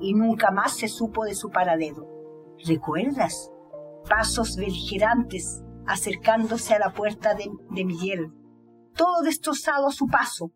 y 0.00 0.14
nunca 0.14 0.50
más 0.50 0.72
se 0.72 0.88
supo 0.88 1.24
de 1.24 1.36
su 1.36 1.50
paradero. 1.50 2.08
¿Recuerdas? 2.66 3.52
Pasos 4.08 4.56
beligerantes 4.56 5.62
acercándose 5.86 6.74
a 6.74 6.80
la 6.80 6.92
puerta 6.92 7.34
de, 7.34 7.48
de 7.70 7.84
Miguel. 7.84 8.32
Todo 8.96 9.22
destrozado 9.22 9.86
a 9.86 9.92
su 9.92 10.08
paso. 10.08 10.50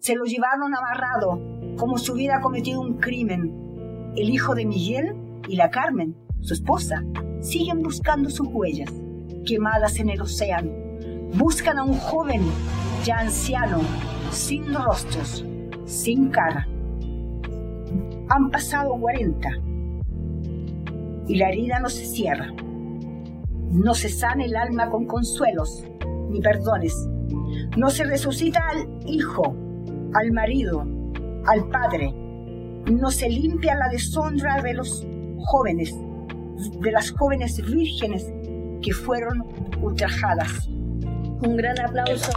Se 0.00 0.16
lo 0.16 0.24
llevaron 0.24 0.74
amarrado, 0.74 1.40
como 1.78 1.98
si 1.98 2.10
hubiera 2.10 2.40
cometido 2.40 2.80
un 2.80 2.98
crimen. 2.98 4.12
El 4.16 4.28
hijo 4.28 4.56
de 4.56 4.66
Miguel 4.66 5.16
y 5.48 5.54
la 5.56 5.70
Carmen, 5.70 6.16
su 6.42 6.54
esposa, 6.54 7.02
siguen 7.40 7.82
buscando 7.82 8.28
sus 8.28 8.48
huellas, 8.48 8.90
quemadas 9.46 9.98
en 9.98 10.10
el 10.10 10.20
océano. 10.20 10.70
Buscan 11.34 11.78
a 11.78 11.84
un 11.84 11.94
joven, 11.94 12.42
ya 13.04 13.20
anciano, 13.20 13.80
sin 14.30 14.74
rostros, 14.74 15.44
sin 15.86 16.28
cara. 16.28 16.68
Han 18.28 18.50
pasado 18.50 18.98
40 19.00 19.48
y 21.28 21.36
la 21.36 21.48
herida 21.48 21.80
no 21.80 21.88
se 21.88 22.04
cierra. 22.04 22.52
No 23.70 23.94
se 23.94 24.08
sana 24.08 24.44
el 24.44 24.54
alma 24.56 24.90
con 24.90 25.06
consuelos 25.06 25.84
ni 26.30 26.40
perdones. 26.40 27.08
No 27.76 27.90
se 27.90 28.04
resucita 28.04 28.60
al 28.68 28.88
hijo, 29.06 29.54
al 30.14 30.32
marido, 30.32 30.84
al 31.46 31.68
padre. 31.70 32.12
No 32.90 33.10
se 33.10 33.28
limpia 33.28 33.76
la 33.76 33.88
deshonra 33.88 34.60
de 34.60 34.74
los 34.74 35.06
jóvenes, 35.38 35.94
de 36.70 36.92
las 36.92 37.10
jóvenes 37.10 37.60
vírgenes 37.64 38.26
que 38.82 38.92
fueron 38.92 39.42
ultrajadas. 39.80 40.68
Un 40.68 41.56
gran 41.56 41.78
aplauso 41.80 42.30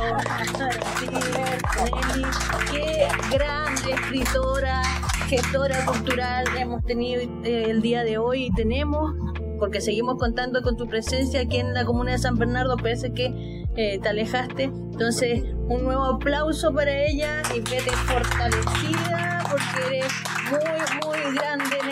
Nelly. 1.01 2.25
Qué 2.71 3.07
grande 3.31 3.91
escritora, 3.91 4.81
gestora 5.27 5.85
cultural 5.85 6.45
hemos 6.57 6.83
tenido 6.83 7.21
eh, 7.43 7.65
el 7.69 7.81
día 7.81 8.03
de 8.03 8.17
hoy 8.17 8.45
y 8.45 8.51
tenemos, 8.51 9.13
porque 9.59 9.79
seguimos 9.79 10.17
contando 10.17 10.61
con 10.63 10.75
tu 10.75 10.87
presencia 10.87 11.41
aquí 11.41 11.57
en 11.57 11.73
la 11.73 11.85
comuna 11.85 12.13
de 12.13 12.17
San 12.17 12.35
Bernardo, 12.35 12.77
parece 12.77 13.13
que 13.13 13.63
eh, 13.75 13.99
te 14.01 14.09
alejaste. 14.09 14.63
Entonces, 14.63 15.43
un 15.67 15.83
nuevo 15.83 16.05
aplauso 16.05 16.73
para 16.73 16.91
ella 17.05 17.41
y 17.53 17.59
vete 17.59 17.91
fortalecida 17.91 19.43
porque 19.49 19.97
eres 19.97 20.13
muy, 20.49 21.05
muy 21.05 21.35
grande. 21.35 21.84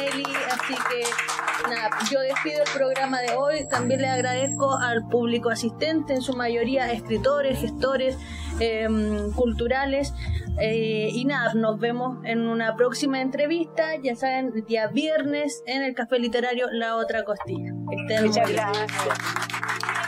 Así 0.54 0.76
que, 0.90 1.70
nada, 1.70 1.90
yo 2.12 2.20
despido 2.20 2.64
el 2.64 2.72
programa 2.72 3.22
de 3.22 3.36
hoy. 3.36 3.68
También 3.70 4.02
le 4.02 4.08
agradezco 4.08 4.78
al 4.78 5.08
público 5.08 5.50
asistente, 5.50 6.14
en 6.14 6.22
su 6.22 6.34
mayoría 6.36 6.92
escritores, 6.92 7.60
gestores 7.60 8.18
eh, 8.60 8.88
culturales. 9.36 10.14
Eh, 10.60 11.10
y 11.12 11.26
nada, 11.26 11.54
nos 11.56 11.80
vemos 11.80 12.20
en 12.26 12.48
una 12.48 12.76
próxima 12.76 13.22
entrevista, 13.22 13.96
ya 14.02 14.16
saben, 14.16 14.52
el 14.56 14.66
día 14.66 14.88
viernes 14.88 15.64
en 15.66 15.84
el 15.84 15.96
Café 15.96 16.20
Literario 16.20 16.68
La 16.72 16.96
Otra 16.96 17.24
Costilla. 17.24 17.74
Estén 17.92 18.28
Muchas 18.28 18.52
gracias. 18.52 20.03